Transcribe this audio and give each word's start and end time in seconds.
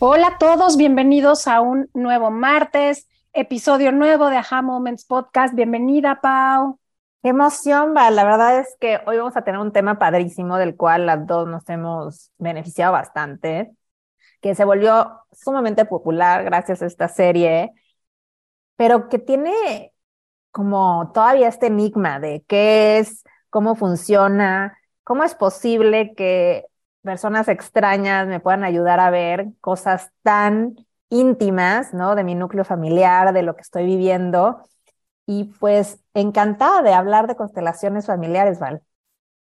Hola 0.00 0.28
a 0.28 0.38
todos, 0.38 0.76
bienvenidos 0.76 1.48
a 1.48 1.60
un 1.60 1.90
nuevo 1.92 2.30
martes, 2.30 3.08
episodio 3.32 3.90
nuevo 3.90 4.30
de 4.30 4.36
Aha 4.36 4.62
Moments 4.62 5.04
Podcast. 5.04 5.56
Bienvenida, 5.56 6.20
Pau. 6.20 6.78
Qué 7.20 7.30
emoción, 7.30 7.94
va. 7.96 8.08
La 8.12 8.22
verdad 8.22 8.60
es 8.60 8.76
que 8.78 9.00
hoy 9.06 9.16
vamos 9.16 9.36
a 9.36 9.42
tener 9.42 9.60
un 9.60 9.72
tema 9.72 9.98
padrísimo 9.98 10.56
del 10.56 10.76
cual 10.76 11.06
las 11.06 11.26
dos 11.26 11.48
nos 11.48 11.68
hemos 11.68 12.30
beneficiado 12.38 12.92
bastante, 12.92 13.72
que 14.40 14.54
se 14.54 14.64
volvió 14.64 15.24
sumamente 15.32 15.84
popular 15.84 16.44
gracias 16.44 16.80
a 16.80 16.86
esta 16.86 17.08
serie, 17.08 17.72
pero 18.76 19.08
que 19.08 19.18
tiene 19.18 19.92
como 20.52 21.10
todavía 21.12 21.48
este 21.48 21.66
enigma 21.66 22.20
de 22.20 22.44
qué 22.46 22.98
es, 22.98 23.24
cómo 23.50 23.74
funciona, 23.74 24.78
cómo 25.02 25.24
es 25.24 25.34
posible 25.34 26.14
que 26.14 26.66
personas 27.02 27.48
extrañas 27.48 28.26
me 28.26 28.40
puedan 28.40 28.64
ayudar 28.64 29.00
a 29.00 29.10
ver 29.10 29.48
cosas 29.60 30.10
tan 30.22 30.76
íntimas, 31.10 31.94
¿no? 31.94 32.14
De 32.14 32.24
mi 32.24 32.34
núcleo 32.34 32.64
familiar, 32.64 33.32
de 33.32 33.42
lo 33.42 33.56
que 33.56 33.62
estoy 33.62 33.86
viviendo. 33.86 34.62
Y 35.26 35.44
pues 35.58 36.02
encantada 36.14 36.82
de 36.82 36.92
hablar 36.92 37.26
de 37.26 37.36
constelaciones 37.36 38.06
familiares, 38.06 38.58
Val. 38.58 38.82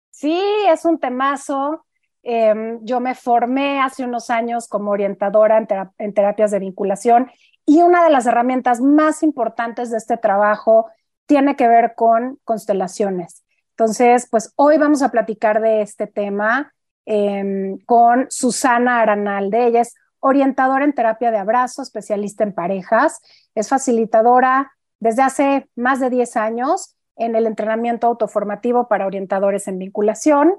Sí, 0.10 0.40
es 0.68 0.86
un 0.86 1.00
temazo. 1.00 1.86
Em, 2.22 2.80
yo 2.84 3.00
me 3.00 3.16
formé 3.16 3.82
hace 3.82 4.04
unos 4.04 4.30
años 4.30 4.68
como 4.68 4.92
orientadora 4.92 5.58
en, 5.58 5.68
en 5.98 6.14
terapias 6.14 6.52
de 6.52 6.60
vinculación 6.60 7.30
y 7.66 7.82
una 7.82 8.04
de 8.04 8.10
las 8.10 8.26
herramientas 8.26 8.82
más 8.82 9.24
importantes 9.24 9.90
de 9.90 9.98
este 9.98 10.18
trabajo 10.18 10.90
tiene 11.26 11.56
que 11.56 11.68
ver 11.68 11.96
con 11.96 12.40
constelaciones. 12.44 13.44
Entonces, 13.72 14.28
pues 14.30 14.54
hoy 14.56 14.78
vamos 14.78 15.02
a 15.02 15.10
platicar 15.10 15.62
de 15.62 15.82
este 15.82 16.08
tema 16.08 16.74
Em, 17.06 17.80
con 17.80 18.28
Susana 18.30 19.02
Aranalde. 19.02 19.68
Ella 19.68 19.82
es 19.82 19.94
orientadora 20.20 20.86
en 20.86 20.94
terapia 20.94 21.32
de 21.32 21.38
abrazo, 21.38 21.82
especialista 21.82 22.46
en 22.46 22.54
parejas, 22.54 23.20
es 23.56 23.68
facilitadora 23.68 24.72
desde 25.02 25.22
hace 25.22 25.70
más 25.76 26.00
de 26.00 26.10
10 26.10 26.38
años 26.38 26.96
en 27.18 27.36
el 27.36 27.46
entrenamiento 27.46 28.08
autoformativo 28.08 28.88
para 28.88 29.06
orientadores 29.06 29.68
en 29.68 29.80
vinculación, 29.80 30.54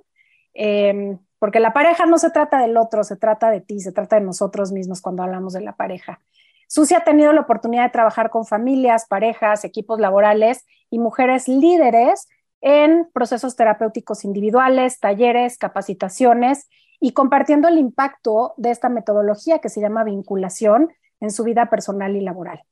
em, 0.52 1.18
porque 1.38 1.60
la 1.60 1.72
pareja 1.72 2.04
no 2.04 2.18
se 2.18 2.30
trata 2.30 2.58
del 2.58 2.76
otro, 2.76 3.04
se 3.04 3.16
trata 3.16 3.50
de 3.50 3.62
ti, 3.62 3.80
se 3.80 3.92
trata 3.92 4.16
de 4.16 4.26
nosotros 4.26 4.70
mismos 4.70 5.00
cuando 5.00 5.22
hablamos 5.22 5.54
de 5.54 5.62
la 5.62 5.74
pareja. 5.76 6.20
Susi 6.68 6.94
ha 6.94 7.04
tenido 7.04 7.32
la 7.32 7.40
oportunidad 7.40 7.84
de 7.84 7.90
trabajar 7.90 8.28
con 8.28 8.44
familias, 8.44 9.06
parejas, 9.06 9.64
equipos 9.64 9.98
laborales 9.98 10.66
y 10.90 10.98
mujeres 10.98 11.48
líderes 11.48 12.28
en 12.64 13.10
procesos 13.12 13.56
terapéuticos 13.56 14.24
individuales, 14.24 14.98
talleres, 14.98 15.58
capacitaciones 15.58 16.66
y 16.98 17.12
compartiendo 17.12 17.68
el 17.68 17.76
impacto 17.76 18.54
de 18.56 18.70
esta 18.70 18.88
metodología 18.88 19.58
que 19.58 19.68
se 19.68 19.82
llama 19.82 20.02
vinculación 20.02 20.90
en 21.20 21.30
su 21.30 21.44
vida 21.44 21.68
personal 21.68 22.16
y 22.16 22.22
laboral. 22.22 22.62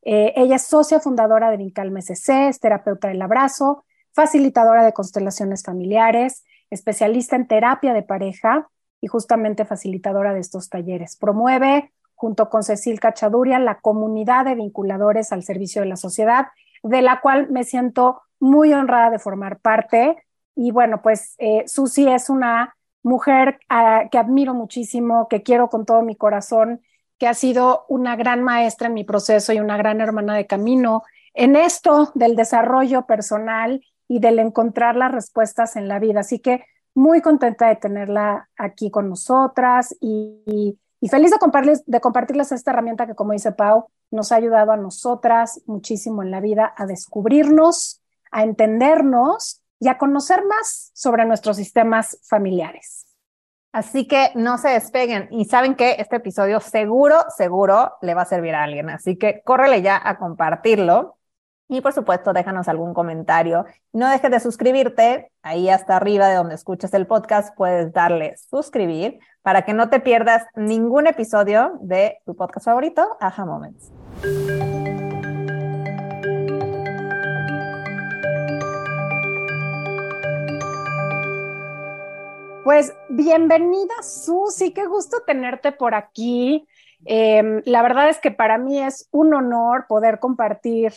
Eh, 0.00 0.32
ella 0.36 0.56
es 0.56 0.66
socia 0.66 1.00
fundadora 1.00 1.50
de 1.50 1.58
Vincalme 1.58 2.00
SC, 2.00 2.48
es 2.48 2.60
terapeuta 2.60 3.08
del 3.08 3.20
abrazo, 3.20 3.84
facilitadora 4.14 4.84
de 4.84 4.94
constelaciones 4.94 5.62
familiares, 5.62 6.44
especialista 6.70 7.36
en 7.36 7.46
terapia 7.46 7.92
de 7.92 8.02
pareja 8.02 8.70
y 9.02 9.08
justamente 9.08 9.66
facilitadora 9.66 10.32
de 10.32 10.40
estos 10.40 10.70
talleres. 10.70 11.16
Promueve, 11.16 11.92
junto 12.14 12.48
con 12.48 12.62
Cecil 12.62 13.00
Cachaduria, 13.00 13.58
la 13.58 13.80
comunidad 13.80 14.46
de 14.46 14.54
vinculadores 14.54 15.30
al 15.30 15.42
servicio 15.42 15.82
de 15.82 15.88
la 15.88 15.96
sociedad, 15.96 16.46
de 16.82 17.02
la 17.02 17.20
cual 17.20 17.50
me 17.50 17.64
siento 17.64 18.22
muy 18.40 18.72
honrada 18.72 19.10
de 19.10 19.18
formar 19.18 19.60
parte. 19.60 20.16
Y 20.54 20.70
bueno, 20.70 21.00
pues 21.02 21.34
eh, 21.38 21.64
Susi 21.66 22.08
es 22.08 22.28
una 22.28 22.76
mujer 23.02 23.60
ah, 23.68 24.04
que 24.10 24.18
admiro 24.18 24.54
muchísimo, 24.54 25.28
que 25.28 25.42
quiero 25.42 25.68
con 25.68 25.84
todo 25.86 26.02
mi 26.02 26.16
corazón, 26.16 26.80
que 27.18 27.28
ha 27.28 27.34
sido 27.34 27.84
una 27.88 28.16
gran 28.16 28.42
maestra 28.42 28.88
en 28.88 28.94
mi 28.94 29.04
proceso 29.04 29.52
y 29.52 29.60
una 29.60 29.76
gran 29.76 30.00
hermana 30.00 30.34
de 30.34 30.46
camino 30.46 31.02
en 31.34 31.56
esto 31.56 32.10
del 32.14 32.36
desarrollo 32.36 33.06
personal 33.06 33.84
y 34.08 34.18
del 34.18 34.38
encontrar 34.38 34.96
las 34.96 35.12
respuestas 35.12 35.76
en 35.76 35.88
la 35.88 35.98
vida. 35.98 36.20
Así 36.20 36.40
que 36.40 36.64
muy 36.94 37.22
contenta 37.22 37.68
de 37.68 37.76
tenerla 37.76 38.50
aquí 38.56 38.90
con 38.90 39.08
nosotras 39.08 39.96
y, 40.00 40.78
y 41.00 41.08
feliz 41.08 41.30
de 41.30 41.38
compartirles, 41.38 41.84
de 41.86 42.00
compartirles 42.00 42.52
esta 42.52 42.72
herramienta 42.72 43.06
que, 43.06 43.14
como 43.14 43.32
dice 43.32 43.52
Pau, 43.52 43.86
nos 44.12 44.30
ha 44.30 44.36
ayudado 44.36 44.72
a 44.72 44.76
nosotras 44.76 45.62
muchísimo 45.66 46.22
en 46.22 46.30
la 46.30 46.40
vida 46.40 46.72
a 46.76 46.86
descubrirnos, 46.86 48.00
a 48.30 48.44
entendernos 48.44 49.62
y 49.80 49.88
a 49.88 49.98
conocer 49.98 50.44
más 50.46 50.90
sobre 50.94 51.24
nuestros 51.24 51.56
sistemas 51.56 52.18
familiares. 52.28 53.06
Así 53.72 54.06
que 54.06 54.30
no 54.34 54.58
se 54.58 54.68
despeguen 54.68 55.28
y 55.30 55.46
saben 55.46 55.74
que 55.74 55.96
este 55.98 56.16
episodio 56.16 56.60
seguro, 56.60 57.24
seguro 57.34 57.94
le 58.02 58.14
va 58.14 58.22
a 58.22 58.26
servir 58.26 58.54
a 58.54 58.64
alguien. 58.64 58.90
Así 58.90 59.16
que 59.16 59.42
córrele 59.42 59.80
ya 59.80 60.00
a 60.02 60.18
compartirlo 60.18 61.16
y 61.68 61.80
por 61.80 61.94
supuesto 61.94 62.34
déjanos 62.34 62.68
algún 62.68 62.92
comentario. 62.92 63.64
No 63.94 64.10
dejes 64.10 64.30
de 64.30 64.40
suscribirte. 64.40 65.30
Ahí 65.42 65.70
hasta 65.70 65.96
arriba 65.96 66.28
de 66.28 66.36
donde 66.36 66.54
escuchas 66.54 66.92
el 66.92 67.06
podcast 67.06 67.56
puedes 67.56 67.92
darle 67.94 68.36
suscribir 68.36 69.18
para 69.40 69.62
que 69.62 69.72
no 69.72 69.88
te 69.88 70.00
pierdas 70.00 70.44
ningún 70.54 71.06
episodio 71.06 71.78
de 71.80 72.18
tu 72.26 72.36
podcast 72.36 72.66
favorito, 72.66 73.16
Aha 73.20 73.44
Moments. 73.46 74.01
Pues 74.22 74.30
bienvenida, 83.08 83.92
Susi, 84.02 84.72
qué 84.72 84.86
gusto 84.86 85.22
tenerte 85.26 85.72
por 85.72 85.96
aquí. 85.96 86.68
Em, 87.04 87.62
la 87.64 87.82
verdad 87.82 88.08
es 88.08 88.18
que 88.18 88.30
para 88.30 88.58
mí 88.58 88.80
es 88.80 89.08
un 89.10 89.34
honor 89.34 89.86
poder 89.88 90.20
compartir 90.20 90.92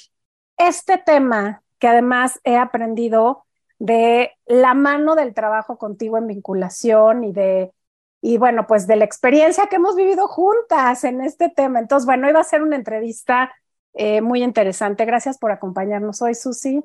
este 0.58 1.00
tema 1.00 1.64
que 1.80 1.88
además 1.88 2.40
he 2.44 2.58
aprendido 2.58 3.46
de 3.80 4.34
la 4.46 4.76
mano 4.76 5.16
del 5.16 5.34
trabajo 5.34 5.80
contigo 5.80 6.20
en 6.20 6.28
vinculación 6.28 7.24
y 7.24 7.34
de, 7.34 7.74
y 8.28 8.40
bueno, 8.40 8.66
pues 8.66 8.88
de 8.88 8.96
la 8.96 9.06
experiencia 9.06 9.68
que 9.68 9.76
hemos 9.76 9.96
vivido 9.96 10.28
juntas 10.28 11.04
en 11.04 11.22
este 11.22 11.48
tema. 11.48 11.78
Entonces, 11.78 12.08
bueno, 12.08 12.28
iba 12.28 12.40
a 12.40 12.44
ser 12.44 12.64
una 12.64 12.76
entrevista 12.76 13.54
eh, 13.94 14.20
muy 14.22 14.42
interesante. 14.42 15.06
Gracias 15.06 15.38
por 15.38 15.52
acompañarnos 15.52 16.24
hoy, 16.24 16.34
Susi, 16.34 16.82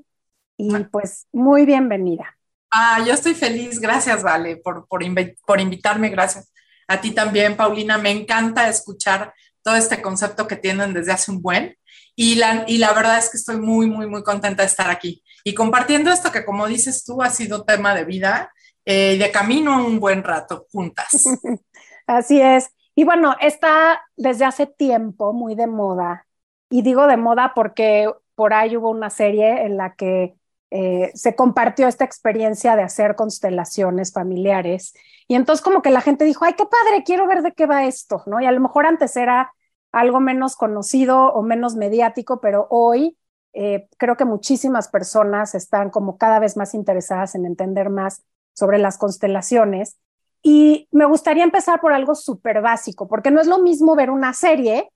y 0.58 0.84
pues 0.92 1.28
muy 1.32 1.64
bienvenida. 1.64 2.36
Ah, 2.70 3.02
yo 3.06 3.14
estoy 3.14 3.32
feliz, 3.32 3.80
gracias, 3.80 4.22
Vale, 4.22 4.58
por, 4.58 4.86
por, 4.86 5.02
por 5.46 5.60
invitarme, 5.60 6.10
gracias. 6.10 6.52
A 6.86 7.00
ti 7.00 7.12
también, 7.12 7.56
Paulina, 7.56 7.96
me 7.96 8.10
encanta 8.10 8.68
escuchar 8.68 9.32
todo 9.62 9.76
este 9.76 10.02
concepto 10.02 10.46
que 10.46 10.56
tienen 10.56 10.92
desde 10.92 11.12
hace 11.12 11.30
un 11.30 11.40
buen 11.40 11.74
y 12.14 12.34
la, 12.34 12.64
y 12.66 12.76
la 12.76 12.92
verdad 12.92 13.16
es 13.16 13.30
que 13.30 13.38
estoy 13.38 13.56
muy, 13.56 13.86
muy, 13.86 14.06
muy 14.06 14.22
contenta 14.22 14.62
de 14.62 14.68
estar 14.68 14.90
aquí 14.90 15.24
y 15.42 15.54
compartiendo 15.54 16.12
esto 16.12 16.32
que 16.32 16.44
como 16.44 16.66
dices 16.66 17.02
tú 17.02 17.22
ha 17.22 17.30
sido 17.30 17.64
tema 17.64 17.94
de 17.94 18.04
vida 18.04 18.52
eh, 18.84 19.18
de 19.18 19.30
camino 19.30 19.86
un 19.86 20.00
buen 20.00 20.24
rato 20.24 20.66
juntas. 20.72 21.24
Así 22.06 22.40
es. 22.40 22.70
Y 22.94 23.04
bueno, 23.04 23.34
está 23.40 24.02
desde 24.16 24.44
hace 24.44 24.66
tiempo 24.66 25.32
muy 25.32 25.54
de 25.54 25.66
moda 25.66 26.26
y 26.68 26.82
digo 26.82 27.06
de 27.06 27.16
moda 27.16 27.52
porque 27.54 28.10
por 28.34 28.54
ahí 28.54 28.76
hubo 28.76 28.90
una 28.90 29.10
serie 29.10 29.64
en 29.64 29.76
la 29.76 29.94
que 29.94 30.34
eh, 30.70 31.10
se 31.14 31.34
compartió 31.34 31.88
esta 31.88 32.04
experiencia 32.04 32.76
de 32.76 32.82
hacer 32.82 33.16
constelaciones 33.16 34.12
familiares. 34.12 34.94
Y 35.28 35.34
entonces 35.34 35.62
como 35.62 35.82
que 35.82 35.90
la 35.90 36.00
gente 36.00 36.24
dijo, 36.24 36.44
ay, 36.44 36.54
qué 36.54 36.64
padre, 36.64 37.02
quiero 37.04 37.26
ver 37.26 37.42
de 37.42 37.52
qué 37.52 37.66
va 37.66 37.84
esto, 37.86 38.22
¿no? 38.26 38.40
Y 38.40 38.46
a 38.46 38.52
lo 38.52 38.60
mejor 38.60 38.86
antes 38.86 39.16
era 39.16 39.52
algo 39.92 40.20
menos 40.20 40.56
conocido 40.56 41.32
o 41.32 41.42
menos 41.42 41.74
mediático, 41.74 42.40
pero 42.40 42.68
hoy 42.70 43.16
eh, 43.52 43.88
creo 43.98 44.16
que 44.16 44.24
muchísimas 44.24 44.88
personas 44.88 45.54
están 45.54 45.90
como 45.90 46.18
cada 46.18 46.38
vez 46.38 46.56
más 46.56 46.74
interesadas 46.74 47.34
en 47.34 47.46
entender 47.46 47.90
más 47.90 48.22
sobre 48.54 48.78
las 48.78 48.98
constelaciones. 48.98 49.96
Y 50.42 50.88
me 50.90 51.04
gustaría 51.04 51.44
empezar 51.44 51.80
por 51.80 51.92
algo 51.92 52.14
súper 52.14 52.62
básico, 52.62 53.08
porque 53.08 53.30
no 53.30 53.40
es 53.40 53.46
lo 53.46 53.58
mismo 53.58 53.94
ver 53.94 54.10
una 54.10 54.32
serie 54.32 54.90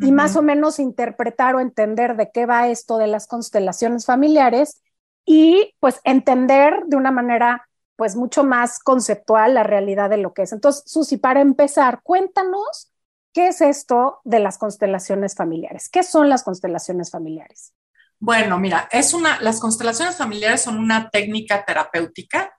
y 0.00 0.12
más 0.12 0.36
o 0.36 0.42
menos 0.42 0.78
interpretar 0.78 1.56
o 1.56 1.60
entender 1.60 2.16
de 2.16 2.30
qué 2.32 2.46
va 2.46 2.68
esto 2.68 2.98
de 2.98 3.08
las 3.08 3.26
constelaciones 3.26 4.06
familiares 4.06 4.80
y 5.24 5.74
pues 5.80 6.00
entender 6.04 6.84
de 6.86 6.96
una 6.96 7.10
manera 7.10 7.68
pues 7.96 8.14
mucho 8.14 8.44
más 8.44 8.78
conceptual 8.78 9.54
la 9.54 9.64
realidad 9.64 10.08
de 10.08 10.18
lo 10.18 10.32
que 10.32 10.42
es. 10.42 10.52
Entonces, 10.52 10.84
Susi, 10.86 11.16
para 11.16 11.40
empezar, 11.40 12.00
cuéntanos 12.04 12.92
qué 13.32 13.48
es 13.48 13.60
esto 13.60 14.20
de 14.24 14.38
las 14.38 14.56
constelaciones 14.56 15.34
familiares. 15.34 15.88
¿Qué 15.88 16.04
son 16.04 16.28
las 16.28 16.44
constelaciones 16.44 17.10
familiares? 17.10 17.74
Bueno, 18.20 18.58
mira, 18.58 18.88
es 18.92 19.14
una, 19.14 19.40
las 19.40 19.60
constelaciones 19.60 20.16
familiares 20.16 20.62
son 20.62 20.78
una 20.78 21.10
técnica 21.10 21.64
terapéutica 21.64 22.56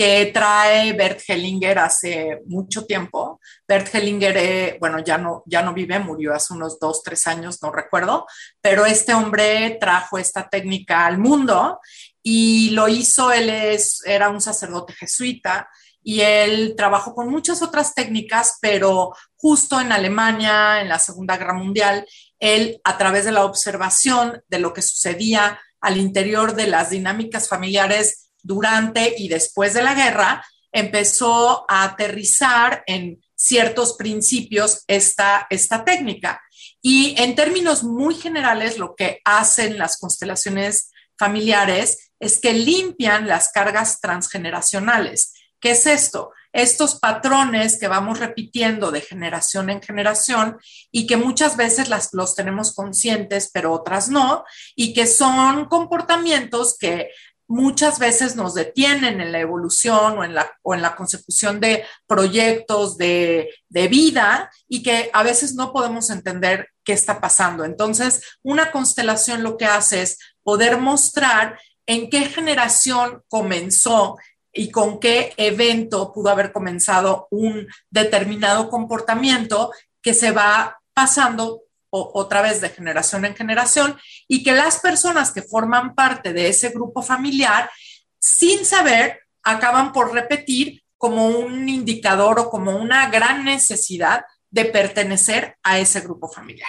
que 0.00 0.30
trae 0.32 0.94
Bert 0.94 1.20
Hellinger 1.28 1.78
hace 1.78 2.40
mucho 2.46 2.86
tiempo. 2.86 3.38
Bert 3.68 3.94
Hellinger, 3.94 4.34
eh, 4.34 4.78
bueno, 4.80 5.00
ya 5.00 5.18
no, 5.18 5.42
ya 5.44 5.60
no 5.60 5.74
vive, 5.74 5.98
murió 5.98 6.32
hace 6.32 6.54
unos 6.54 6.80
dos, 6.80 7.02
tres 7.02 7.26
años, 7.26 7.62
no 7.62 7.70
recuerdo, 7.70 8.24
pero 8.62 8.86
este 8.86 9.12
hombre 9.12 9.76
trajo 9.78 10.16
esta 10.16 10.48
técnica 10.48 11.04
al 11.04 11.18
mundo 11.18 11.80
y 12.22 12.70
lo 12.70 12.88
hizo, 12.88 13.30
él 13.30 13.50
es, 13.50 14.00
era 14.06 14.30
un 14.30 14.40
sacerdote 14.40 14.94
jesuita 14.94 15.68
y 16.02 16.22
él 16.22 16.72
trabajó 16.78 17.14
con 17.14 17.28
muchas 17.28 17.60
otras 17.60 17.92
técnicas, 17.94 18.56
pero 18.62 19.12
justo 19.36 19.82
en 19.82 19.92
Alemania, 19.92 20.80
en 20.80 20.88
la 20.88 20.98
Segunda 20.98 21.36
Guerra 21.36 21.52
Mundial, 21.52 22.06
él 22.38 22.80
a 22.84 22.96
través 22.96 23.26
de 23.26 23.32
la 23.32 23.44
observación 23.44 24.42
de 24.48 24.60
lo 24.60 24.72
que 24.72 24.80
sucedía 24.80 25.60
al 25.78 25.98
interior 25.98 26.54
de 26.54 26.68
las 26.68 26.88
dinámicas 26.88 27.50
familiares, 27.50 28.29
durante 28.42 29.14
y 29.18 29.28
después 29.28 29.74
de 29.74 29.82
la 29.82 29.94
guerra, 29.94 30.44
empezó 30.72 31.64
a 31.68 31.84
aterrizar 31.84 32.84
en 32.86 33.20
ciertos 33.34 33.94
principios 33.94 34.84
esta, 34.86 35.46
esta 35.50 35.84
técnica. 35.84 36.40
Y 36.82 37.14
en 37.18 37.34
términos 37.34 37.82
muy 37.82 38.14
generales, 38.14 38.78
lo 38.78 38.94
que 38.94 39.20
hacen 39.24 39.78
las 39.78 39.98
constelaciones 39.98 40.90
familiares 41.18 42.12
es 42.18 42.38
que 42.38 42.52
limpian 42.52 43.26
las 43.26 43.50
cargas 43.52 44.00
transgeneracionales. 44.00 45.34
¿Qué 45.60 45.72
es 45.72 45.86
esto? 45.86 46.32
Estos 46.52 46.96
patrones 46.96 47.78
que 47.78 47.86
vamos 47.86 48.18
repitiendo 48.18 48.90
de 48.90 49.02
generación 49.02 49.70
en 49.70 49.82
generación 49.82 50.58
y 50.90 51.06
que 51.06 51.16
muchas 51.16 51.56
veces 51.56 51.88
los 52.12 52.34
tenemos 52.34 52.74
conscientes, 52.74 53.50
pero 53.52 53.72
otras 53.72 54.08
no, 54.08 54.44
y 54.74 54.92
que 54.94 55.06
son 55.06 55.66
comportamientos 55.66 56.76
que 56.78 57.10
muchas 57.50 57.98
veces 57.98 58.36
nos 58.36 58.54
detienen 58.54 59.20
en 59.20 59.32
la 59.32 59.40
evolución 59.40 60.18
o 60.18 60.24
en 60.24 60.34
la, 60.36 60.52
o 60.62 60.72
en 60.72 60.82
la 60.82 60.94
consecución 60.94 61.58
de 61.58 61.84
proyectos 62.06 62.96
de, 62.96 63.50
de, 63.68 63.88
vida 63.88 64.52
y 64.68 64.84
que 64.84 65.10
a 65.12 65.24
veces 65.24 65.56
no 65.56 65.72
podemos 65.72 66.10
entender 66.10 66.68
qué 66.84 66.92
está 66.92 67.20
pasando. 67.20 67.64
Entonces, 67.64 68.22
una 68.44 68.70
constelación 68.70 69.42
lo 69.42 69.56
que 69.56 69.64
hace 69.64 70.02
es 70.02 70.18
poder 70.44 70.78
mostrar 70.78 71.58
en 71.86 72.08
qué 72.08 72.26
generación 72.26 73.24
comenzó 73.26 74.16
y 74.52 74.70
con 74.70 75.00
qué 75.00 75.34
evento 75.36 76.12
pudo 76.12 76.30
haber 76.30 76.52
comenzado 76.52 77.26
un 77.32 77.66
determinado 77.90 78.70
comportamiento 78.70 79.72
que 80.00 80.14
se 80.14 80.30
va 80.30 80.80
pasando 80.94 81.62
otra 81.90 82.42
vez 82.42 82.60
de 82.60 82.70
generación 82.70 83.24
en 83.24 83.34
generación 83.34 83.96
y 84.28 84.42
que 84.42 84.52
las 84.52 84.78
personas 84.78 85.32
que 85.32 85.42
forman 85.42 85.94
parte 85.94 86.32
de 86.32 86.48
ese 86.48 86.70
grupo 86.70 87.02
familiar, 87.02 87.70
sin 88.18 88.64
saber, 88.64 89.20
acaban 89.42 89.92
por 89.92 90.12
repetir 90.12 90.82
como 90.96 91.26
un 91.28 91.68
indicador 91.68 92.38
o 92.38 92.50
como 92.50 92.76
una 92.76 93.08
gran 93.10 93.44
necesidad 93.44 94.24
de 94.50 94.66
pertenecer 94.66 95.56
a 95.62 95.78
ese 95.78 96.00
grupo 96.00 96.28
familiar. 96.28 96.68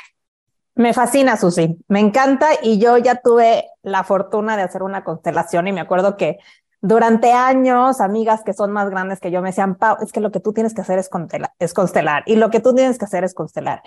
Me 0.76 0.94
fascina, 0.94 1.36
Susi, 1.36 1.78
me 1.90 2.00
encanta 2.00 2.52
y 2.62 2.80
yo 2.80 2.98
ya 2.98 3.16
tuve 3.16 3.66
la 3.84 4.04
fortuna 4.04 4.56
de 4.56 4.64
hacer 4.64 4.84
una 4.84 5.04
constelación 5.04 5.68
y 5.68 5.74
me 5.74 5.82
acuerdo 5.82 6.16
que 6.16 6.40
durante 6.80 7.34
años, 7.34 8.00
amigas 8.00 8.42
que 8.44 8.54
son 8.54 8.72
más 8.72 8.90
grandes 8.90 9.20
que 9.20 9.30
yo 9.30 9.42
me 9.42 9.50
decían, 9.50 9.76
Pau, 9.76 9.98
es 10.02 10.12
que 10.12 10.22
lo 10.22 10.32
que 10.32 10.40
tú 10.40 10.54
tienes 10.54 10.74
que 10.74 10.82
hacer 10.82 10.98
es 10.98 11.10
constelar 11.74 12.24
y 12.26 12.38
lo 12.38 12.50
que 12.50 12.60
tú 12.60 12.74
tienes 12.74 12.98
que 12.98 13.06
hacer 13.06 13.24
es 13.24 13.36
constelar. 13.36 13.84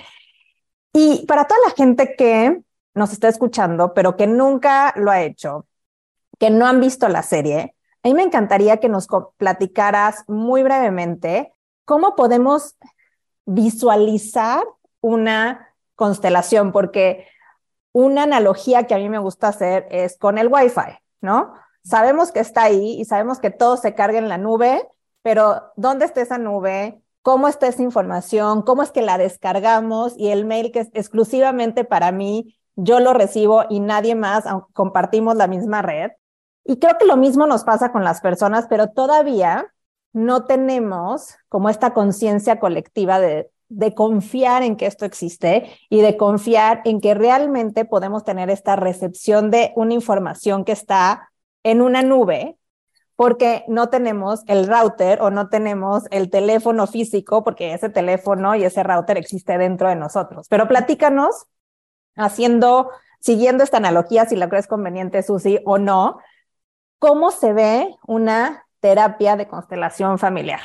Y 0.97 1.27
para 1.27 1.47
toda 1.47 1.61
la 1.67 1.75
gente 1.75 2.15
que 2.17 2.63
nos 2.95 3.13
está 3.13 3.29
escuchando, 3.29 3.93
pero 3.95 4.17
que 4.17 4.29
nunca 4.29 4.95
lo 4.97 5.11
ha 5.11 5.23
hecho, 5.23 5.67
que 6.39 6.51
no 6.51 6.67
han 6.67 6.81
visto 6.81 7.09
la 7.09 7.25
serie, 7.25 7.75
a 8.05 8.09
mí 8.09 8.15
me 8.15 8.23
encantaría 8.23 8.79
que 8.79 8.89
nos 8.89 9.09
platicaras 9.37 10.23
muy 10.29 10.63
brevemente 10.63 11.53
cómo 11.85 12.15
podemos 12.15 12.77
visualizar 13.45 14.65
una 15.01 15.75
constelación, 15.97 16.71
porque 16.71 17.27
una 17.93 18.23
analogía 18.23 18.87
que 18.87 18.95
a 18.95 18.99
mí 18.99 19.09
me 19.09 19.19
gusta 19.19 19.49
hacer 19.49 19.89
es 19.91 20.17
con 20.17 20.39
el 20.39 20.49
Wi-Fi, 20.49 20.99
¿no? 21.21 21.55
Sabemos 21.83 22.31
que 22.31 22.41
está 22.41 22.63
ahí 22.63 23.01
y 23.01 23.05
sabemos 23.05 23.41
que 23.41 23.51
todo 23.51 23.77
se 23.77 23.95
carga 23.95 24.19
en 24.19 24.29
la 24.29 24.39
nube, 24.39 24.89
pero 25.23 25.73
¿dónde 25.77 26.05
está 26.05 26.21
esa 26.21 26.39
nube? 26.39 27.03
Cómo 27.25 27.49
está 27.49 27.69
esa 27.69 27.83
información, 27.83 28.61
cómo 28.61 28.83
es 28.83 28.93
que 28.93 29.01
la 29.01 29.17
descargamos 29.17 30.13
y 30.19 30.29
el 30.29 30.45
mail 30.45 30.71
que 30.73 30.81
es 30.81 30.91
exclusivamente 30.93 31.83
para 31.83 32.13
mí, 32.13 32.55
yo 32.77 33.01
lo 33.01 33.15
recibo 33.15 33.65
y 33.71 33.81
nadie 33.81 34.15
más, 34.15 34.45
compartimos 34.75 35.35
la 35.35 35.47
misma 35.47 35.81
red. 35.81 36.11
Y 36.67 36.79
creo 36.79 36.99
que 36.99 37.07
lo 37.07 37.17
mismo 37.17 37.47
nos 37.47 37.65
pasa 37.65 37.93
con 37.93 38.05
las 38.05 38.21
personas, 38.21 38.67
pero 38.69 38.91
todavía 38.91 39.73
no 40.13 40.45
tenemos 40.45 41.35
como 41.49 41.71
esta 41.71 41.95
conciencia 41.95 42.61
colectiva 42.61 43.19
de, 43.19 43.51
de 43.71 43.95
confiar 43.95 44.63
en 44.63 44.77
que 44.77 44.85
esto 44.85 45.07
existe 45.07 45.71
y 45.89 46.03
de 46.03 46.19
confiar 46.19 46.83
en 46.85 47.01
que 47.01 47.15
realmente 47.15 47.87
podemos 47.87 48.25
tener 48.25 48.51
esta 48.51 48.77
recepción 48.77 49.51
de 49.51 49.73
una 49.77 49.95
información 49.95 50.63
que 50.67 50.73
está 50.73 51.31
en 51.63 51.81
una 51.81 52.03
nube 52.03 52.59
porque 53.17 53.65
no 53.69 53.89
tenemos 53.89 54.43
el 54.47 54.67
router 54.67 55.21
o 55.21 55.31
no 55.31 55.49
tenemos 55.49 56.05
el 56.11 56.31
teléfono 56.31 56.87
físico, 56.87 57.45
porque 57.45 57.75
ese 57.75 57.89
teléfono 57.89 58.55
y 58.57 58.65
ese 58.65 58.83
router 58.83 59.19
existe 59.19 59.57
dentro 59.59 59.89
de 59.89 59.97
nosotros. 59.97 60.47
Pero 60.49 60.67
platícanos, 60.67 61.47
haciendo, 62.17 62.91
siguiendo 63.21 63.63
esta 63.63 63.77
analogía, 63.77 64.27
si 64.27 64.37
la 64.37 64.49
crees 64.49 64.67
conveniente, 64.67 65.23
Susi, 65.23 65.61
o 65.65 65.79
no, 65.79 66.19
¿cómo 66.99 67.31
se 67.31 67.53
ve 67.53 67.95
una 68.07 68.67
terapia 68.81 69.37
de 69.37 69.47
constelación 69.49 70.19
familiar? 70.19 70.61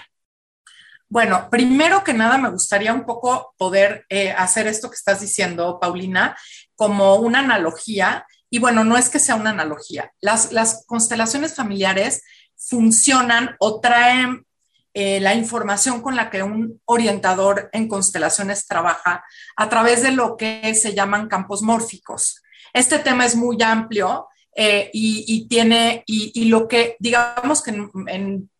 Bueno, 1.07 1.50
primero 1.50 2.04
que 2.04 2.13
nada 2.13 2.38
me 2.38 2.52
gustaría 2.52 2.94
un 2.94 3.04
poco 3.04 3.56
poder 3.57 4.06
eh, 4.10 4.31
hacer 4.31 4.68
esto 4.68 4.90
que 4.90 4.95
estás 4.95 5.19
diciendo, 5.19 5.80
Paulina, 5.80 6.38
como 6.75 7.16
una 7.16 7.40
analogía. 7.40 8.28
Y 8.52 8.60
bueno, 8.60 8.84
no 8.84 8.95
es 8.95 9.10
que 9.10 9.19
sea 9.19 9.36
una 9.36 9.50
analogía. 9.50 10.12
Las, 10.22 10.52
las 10.52 10.86
constelaciones 10.86 11.56
familiares 11.56 12.24
funcionan 12.59 13.56
o 13.59 13.79
traen 13.79 14.45
eh, 14.94 15.19
la 15.19 15.33
información 15.33 16.01
con 16.01 16.15
la 16.15 16.29
que 16.29 16.44
un 16.44 16.81
orientador 16.85 17.69
en 17.73 17.88
constelaciones 17.88 18.67
trabaja 18.67 19.23
a 19.56 19.69
través 19.69 20.03
de 20.03 20.11
lo 20.11 20.35
que 20.35 20.75
se 20.75 20.94
llaman 20.94 21.30
campos 21.30 21.61
mórficos. 21.61 22.42
Este 22.73 22.99
tema 22.99 23.25
es 23.25 23.35
muy 23.35 23.61
amplio 23.61 24.28
eh, 24.56 24.89
y, 24.94 25.47
tiene, 25.47 26.04
y, 26.06 26.45
lo 26.45 26.68
que, 26.68 26.97
digamos 26.99 27.63
que 27.63 27.71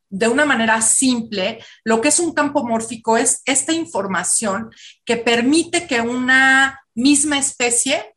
de 0.10 0.27
una 0.27 0.46
manera 0.46 0.82
simple, 0.82 1.63
lo 1.84 2.00
que 2.00 2.08
es 2.08 2.20
un 2.20 2.34
campo 2.34 2.63
mórfico 2.63 3.18
es 3.18 3.41
esta 3.46 3.74
información 3.74 4.72
que 5.03 5.18
permite 5.18 5.88
que 5.88 6.00
una 6.00 6.79
misma 6.94 7.38
especie, 7.38 8.15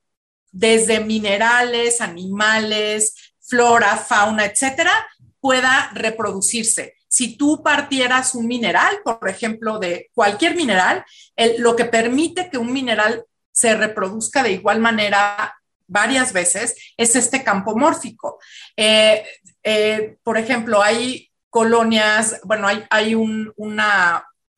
desde 0.51 1.01
minerales, 1.01 2.01
animales, 2.01 3.35
flora, 3.41 3.97
fauna, 3.97 4.45
etcétera, 4.45 4.93
pueda 5.43 5.91
reproducirse. 5.93 6.95
Si 7.09 7.37
tú 7.37 7.63
partieras 7.63 8.35
un 8.37 8.47
mineral, 8.47 9.01
por 9.05 9.29
ejemplo, 9.29 9.81
de 9.81 10.09
cualquier 10.15 10.55
mineral, 10.55 11.05
lo 11.59 11.75
que 11.77 11.85
permite 11.85 12.49
que 12.49 12.59
un 12.59 12.73
mineral 12.73 13.25
se 13.51 13.75
reproduzca 13.75 14.43
de 14.43 14.53
igual 14.53 14.79
manera 14.79 15.55
varias 15.89 16.33
veces 16.33 16.77
es 16.97 17.17
este 17.17 17.43
campo 17.43 17.77
mórfico. 17.77 18.39
Eh, 18.77 19.27
eh, 19.65 20.17
por 20.23 20.39
ejemplo, 20.39 20.81
hay 20.81 21.29
colonias, 21.51 22.41
bueno, 22.45 22.69
hay, 22.69 22.85
hay 22.89 23.15
un, 23.17 23.53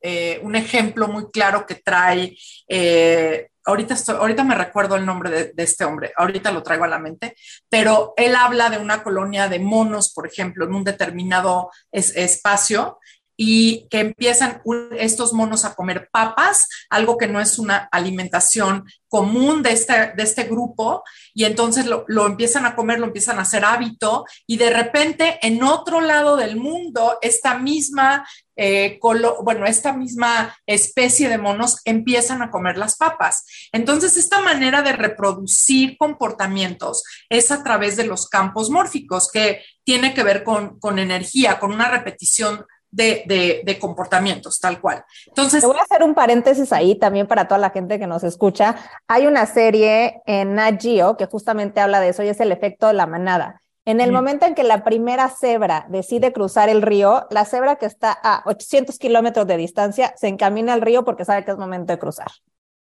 eh, 0.03 0.39
un 0.43 0.55
ejemplo 0.55 1.09
muy 1.09 1.31
claro 1.33 1.67
que 1.67 1.77
trae 1.77 2.37
ahorita, 3.65 3.97
ahorita 4.19 4.45
me 4.45 4.55
recuerdo 4.55 4.97
el 4.97 5.07
nombre 5.07 5.53
de, 5.55 5.63
este 5.63 5.85
hombre, 5.85 6.13
ahorita 6.17 6.53
lo 6.53 6.63
traigo 6.63 6.85
a 6.85 6.89
la 6.89 6.99
mente, 6.99 7.37
pero 7.69 8.13
él 8.17 8.35
habla 8.35 8.71
de 8.71 8.79
una 8.79 9.03
colonia 9.03 9.49
de 9.49 9.59
monos, 9.59 10.13
por 10.13 10.27
ejemplo, 10.27 10.65
en 10.65 10.75
un 10.75 10.85
determinado 10.85 11.71
espacio 11.91 12.99
y 13.37 13.89
que 13.89 14.01
empiezan 14.01 14.63
estos 14.97 15.33
monos 15.33 15.65
a 15.65 15.75
comer 15.75 16.09
papas, 16.13 16.69
algo 16.89 17.19
que 17.19 17.27
no 17.27 17.41
es 17.41 17.59
una 17.59 17.89
alimentación 17.91 18.85
común 19.09 19.63
de 19.63 19.73
este, 19.73 20.13
de 20.17 20.23
este 20.23 20.45
grupo, 20.45 21.03
y 21.35 21.45
entonces 21.45 21.87
lo, 21.87 22.05
lo, 22.07 22.27
empiezan 22.27 22.65
a 22.65 22.77
comer, 22.77 23.01
lo 23.01 23.07
empiezan 23.07 23.39
a 23.39 23.43
hacer 23.43 23.65
hábito, 23.65 24.25
y 24.47 24.57
de 24.57 24.71
repente 24.71 25.39
en 25.43 25.63
otro 25.63 26.01
lado 26.01 26.37
del 26.37 26.57
mundo, 26.57 27.19
esta 27.23 27.59
misma 27.59 28.25
eh, 28.57 28.99
bueno, 29.43 29.67
esta 29.67 29.93
misma 29.93 30.57
especie 30.67 31.29
de 31.29 31.39
monos 31.39 31.81
empiezan 31.85 32.43
a 32.43 32.51
comer 32.51 32.79
las 32.79 32.97
papas. 32.97 33.45
Entonces, 33.73 34.17
esta 34.17 34.41
manera 34.41 34.83
de 34.83 34.93
reproducir 34.93 35.97
comportamientos 35.99 37.03
es 37.29 37.51
a 37.51 37.63
través 37.63 37.97
de 37.97 38.05
los 38.05 38.29
campos 38.29 38.71
mórficos, 38.71 39.31
que 39.31 39.63
tiene 39.85 40.15
que 40.15 40.23
ver 40.23 40.45
con, 40.45 40.79
energía, 40.99 41.59
con 41.59 41.73
una 41.73 41.91
repetición 41.91 42.65
de, 42.91 43.79
comportamientos, 43.81 44.61
tal 44.61 44.81
cual. 44.81 45.05
Entonces. 45.27 45.61
Te 45.61 45.67
voy 45.67 45.79
a 45.79 45.83
hacer 45.83 46.05
un 46.05 46.15
paréntesis 46.15 46.73
ahí 46.73 46.95
también 46.95 47.27
para 47.27 47.49
toda 47.49 47.59
la 47.59 47.71
gente 47.71 47.99
que 47.99 48.07
nos 48.07 48.23
escucha. 48.23 48.77
Hay 49.09 49.27
una 49.27 49.47
serie 49.47 50.23
en 50.27 50.55
Nat 50.55 50.81
que 50.81 51.27
justamente 51.27 51.81
habla 51.81 52.01
de 52.01 52.11
eso 52.11 52.23
y 52.23 52.29
es 52.29 52.41
el 52.41 52.53
efecto 52.53 52.87
de 52.87 52.95
la 52.95 53.07
manada. 53.07 53.64
En 53.87 54.01
el 54.01 54.13
momento 54.13 54.47
en 54.47 54.55
que 54.55 54.63
la 54.63 54.83
primera 54.83 55.29
cebra 55.29 55.87
decide 55.91 56.33
cruzar 56.33 56.69
el 56.69 56.81
río, 56.81 57.27
la 57.31 57.45
cebra 57.45 57.77
que 57.77 57.87
está 57.87 58.19
a 58.23 58.43
800 58.47 58.99
kilómetros 58.99 59.47
de 59.47 59.59
distancia 59.59 60.15
se 60.17 60.29
encamina 60.29 60.73
al 60.73 60.81
río 60.81 61.05
porque 61.05 61.25
sabe 61.25 61.45
que 61.45 61.51
es 61.51 61.59
momento 61.59 61.93
de 61.93 61.99
cruzar. 61.99 62.31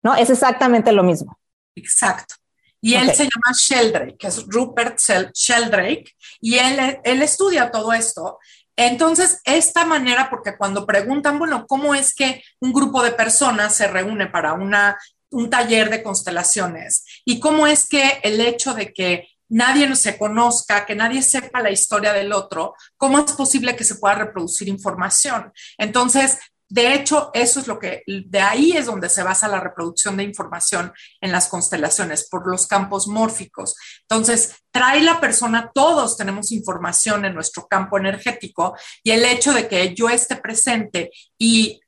¿No? 0.01 0.15
Es 0.15 0.29
exactamente 0.29 0.91
lo 0.91 1.03
mismo. 1.03 1.37
Exacto. 1.75 2.35
Y 2.81 2.95
él 2.95 3.11
se 3.11 3.23
llama 3.23 3.53
Sheldrake, 3.53 4.17
que 4.17 4.27
es 4.27 4.45
Rupert 4.47 4.99
Sheldrake, 4.99 6.11
y 6.41 6.55
él, 6.57 6.99
él 7.05 7.21
estudia 7.21 7.71
todo 7.71 7.93
esto 7.93 8.39
entonces, 8.75 9.39
esta 9.45 9.85
manera, 9.85 10.29
porque 10.29 10.57
cuando 10.57 10.85
preguntan, 10.85 11.37
bueno, 11.37 11.65
¿cómo 11.67 11.93
es 11.93 12.15
que 12.15 12.43
un 12.59 12.73
grupo 12.73 13.03
de 13.03 13.11
personas 13.11 13.75
se 13.75 13.87
reúne 13.87 14.27
para 14.27 14.53
una, 14.53 14.97
un 15.29 15.49
taller 15.49 15.89
de 15.89 16.01
constelaciones? 16.01 17.05
¿Y 17.23 17.39
cómo 17.39 17.67
es 17.67 17.87
que 17.87 18.19
el 18.23 18.41
hecho 18.41 18.73
de 18.73 18.91
que 18.91 19.27
nadie 19.53 19.95
se 19.95 20.17
conozca, 20.17 20.85
que 20.85 20.95
nadie 20.95 21.21
sepa 21.21 21.61
la 21.61 21.71
historia 21.71 22.11
del 22.11 22.33
otro, 22.33 22.73
¿cómo 22.97 23.19
es 23.19 23.31
posible 23.33 23.75
que 23.75 23.83
se 23.83 23.95
pueda 23.95 24.15
reproducir 24.15 24.67
información? 24.67 25.53
Entonces, 25.77 26.39
de 26.69 26.95
hecho, 26.95 27.29
eso 27.35 27.59
es 27.59 27.67
lo 27.67 27.77
que, 27.77 28.01
de 28.07 28.41
ahí 28.41 28.71
es 28.71 28.87
donde 28.87 29.07
se 29.07 29.21
basa 29.21 29.47
la 29.47 29.59
reproducción 29.59 30.17
de 30.17 30.23
información 30.23 30.91
en 31.21 31.31
las 31.31 31.47
constelaciones, 31.47 32.27
por 32.27 32.49
los 32.49 32.65
campos 32.65 33.07
mórficos. 33.07 33.75
Entonces, 34.09 34.55
trae 34.71 35.01
la 35.01 35.19
persona, 35.19 35.69
todos 35.71 36.17
tenemos 36.17 36.51
información 36.51 37.25
en 37.25 37.35
nuestro 37.35 37.67
campo 37.67 37.99
energético 37.99 38.75
y 39.03 39.11
el 39.11 39.23
hecho 39.23 39.53
de 39.53 39.67
que 39.67 39.93
yo 39.93 40.09
esté 40.09 40.37
presente 40.37 41.11
y 41.37 41.79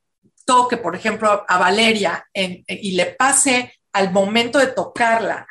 toque, 0.45 0.77
por 0.77 0.95
ejemplo, 0.95 1.43
a 1.47 1.57
Valeria 1.57 2.23
y 2.31 2.91
le 2.91 3.07
pase 3.07 3.73
al 3.91 4.11
momento 4.11 4.59
de 4.59 4.67
tocarla, 4.67 5.47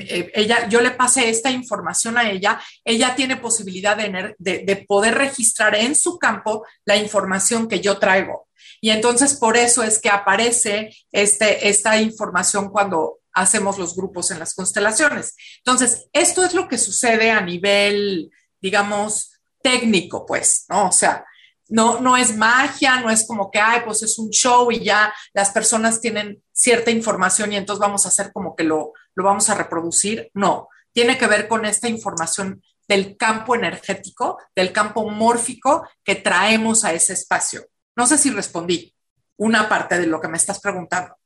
eh, 0.00 0.30
ella, 0.34 0.68
yo 0.68 0.80
le 0.80 0.92
pasé 0.92 1.28
esta 1.28 1.50
información 1.50 2.16
a 2.18 2.30
ella, 2.30 2.60
ella 2.84 3.14
tiene 3.14 3.36
posibilidad 3.36 3.96
de, 3.96 4.36
de, 4.38 4.76
poder 4.88 5.14
registrar 5.16 5.74
en 5.74 5.94
su 5.94 6.18
campo 6.18 6.64
la 6.84 6.96
información 6.96 7.68
que 7.68 7.80
yo 7.80 7.98
traigo. 7.98 8.48
Y 8.80 8.90
entonces 8.90 9.34
por 9.34 9.56
eso 9.56 9.82
es 9.82 9.98
que 9.98 10.10
aparece 10.10 10.94
este, 11.10 11.68
esta 11.68 12.00
información 12.00 12.70
cuando 12.70 13.20
hacemos 13.32 13.78
los 13.78 13.96
grupos 13.96 14.30
en 14.30 14.38
las 14.38 14.54
constelaciones. 14.54 15.34
Entonces, 15.58 16.06
esto 16.12 16.44
es 16.44 16.54
lo 16.54 16.68
que 16.68 16.78
sucede 16.78 17.30
a 17.30 17.40
nivel, 17.40 18.30
digamos, 18.60 19.32
técnico, 19.62 20.26
pues, 20.26 20.66
¿no? 20.68 20.88
O 20.88 20.92
sea, 20.92 21.24
no, 21.68 22.00
no 22.00 22.16
es 22.16 22.36
magia, 22.36 23.00
no 23.00 23.08
es 23.10 23.26
como 23.26 23.50
que, 23.50 23.58
ay, 23.58 23.80
pues 23.84 24.02
es 24.02 24.18
un 24.18 24.28
show 24.30 24.70
y 24.70 24.84
ya 24.84 25.12
las 25.32 25.50
personas 25.50 26.00
tienen 26.00 26.42
cierta 26.62 26.92
información 26.92 27.52
y 27.52 27.56
entonces 27.56 27.80
vamos 27.80 28.06
a 28.06 28.08
hacer 28.08 28.32
como 28.32 28.54
que 28.54 28.62
lo, 28.62 28.92
lo 29.16 29.24
vamos 29.24 29.50
a 29.50 29.54
reproducir. 29.54 30.30
No, 30.32 30.68
tiene 30.92 31.18
que 31.18 31.26
ver 31.26 31.48
con 31.48 31.64
esta 31.64 31.88
información 31.88 32.62
del 32.86 33.16
campo 33.16 33.56
energético, 33.56 34.38
del 34.54 34.72
campo 34.72 35.08
mórfico 35.10 35.88
que 36.04 36.14
traemos 36.14 36.84
a 36.84 36.92
ese 36.92 37.14
espacio. 37.14 37.66
No 37.96 38.06
sé 38.06 38.16
si 38.16 38.30
respondí 38.30 38.94
una 39.38 39.68
parte 39.68 39.98
de 39.98 40.06
lo 40.06 40.20
que 40.20 40.28
me 40.28 40.36
estás 40.36 40.60
preguntando. 40.60 41.16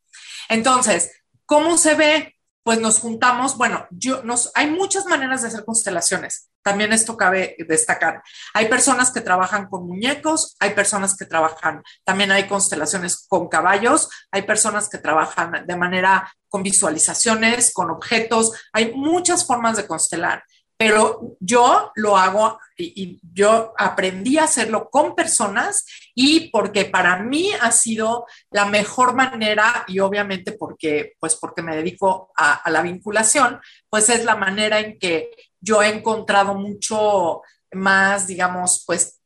Entonces, 0.48 1.12
¿cómo 1.44 1.76
se 1.76 1.94
ve? 1.94 2.35
Pues 2.66 2.80
nos 2.80 2.98
juntamos, 2.98 3.56
bueno, 3.56 3.86
yo, 3.90 4.24
nos, 4.24 4.50
hay 4.56 4.68
muchas 4.68 5.06
maneras 5.06 5.42
de 5.42 5.46
hacer 5.46 5.64
constelaciones. 5.64 6.50
También 6.62 6.92
esto 6.92 7.16
cabe 7.16 7.54
destacar. 7.68 8.24
Hay 8.54 8.66
personas 8.66 9.12
que 9.12 9.20
trabajan 9.20 9.68
con 9.68 9.86
muñecos, 9.86 10.56
hay 10.58 10.70
personas 10.70 11.16
que 11.16 11.26
trabajan, 11.26 11.84
también 12.02 12.32
hay 12.32 12.48
constelaciones 12.48 13.24
con 13.28 13.46
caballos, 13.46 14.08
hay 14.32 14.42
personas 14.42 14.88
que 14.88 14.98
trabajan 14.98 15.64
de 15.64 15.76
manera 15.76 16.28
con 16.48 16.64
visualizaciones, 16.64 17.72
con 17.72 17.88
objetos, 17.88 18.50
hay 18.72 18.92
muchas 18.94 19.46
formas 19.46 19.76
de 19.76 19.86
constelar, 19.86 20.42
pero 20.76 21.36
yo 21.40 21.90
lo 21.94 22.16
hago 22.16 22.58
y, 22.76 23.18
yo 23.32 23.74
aprendí 23.78 24.38
a 24.38 24.44
hacerlo 24.44 24.90
con 24.90 25.14
personas 25.14 25.84
y 26.14 26.50
porque 26.50 26.84
para 26.84 27.18
mí 27.18 27.50
ha 27.60 27.70
sido 27.70 28.26
la 28.50 28.66
mejor 28.66 29.14
manera 29.14 29.84
y 29.88 30.00
obviamente 30.00 30.52
porque, 30.52 31.14
pues 31.18 31.36
porque 31.36 31.62
me 31.62 31.76
dedico 31.76 32.30
a, 32.36 32.68
la 32.70 32.82
vinculación, 32.82 33.60
pues 33.88 34.08
es 34.10 34.24
la 34.24 34.36
manera 34.36 34.80
en 34.80 34.98
que 34.98 35.30
yo 35.60 35.82
he 35.82 35.88
encontrado 35.88 36.54
mucho 36.54 37.42
más, 37.72 38.26
digamos, 38.26 38.84
pues, 38.86 39.20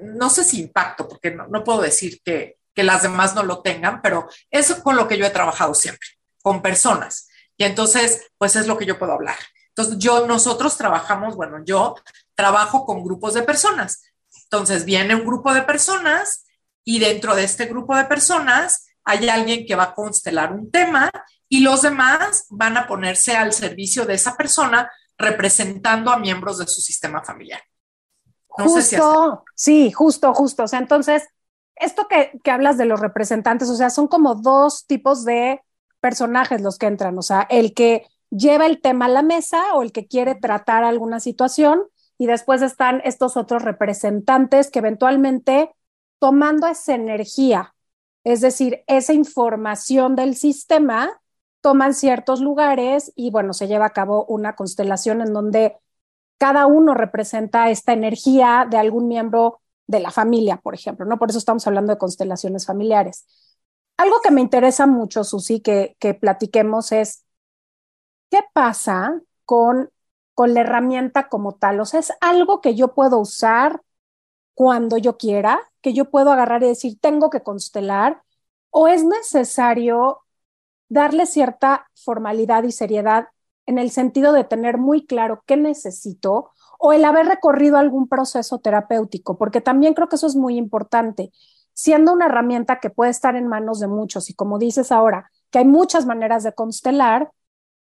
no 0.00 0.30
sé 0.30 0.44
si 0.44 0.60
impacto, 0.60 1.08
porque 1.08 1.30
no, 1.30 1.64
puedo 1.64 1.82
decir 1.82 2.20
que, 2.24 2.58
que 2.74 2.82
las 2.82 3.02
demás 3.02 3.34
no 3.34 3.42
lo 3.42 3.62
tengan, 3.62 4.02
pero 4.02 4.28
eso 4.50 4.82
con 4.82 4.96
lo 4.96 5.06
que 5.06 5.18
yo 5.18 5.26
he 5.26 5.30
trabajado 5.30 5.74
siempre, 5.74 6.08
con 6.42 6.62
personas. 6.62 7.28
Y 7.56 7.64
entonces, 7.64 8.28
pues 8.38 8.56
es 8.56 8.66
lo 8.66 8.76
que 8.76 8.86
yo 8.86 8.98
puedo 8.98 9.12
hablar. 9.12 9.36
Entonces, 9.76 9.98
yo, 9.98 10.26
nosotros 10.26 10.78
trabajamos, 10.78 11.36
bueno, 11.36 11.62
yo 11.64 11.96
trabajo 12.34 12.86
con 12.86 13.04
grupos 13.04 13.34
de 13.34 13.42
personas. 13.42 14.02
Entonces, 14.44 14.86
viene 14.86 15.14
un 15.14 15.26
grupo 15.26 15.52
de 15.52 15.62
personas 15.62 16.46
y 16.82 16.98
dentro 16.98 17.34
de 17.34 17.44
este 17.44 17.66
grupo 17.66 17.94
de 17.94 18.06
personas 18.06 18.86
hay 19.04 19.28
alguien 19.28 19.66
que 19.66 19.74
va 19.74 19.84
a 19.84 19.94
constelar 19.94 20.52
un 20.52 20.70
tema 20.70 21.10
y 21.48 21.60
los 21.60 21.82
demás 21.82 22.46
van 22.48 22.78
a 22.78 22.86
ponerse 22.86 23.36
al 23.36 23.52
servicio 23.52 24.06
de 24.06 24.14
esa 24.14 24.34
persona 24.36 24.90
representando 25.18 26.10
a 26.10 26.18
miembros 26.18 26.58
de 26.58 26.66
su 26.66 26.80
sistema 26.80 27.22
familiar. 27.22 27.60
justo, 28.48 29.44
sí, 29.54 29.92
justo, 29.92 30.32
justo. 30.32 30.64
O 30.64 30.68
sea, 30.68 30.78
entonces, 30.78 31.22
esto 31.74 32.08
que, 32.08 32.32
que 32.42 32.50
hablas 32.50 32.78
de 32.78 32.86
los 32.86 33.00
representantes, 33.00 33.68
o 33.68 33.76
sea, 33.76 33.90
son 33.90 34.08
como 34.08 34.36
dos 34.36 34.86
tipos 34.86 35.24
de 35.26 35.60
personajes 36.00 36.62
los 36.62 36.78
que 36.78 36.86
entran, 36.86 37.18
o 37.18 37.22
sea, 37.22 37.42
el 37.50 37.74
que 37.74 38.06
lleva 38.36 38.66
el 38.66 38.80
tema 38.80 39.06
a 39.06 39.08
la 39.08 39.22
mesa 39.22 39.74
o 39.74 39.82
el 39.82 39.92
que 39.92 40.06
quiere 40.06 40.34
tratar 40.34 40.84
alguna 40.84 41.20
situación 41.20 41.84
y 42.18 42.26
después 42.26 42.62
están 42.62 43.00
estos 43.04 43.36
otros 43.36 43.62
representantes 43.62 44.70
que 44.70 44.78
eventualmente 44.80 45.74
tomando 46.18 46.66
esa 46.66 46.94
energía, 46.94 47.74
es 48.24 48.40
decir, 48.40 48.82
esa 48.86 49.12
información 49.12 50.16
del 50.16 50.34
sistema, 50.34 51.20
toman 51.60 51.94
ciertos 51.94 52.40
lugares 52.40 53.12
y 53.16 53.30
bueno, 53.30 53.52
se 53.52 53.68
lleva 53.68 53.86
a 53.86 53.92
cabo 53.92 54.24
una 54.26 54.54
constelación 54.54 55.20
en 55.20 55.32
donde 55.32 55.76
cada 56.38 56.66
uno 56.66 56.94
representa 56.94 57.70
esta 57.70 57.92
energía 57.92 58.66
de 58.70 58.78
algún 58.78 59.08
miembro 59.08 59.60
de 59.86 60.00
la 60.00 60.10
familia, 60.10 60.58
por 60.58 60.74
ejemplo, 60.74 61.06
¿no? 61.06 61.18
Por 61.18 61.30
eso 61.30 61.38
estamos 61.38 61.66
hablando 61.66 61.92
de 61.92 61.98
constelaciones 61.98 62.66
familiares. 62.66 63.26
Algo 63.96 64.20
que 64.22 64.30
me 64.30 64.40
interesa 64.40 64.86
mucho, 64.86 65.24
Susi, 65.24 65.60
que, 65.60 65.96
que 65.98 66.14
platiquemos 66.14 66.92
es, 66.92 67.25
¿qué 68.30 68.40
pasa 68.52 69.20
con, 69.44 69.90
con 70.34 70.54
la 70.54 70.60
herramienta 70.62 71.28
como 71.28 71.52
tal? 71.54 71.80
O 71.80 71.84
sea, 71.84 72.00
es 72.00 72.12
algo 72.20 72.60
que 72.60 72.74
yo 72.74 72.94
puedo 72.94 73.18
usar 73.18 73.82
cuando 74.54 74.98
yo 74.98 75.18
quiera, 75.18 75.60
que 75.82 75.92
yo 75.92 76.10
puedo 76.10 76.32
agarrar 76.32 76.62
y 76.62 76.68
decir, 76.68 76.98
tengo 77.00 77.30
que 77.30 77.42
constelar, 77.42 78.22
o 78.70 78.88
es 78.88 79.04
necesario 79.04 80.22
darle 80.88 81.26
cierta 81.26 81.88
formalidad 81.94 82.64
y 82.64 82.72
seriedad 82.72 83.28
en 83.66 83.78
el 83.78 83.90
sentido 83.90 84.32
de 84.32 84.44
tener 84.44 84.78
muy 84.78 85.06
claro 85.06 85.42
qué 85.46 85.56
necesito 85.56 86.52
o 86.78 86.92
el 86.92 87.04
haber 87.04 87.26
recorrido 87.26 87.78
algún 87.78 88.08
proceso 88.08 88.58
terapéutico, 88.58 89.38
porque 89.38 89.60
también 89.60 89.94
creo 89.94 90.08
que 90.08 90.16
eso 90.16 90.26
es 90.26 90.36
muy 90.36 90.56
importante. 90.56 91.32
Siendo 91.72 92.12
una 92.12 92.26
herramienta 92.26 92.80
que 92.80 92.90
puede 92.90 93.10
estar 93.10 93.36
en 93.36 93.48
manos 93.48 93.80
de 93.80 93.88
muchos 93.88 94.30
y 94.30 94.34
como 94.34 94.58
dices 94.58 94.92
ahora, 94.92 95.30
que 95.50 95.58
hay 95.58 95.64
muchas 95.64 96.06
maneras 96.06 96.42
de 96.42 96.52
constelar, 96.52 97.30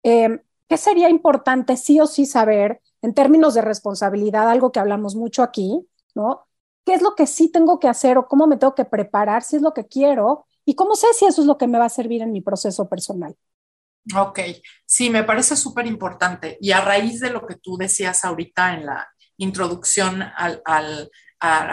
eh, 0.05 0.41
¿qué 0.69 0.77
sería 0.77 1.11
importante 1.11 1.77
sí 1.77 2.01
o 2.01 2.07
sí 2.07 2.27
saber 2.27 2.81
en 3.03 3.13
términos 3.13 3.55
de 3.55 3.63
responsabilidad, 3.63 4.49
algo 4.49 4.71
que 4.71 4.81
hablamos 4.81 5.17
mucho 5.17 5.43
aquí, 5.43 5.87
¿no? 6.15 6.47
¿Qué 6.87 6.95
es 6.95 7.03
lo 7.03 7.15
que 7.15 7.27
sí 7.27 7.51
tengo 7.51 7.81
que 7.81 7.89
hacer 7.89 8.17
o 8.19 8.29
cómo 8.29 8.47
me 8.47 8.57
tengo 8.57 8.75
que 8.75 8.85
preparar 8.85 9.43
si 9.43 9.57
es 9.57 9.63
lo 9.63 9.75
que 9.75 9.87
quiero 9.87 10.47
¿Y 10.65 10.75
cómo 10.75 10.97
sé 10.97 11.09
si 11.13 11.27
eso 11.27 11.43
es 11.43 11.47
lo 11.47 11.59
que 11.59 11.67
me 11.67 11.79
va 11.79 11.87
a 11.87 11.91
servir 11.91 12.23
en 12.23 12.33
mi 12.33 12.41
proceso 12.41 12.89
personal? 12.89 13.37
Ok, 14.15 14.41
sí, 14.85 15.11
me 15.11 15.25
parece 15.25 15.57
súper 15.57 15.87
importante. 15.87 16.59
Y 16.61 16.73
a 16.73 16.81
raíz 16.81 17.21
de 17.21 17.31
lo 17.31 17.47
que 17.47 17.57
tú 17.57 17.77
decías 17.77 18.25
ahorita 18.25 18.75
en 18.75 18.87
la 18.87 19.09
introducción 19.37 20.23
a, 20.23 21.09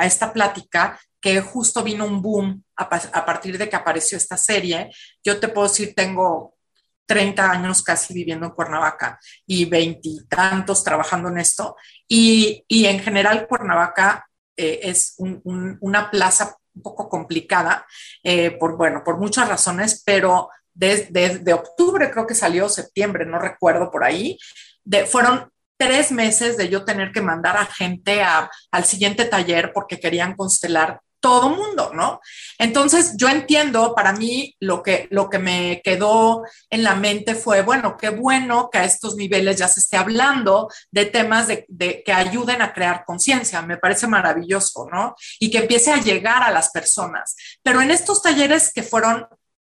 esta 0.04 0.34
plática, 0.34 1.00
que 1.20 1.40
justo 1.40 1.84
vino 1.84 2.06
un 2.06 2.22
boom 2.22 2.64
a, 2.76 2.90
partir 3.26 3.58
de 3.58 3.70
que 3.70 3.76
apareció 3.76 4.18
esta 4.18 4.38
serie, 4.38 4.92
yo 5.24 5.40
te 5.40 5.48
puedo 5.48 5.68
decir, 5.68 5.94
tengo 5.96 6.56
30 7.06 7.52
años 7.52 7.84
casi 7.84 8.14
viviendo 8.14 8.46
en 8.46 8.52
Cuernavaca 8.54 9.20
y 9.46 9.66
veintitantos 9.66 10.84
trabajando 10.84 11.30
en 11.30 11.40
esto. 11.40 11.76
Y, 12.08 12.64
y, 12.68 12.86
en 12.86 13.00
general 13.00 13.48
Cuernavaca 13.48 14.28
eh, 14.56 14.80
es 14.84 15.16
una 15.18 16.12
plaza 16.12 16.56
un 16.74 16.82
poco 16.82 17.10
complicada, 17.10 17.86
eh, 18.24 18.52
por, 18.52 18.78
bueno, 18.78 19.04
por 19.04 19.18
muchas 19.18 19.48
razones, 19.50 20.04
pero 20.06 20.50
desde 20.74 21.54
octubre 21.54 22.10
creo 22.12 22.26
que 22.26 22.34
salió, 22.34 22.70
septiembre, 22.70 23.26
no 23.26 23.40
recuerdo 23.40 23.92
por 23.92 24.06
ahí, 24.06 24.38
de, 24.84 25.06
fueron 25.06 25.52
tres 25.78 26.12
meses 26.12 26.58
de 26.58 26.70
yo 26.70 26.86
tener 26.86 27.12
que 27.12 27.22
mandar 27.22 27.58
a 27.58 27.66
gente 27.66 28.22
al 28.22 28.86
siguiente 28.86 29.26
taller 29.26 29.72
porque 29.74 30.00
querían 30.00 30.36
constelar 30.36 31.02
todo 31.22 31.50
mundo, 31.50 31.92
¿no? 31.94 32.20
Entonces, 32.58 33.14
yo 33.16 33.30
entiendo, 33.30 33.94
para 33.96 34.12
mí 34.12 34.56
lo 34.60 34.84
que, 34.84 35.08
lo 35.12 35.30
que 35.30 35.40
me 35.40 35.82
quedó 35.84 36.44
en 36.70 36.84
la 36.84 36.96
mente 36.96 37.36
fue, 37.36 37.62
bueno, 37.62 37.96
qué 37.96 38.10
bueno 38.10 38.70
que 38.70 38.80
a 38.80 38.86
estos 38.86 39.16
niveles 39.16 39.58
ya 39.58 39.68
se 39.68 39.80
esté 39.80 39.98
hablando 39.98 40.68
de 40.90 41.06
temas 41.06 41.48
de, 41.48 42.04
que 42.04 42.12
ayuden 42.12 42.62
a 42.62 42.74
crear 42.74 43.06
conciencia, 43.06 43.62
me 43.62 43.78
parece 43.78 44.08
maravilloso, 44.08 44.88
¿no? 44.92 45.16
Y 45.40 45.52
que 45.52 45.60
empiece 45.60 45.92
a 45.92 46.02
llegar 46.02 46.44
a 46.44 46.52
las 46.52 46.72
personas. 46.72 47.36
Pero 47.62 47.82
en 47.82 47.92
estos 47.92 48.22
talleres 48.22 48.74
que 48.74 48.84
fueron 48.84 49.28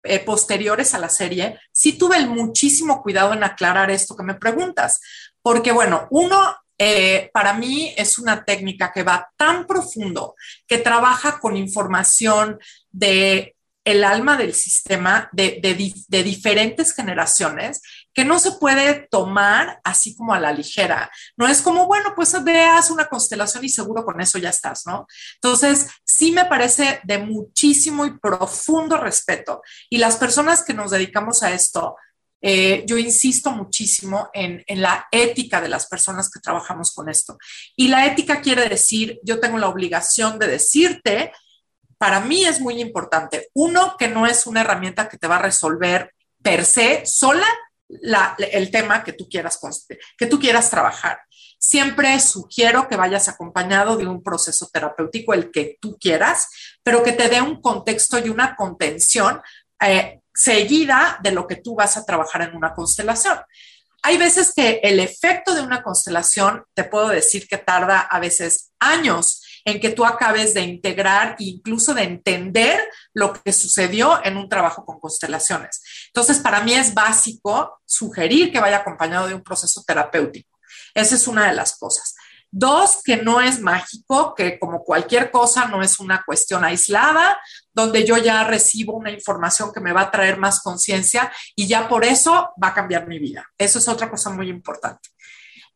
eh, 0.05 0.21
posteriores 0.21 0.95
a 0.95 0.99
la 0.99 1.09
serie, 1.09 1.59
sí 1.73 1.95
tuve 1.95 2.19
el 2.19 2.29
muchísimo 2.29 3.03
cuidado 3.03 3.33
en 3.33 3.43
aclarar 3.43 3.91
esto 3.91 4.15
que 4.17 4.23
me 4.23 4.35
preguntas, 4.35 5.01
porque 5.43 5.73
bueno, 5.73 6.07
uno 6.11 6.55
eh, 6.79 7.31
para 7.33 7.55
mí 7.55 7.93
es 7.97 8.19
una 8.19 8.45
técnica 8.45 8.93
que 8.93 9.03
va 9.03 9.29
tan 9.37 9.67
profundo, 9.67 10.37
que 10.67 10.79
trabaja 10.79 11.41
con 11.41 11.57
información 11.57 12.59
de 12.91 13.57
el 13.89 14.05
alma 14.05 14.37
del 14.37 14.53
sistema 14.53 15.31
de, 15.33 15.61
de, 15.63 16.23
diferentes 16.23 16.93
generaciones 16.93 17.81
que 18.13 18.23
no 18.23 18.39
se 18.39 18.53
puede 18.53 19.09
tomar 19.11 19.81
así 19.83 20.15
como 20.15 20.35
a 20.35 20.41
la 20.41 20.53
ligera. 20.53 21.11
No 21.39 21.49
es 21.49 21.63
como, 21.63 21.87
bueno, 21.87 22.13
pues 22.15 22.37
veas 22.45 22.91
una 22.91 23.07
constelación 23.07 23.65
y 23.65 23.71
seguro 23.71 24.05
con 24.05 24.21
eso 24.21 24.37
ya 24.37 24.51
estás, 24.51 24.83
¿no? 24.87 25.07
Entonces, 25.37 25.89
sí 26.05 26.33
me 26.33 26.45
parece 26.45 27.01
de 27.05 27.17
muchísimo 27.17 28.05
y 28.05 28.19
profundo 28.19 28.99
respeto. 28.99 29.63
Y 29.89 29.97
las 29.97 30.17
personas 30.17 30.63
que 30.65 30.75
nos 30.75 30.91
dedicamos 30.91 31.43
a 31.43 31.53
esto, 31.53 31.97
eh, 32.41 32.85
yo 32.87 32.97
insisto 32.99 33.51
muchísimo 33.51 34.31
en, 34.33 34.65
la 34.81 35.09
ética 35.11 35.61
de 35.61 35.69
las 35.69 35.87
personas 35.87 36.31
que 36.31 36.41
trabajamos 36.41 36.95
con 36.95 37.09
esto. 37.09 37.37
Y 37.77 37.89
la 37.89 38.07
ética 38.07 38.41
quiere 38.41 38.69
decir, 38.69 39.19
yo 39.23 39.41
tengo 39.41 39.59
la 39.59 39.69
obligación 39.69 40.39
de 40.39 40.47
decirte, 40.47 41.33
para 41.99 42.21
mí 42.21 42.45
es 42.45 42.61
muy 42.61 42.81
importante, 42.81 43.49
uno, 43.55 43.97
que 43.99 44.09
no 44.09 44.27
es 44.27 44.47
una 44.47 44.61
herramienta 44.61 45.09
que 45.09 45.19
te 45.19 45.27
va 45.27 45.37
a 45.37 45.43
resolver 45.43 46.15
per 46.41 46.65
se 46.65 47.05
sola 47.05 47.47
el 47.89 48.71
tema 48.71 49.03
que 49.03 49.15
tú 49.15 49.29
quieras 49.29 49.59
que 50.17 50.27
tú 50.27 50.39
quieras 50.39 50.71
trabajar. 50.71 51.21
Siempre 51.59 52.21
sugiero 52.21 52.87
que 52.87 52.97
vayas 52.97 53.29
acompañado 53.29 53.97
de 53.97 54.07
un 54.07 54.23
proceso 54.23 54.69
terapéutico, 54.73 55.35
el 55.35 55.51
que 55.51 55.79
tú 55.81 55.97
quieras, 55.99 56.49
pero 56.83 57.03
que 57.03 57.13
te 57.13 57.29
dé 57.29 57.41
un 57.41 57.61
contexto 57.61 58.19
y 58.19 58.29
una 58.29 58.55
contención 58.55 59.41
eh, 59.81 60.21
seguida 60.39 61.19
de 61.23 61.33
lo 61.33 61.47
que 61.47 61.57
tú 61.57 61.75
vas 61.75 61.97
a 61.97 62.05
trabajar 62.05 62.43
en 62.43 62.57
una 62.57 62.75
constelación. 62.75 63.39
Hay 64.03 64.17
veces 64.17 64.53
que 64.55 64.81
el 64.85 65.01
efecto 65.01 65.55
de 65.55 65.63
una 65.63 65.83
constelación, 65.83 66.65
te 66.75 66.85
puedo 66.85 67.09
decir 67.09 67.49
que 67.49 67.59
tarda 67.59 68.01
a 68.01 68.21
veces 68.21 68.71
años 68.79 69.43
en 69.65 69.81
que 69.81 69.91
tú 69.91 70.07
acabes 70.07 70.55
de 70.55 70.63
integrar 70.63 71.33
e 71.41 71.45
incluso 71.45 71.93
de 71.93 72.05
entender 72.05 72.81
lo 73.13 73.33
que 73.33 73.53
sucedió 73.53 74.25
en 74.25 74.37
un 74.37 74.49
trabajo 74.49 74.85
con 74.87 75.01
constelaciones. 75.01 75.83
Entonces, 76.07 76.39
para 76.39 76.61
mí 76.63 76.73
es 76.73 76.95
básico 76.95 77.81
sugerir 77.85 78.53
que 78.53 78.61
vaya 78.61 78.79
acompañado 78.79 79.27
de 79.27 79.35
un 79.35 79.43
proceso 79.43 79.83
terapéutico. 79.85 80.59
Esa 80.95 81.17
es 81.17 81.27
una 81.27 81.49
de 81.49 81.57
las 81.57 81.77
cosas. 81.77 82.15
Dos, 82.51 83.03
que 83.05 83.19
no 83.19 83.41
es 83.41 83.61
mágico, 83.61 84.35
que 84.35 84.59
como 84.59 84.83
cualquier 84.83 85.31
cosa 85.31 85.67
no 85.67 85.83
es 85.83 86.01
una 86.01 86.23
cuestión 86.25 86.65
aislada, 86.65 87.39
donde 87.73 88.05
yo 88.05 88.17
ya 88.17 88.45
recibo 88.45 88.95
una 88.95 89.11
información 89.11 89.71
que 89.73 89.81
me 89.81 89.93
va 89.93 90.03
a 90.03 90.11
traer 90.11 90.39
más 90.39 90.61
conciencia 90.63 91.31
y 91.55 91.67
ya 91.67 91.89
por 91.89 92.05
eso 92.05 92.51
va 92.63 92.69
a 92.69 92.75
cambiar 92.75 93.07
mi 93.07 93.19
vida. 93.19 93.47
Eso 93.59 93.79
es 93.79 93.89
otra 93.89 94.11
cosa 94.11 94.31
muy 94.31 94.49
importante. 94.49 95.11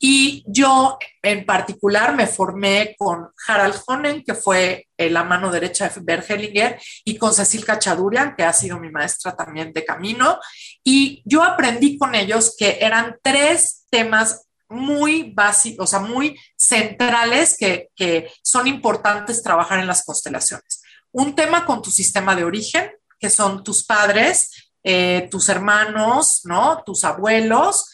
Y 0.05 0.43
yo 0.49 0.99
en 1.23 1.47
particular 1.47 2.17
me 2.17 2.27
formé 2.27 2.97
con 2.99 3.29
Harald 3.47 3.77
Honen, 3.87 4.25
que 4.25 4.35
fue 4.35 4.89
eh, 4.97 5.09
la 5.09 5.23
mano 5.23 5.49
derecha 5.53 5.89
de 5.89 6.01
Bert 6.01 6.29
Hellinger, 6.29 6.81
y 7.05 7.17
con 7.17 7.33
Cecil 7.33 7.65
Cachadurian, 7.65 8.35
que 8.35 8.43
ha 8.43 8.53
sido 8.53 8.81
mi 8.81 8.91
maestra 8.91 9.37
también 9.37 9.73
de 9.73 9.85
camino. 9.85 10.41
Y 10.83 11.23
yo 11.25 11.45
aprendí 11.45 11.99
con 11.99 12.17
ellos 12.17 12.57
que 12.59 12.79
eran 12.81 13.17
tres 13.23 13.87
temas 13.91 14.49
muy 14.73 15.33
básicos, 15.35 15.85
o 15.85 15.87
sea, 15.87 16.01
muy 16.01 16.39
centrales 16.57 17.57
que, 17.59 17.91
son 18.43 18.67
importantes 18.67 19.43
trabajar 19.43 19.79
en 19.81 19.87
las 19.87 20.05
constelaciones. 20.05 20.83
Un 21.13 21.35
tema 21.35 21.67
con 21.67 21.83
tu 21.83 21.91
sistema 21.91 22.35
de 22.35 22.45
origen, 22.45 22.91
que 23.19 23.31
son 23.31 23.63
tus 23.63 23.85
padres, 23.85 24.73
eh, 24.83 25.29
tus 25.31 25.49
hermanos, 25.49 26.41
¿no? 26.45 26.83
Tus 26.85 27.05
abuelos. 27.05 27.91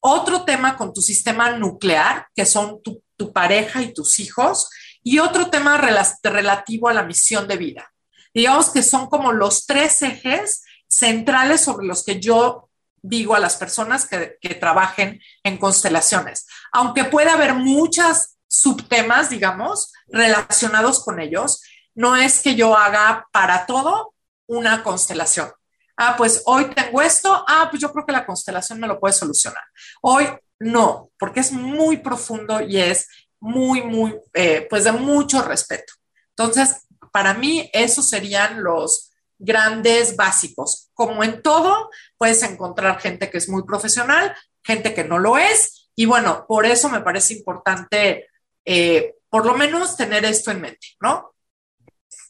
Otro 0.00 0.44
tema 0.44 0.76
con 0.76 0.92
tu 0.92 1.00
sistema 1.00 1.52
nuclear, 1.52 2.26
que 2.34 2.44
son 2.44 2.82
tu, 2.82 3.02
tu 3.16 3.32
pareja 3.32 3.82
y 3.82 3.92
tus 3.92 4.18
hijos. 4.20 4.68
Y 5.02 5.18
otro 5.18 5.50
tema 5.50 5.78
relativo 5.78 6.88
a 6.88 6.94
la 6.94 7.02
misión 7.02 7.48
de 7.48 7.56
vida. 7.56 7.92
Digamos 8.34 8.70
que 8.70 8.82
son 8.82 9.08
como 9.08 9.32
los 9.32 9.66
tres 9.66 10.00
ejes 10.02 10.62
centrales 10.88 11.62
sobre 11.62 11.86
los 11.86 12.04
que 12.04 12.20
yo 12.20 12.68
digo 13.02 13.34
a 13.34 13.40
las 13.40 13.56
personas 13.56 14.06
que, 14.06 14.38
trabajen 14.54 15.20
en 15.42 15.58
constelaciones. 15.58 16.46
Aunque 16.72 17.04
puede 17.04 17.30
haber 17.30 17.54
muchos 17.54 18.36
subtemas, 18.46 19.28
digamos, 19.28 19.92
relacionados 20.08 21.04
con 21.04 21.20
ellos, 21.20 21.62
no 21.94 22.16
es 22.16 22.40
que 22.40 22.54
yo 22.54 22.76
haga 22.76 23.26
para 23.32 23.66
todo 23.66 24.14
una 24.46 24.82
constelación. 24.82 25.50
Ah, 25.96 26.14
pues 26.16 26.42
hoy 26.46 26.66
tengo 26.74 27.02
esto, 27.02 27.44
ah, 27.48 27.68
pues 27.70 27.82
yo 27.82 27.92
creo 27.92 28.06
que 28.06 28.12
la 28.12 28.24
constelación 28.24 28.80
me 28.80 28.86
lo 28.86 28.98
puede 28.98 29.14
solucionar. 29.14 29.62
Hoy 30.00 30.28
no, 30.58 31.10
porque 31.18 31.40
es 31.40 31.52
muy 31.52 31.98
profundo 31.98 32.60
y 32.60 32.78
es 32.78 33.08
muy, 33.40 33.82
muy, 33.82 34.14
eh, 34.34 34.66
pues 34.70 34.84
de 34.84 34.92
mucho 34.92 35.42
respeto. 35.42 35.92
Entonces, 36.30 36.86
para 37.12 37.34
mí, 37.34 37.68
esos 37.72 38.08
serían 38.08 38.62
los, 38.62 39.11
grandes 39.42 40.16
básicos. 40.16 40.90
Como 40.94 41.22
en 41.24 41.42
todo, 41.42 41.90
puedes 42.16 42.42
encontrar 42.42 43.00
gente 43.00 43.30
que 43.30 43.38
es 43.38 43.48
muy 43.48 43.64
profesional, 43.64 44.34
gente 44.62 44.94
que 44.94 45.04
no 45.04 45.18
lo 45.18 45.36
es, 45.36 45.90
y 45.94 46.06
bueno, 46.06 46.46
por 46.46 46.64
eso 46.64 46.88
me 46.88 47.00
parece 47.00 47.34
importante, 47.34 48.28
eh, 48.64 49.16
por 49.28 49.44
lo 49.44 49.54
menos, 49.54 49.96
tener 49.96 50.24
esto 50.24 50.50
en 50.50 50.60
mente, 50.60 50.86
¿no? 51.00 51.32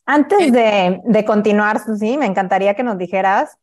Antes 0.05 0.53
de, 0.53 1.01
de 1.05 1.25
continuar, 1.25 1.85
Susi, 1.85 2.19
me 2.19 2.27
encantaría 2.27 2.75
que 2.75 2.83
nos 2.83 2.99
dijeras 2.99 3.57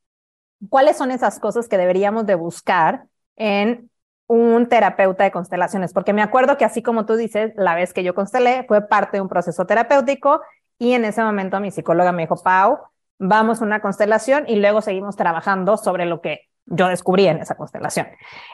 cuáles 0.70 0.98
son 0.98 1.12
esas 1.12 1.40
cosas 1.40 1.68
que 1.68 1.78
deberíamos 1.78 2.26
de 2.26 2.36
buscar 2.36 3.06
en 3.36 3.90
un 4.28 4.70
terapeuta 4.70 5.24
de 5.24 5.32
constelaciones, 5.32 5.92
porque 5.92 6.14
me 6.14 6.22
acuerdo 6.22 6.58
que 6.58 6.64
así 6.64 6.84
como 6.84 7.06
tú 7.06 7.16
dices, 7.16 7.52
la 7.56 7.76
vez 7.76 7.94
que 7.94 8.04
yo 8.04 8.14
constelé 8.14 8.64
fue 8.68 8.88
parte 8.88 9.18
de 9.18 9.22
un 9.22 9.28
proceso 9.28 9.66
terapéutico 9.66 10.42
y 10.78 10.94
en 10.94 11.04
ese 11.04 11.24
momento 11.24 11.60
mi 11.60 11.72
psicóloga 11.72 12.12
me 12.12 12.24
dijo, 12.24 12.42
Pau, 12.42 12.78
vamos 13.20 13.62
a 13.62 13.66
una 13.66 13.82
constelación 13.82 14.46
y 14.48 14.56
luego 14.56 14.82
seguimos 14.82 15.16
trabajando 15.16 15.78
sobre 15.78 16.06
lo 16.06 16.22
que 16.22 16.48
yo 16.66 16.88
descubrí 16.88 17.28
en 17.28 17.40
esa 17.40 17.56
constelación. 17.56 18.08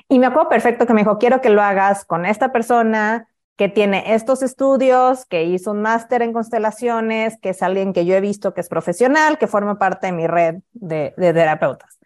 Y 0.09 0.19
me 0.19 0.27
acuerdo 0.27 0.49
perfecto 0.49 0.85
que 0.85 0.93
me 0.93 1.01
dijo, 1.01 1.17
quiero 1.17 1.41
que 1.41 1.49
lo 1.49 1.61
hagas 1.61 2.05
con 2.05 2.25
esta 2.25 2.51
persona 2.51 3.29
que 3.55 3.69
tiene 3.69 4.13
estos 4.13 4.41
estudios, 4.41 5.25
que 5.25 5.43
hizo 5.45 5.71
un 5.71 5.81
máster 5.81 6.21
en 6.21 6.33
constelaciones, 6.33 7.37
que 7.39 7.49
es 7.49 7.61
alguien 7.61 7.93
que 7.93 8.05
yo 8.05 8.15
he 8.15 8.21
visto 8.21 8.53
que 8.53 8.61
es 8.61 8.67
profesional, 8.67 9.37
que 9.37 9.47
forma 9.47 9.77
parte 9.77 10.07
de 10.07 10.13
mi 10.13 10.27
red 10.27 10.55
de, 10.73 11.13
de 11.15 11.33
terapeutas. 11.33 11.97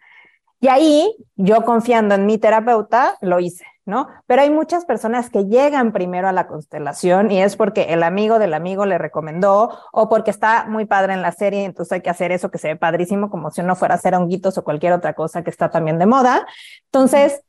Y 0.60 0.68
ahí, 0.68 1.16
yo 1.36 1.62
confiando 1.62 2.14
en 2.14 2.26
mi 2.26 2.38
terapeuta, 2.38 3.16
lo 3.20 3.40
hice. 3.40 3.64
¿No? 3.84 4.08
Pero 4.26 4.42
hay 4.42 4.50
muchas 4.50 4.84
personas 4.84 5.30
que 5.30 5.46
llegan 5.46 5.92
primero 5.92 6.28
a 6.28 6.32
la 6.32 6.46
constelación 6.46 7.30
y 7.30 7.42
es 7.42 7.56
porque 7.56 7.92
el 7.92 8.02
amigo 8.02 8.38
del 8.38 8.54
amigo 8.54 8.86
le 8.86 8.98
recomendó 8.98 9.78
o 9.92 10.08
porque 10.08 10.30
está 10.30 10.66
muy 10.66 10.86
padre 10.86 11.14
en 11.14 11.22
la 11.22 11.32
serie, 11.32 11.64
entonces 11.64 11.92
hay 11.92 12.00
que 12.00 12.10
hacer 12.10 12.32
eso 12.32 12.50
que 12.50 12.58
se 12.58 12.68
ve 12.68 12.76
padrísimo, 12.76 13.30
como 13.30 13.50
si 13.50 13.60
uno 13.60 13.76
fuera 13.76 13.94
a 13.94 13.98
hacer 13.98 14.14
honguitos 14.14 14.58
o 14.58 14.64
cualquier 14.64 14.92
otra 14.92 15.14
cosa 15.14 15.42
que 15.42 15.50
está 15.50 15.70
también 15.70 15.98
de 15.98 16.06
moda. 16.06 16.46
Entonces, 16.86 17.42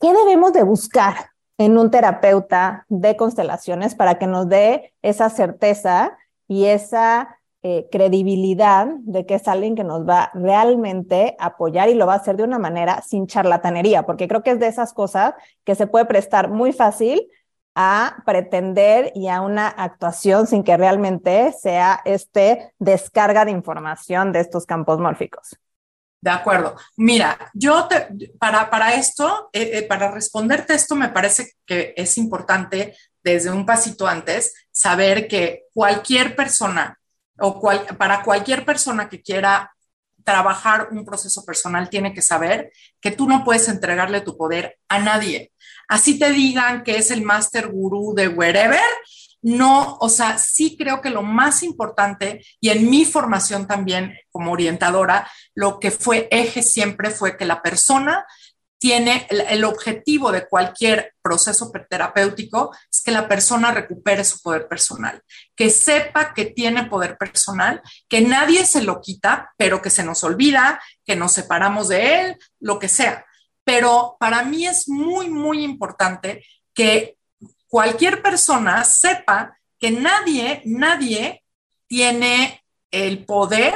¿qué 0.00 0.12
debemos 0.12 0.52
de 0.52 0.62
buscar 0.62 1.14
en 1.58 1.76
un 1.76 1.90
terapeuta 1.90 2.86
de 2.88 3.16
constelaciones 3.16 3.94
para 3.94 4.18
que 4.18 4.26
nos 4.26 4.48
dé 4.48 4.94
esa 5.02 5.28
certeza 5.28 6.16
y 6.46 6.66
esa 6.66 7.37
eh, 7.62 7.88
credibilidad 7.90 8.86
de 9.00 9.26
que 9.26 9.34
es 9.34 9.48
alguien 9.48 9.74
que 9.74 9.82
nos 9.82 10.08
va 10.08 10.30
realmente 10.32 11.34
a 11.40 11.46
apoyar 11.46 11.88
y 11.88 11.94
lo 11.94 12.06
va 12.06 12.14
a 12.14 12.18
hacer 12.18 12.36
de 12.36 12.44
una 12.44 12.58
manera 12.58 13.02
sin 13.02 13.26
charlatanería, 13.26 14.06
porque 14.06 14.28
creo 14.28 14.42
que 14.42 14.52
es 14.52 14.60
de 14.60 14.68
esas 14.68 14.92
cosas 14.92 15.34
que 15.64 15.74
se 15.74 15.88
puede 15.88 16.04
prestar 16.04 16.50
muy 16.50 16.72
fácil 16.72 17.28
a 17.74 18.22
pretender 18.24 19.12
y 19.14 19.28
a 19.28 19.40
una 19.40 19.68
actuación 19.68 20.46
sin 20.46 20.64
que 20.64 20.76
realmente 20.76 21.52
sea 21.52 22.00
este 22.04 22.72
descarga 22.78 23.44
de 23.44 23.52
información 23.52 24.32
de 24.32 24.40
estos 24.40 24.66
campos 24.66 24.98
mórficos. 24.98 25.56
De 26.20 26.30
acuerdo. 26.30 26.74
Mira, 26.96 27.38
yo 27.54 27.88
para, 28.38 28.68
para 28.70 28.94
esto, 28.94 29.50
eh, 29.52 29.70
eh, 29.74 29.82
para 29.82 30.10
responderte 30.10 30.74
esto, 30.74 30.96
me 30.96 31.10
parece 31.10 31.52
que 31.64 31.94
es 31.96 32.18
importante 32.18 32.96
desde 33.22 33.50
un 33.50 33.64
pasito 33.64 34.06
antes 34.06 34.54
saber 34.72 35.28
que 35.28 35.66
cualquier 35.72 36.34
persona 36.34 36.97
o 37.40 37.60
para 37.96 38.22
cualquier 38.22 38.64
persona 38.64 39.08
que 39.08 39.22
quiera 39.22 39.72
trabajar 40.24 40.88
un 40.90 41.04
proceso 41.04 41.44
personal 41.44 41.88
tiene 41.88 42.12
que 42.12 42.20
saber 42.20 42.70
que 43.00 43.10
tú 43.10 43.28
no 43.28 43.44
puedes 43.44 43.68
entregarle 43.68 44.20
tu 44.20 44.36
poder 44.36 44.78
a 44.88 44.98
nadie. 44.98 45.52
Así 45.88 46.18
te 46.18 46.30
digan 46.30 46.84
que 46.84 46.96
es 46.96 47.10
el 47.10 47.22
master 47.22 47.68
gurú 47.68 48.12
de 48.14 48.28
wherever, 48.28 48.80
no, 49.40 49.96
o 50.00 50.08
sea, 50.08 50.36
sí 50.36 50.76
creo 50.76 51.00
que 51.00 51.10
lo 51.10 51.22
más 51.22 51.62
importante 51.62 52.44
y 52.60 52.70
en 52.70 52.90
mi 52.90 53.04
formación 53.04 53.66
también 53.66 54.14
como 54.30 54.52
orientadora, 54.52 55.30
lo 55.54 55.78
que 55.78 55.90
fue 55.90 56.28
eje 56.30 56.62
siempre 56.62 57.10
fue 57.10 57.36
que 57.36 57.44
la 57.44 57.62
persona 57.62 58.26
tiene 58.78 59.26
el, 59.30 59.64
objetivo 59.64 60.30
de 60.30 60.46
cualquier 60.46 61.14
proceso 61.20 61.70
terapéutico 61.90 62.74
es 62.90 63.02
que 63.02 63.10
la 63.10 63.26
persona 63.26 63.72
recupere 63.72 64.24
su 64.24 64.40
poder 64.40 64.68
personal, 64.68 65.22
que 65.56 65.68
sepa 65.70 66.32
que 66.32 66.46
tiene 66.46 66.84
poder 66.84 67.18
personal, 67.18 67.82
que 68.08 68.20
nadie 68.20 68.64
se 68.64 68.82
lo 68.82 69.00
quita, 69.00 69.52
pero 69.56 69.82
que 69.82 69.90
se 69.90 70.04
nos 70.04 70.22
olvida, 70.22 70.80
que 71.04 71.16
nos 71.16 71.32
separamos 71.32 71.88
de 71.88 72.20
él, 72.20 72.38
lo 72.60 72.78
que 72.78 72.88
sea. 72.88 73.26
Pero 73.64 74.16
para 74.20 74.44
mí 74.44 74.66
es 74.66 74.88
muy, 74.88 75.28
muy 75.28 75.64
importante 75.64 76.44
que 76.72 77.18
cualquier 77.66 78.22
persona 78.22 78.84
sepa 78.84 79.58
que 79.78 79.90
nadie, 79.90 80.62
nadie 80.64 81.44
tiene 81.88 82.62
el 82.90 83.24
poder 83.24 83.74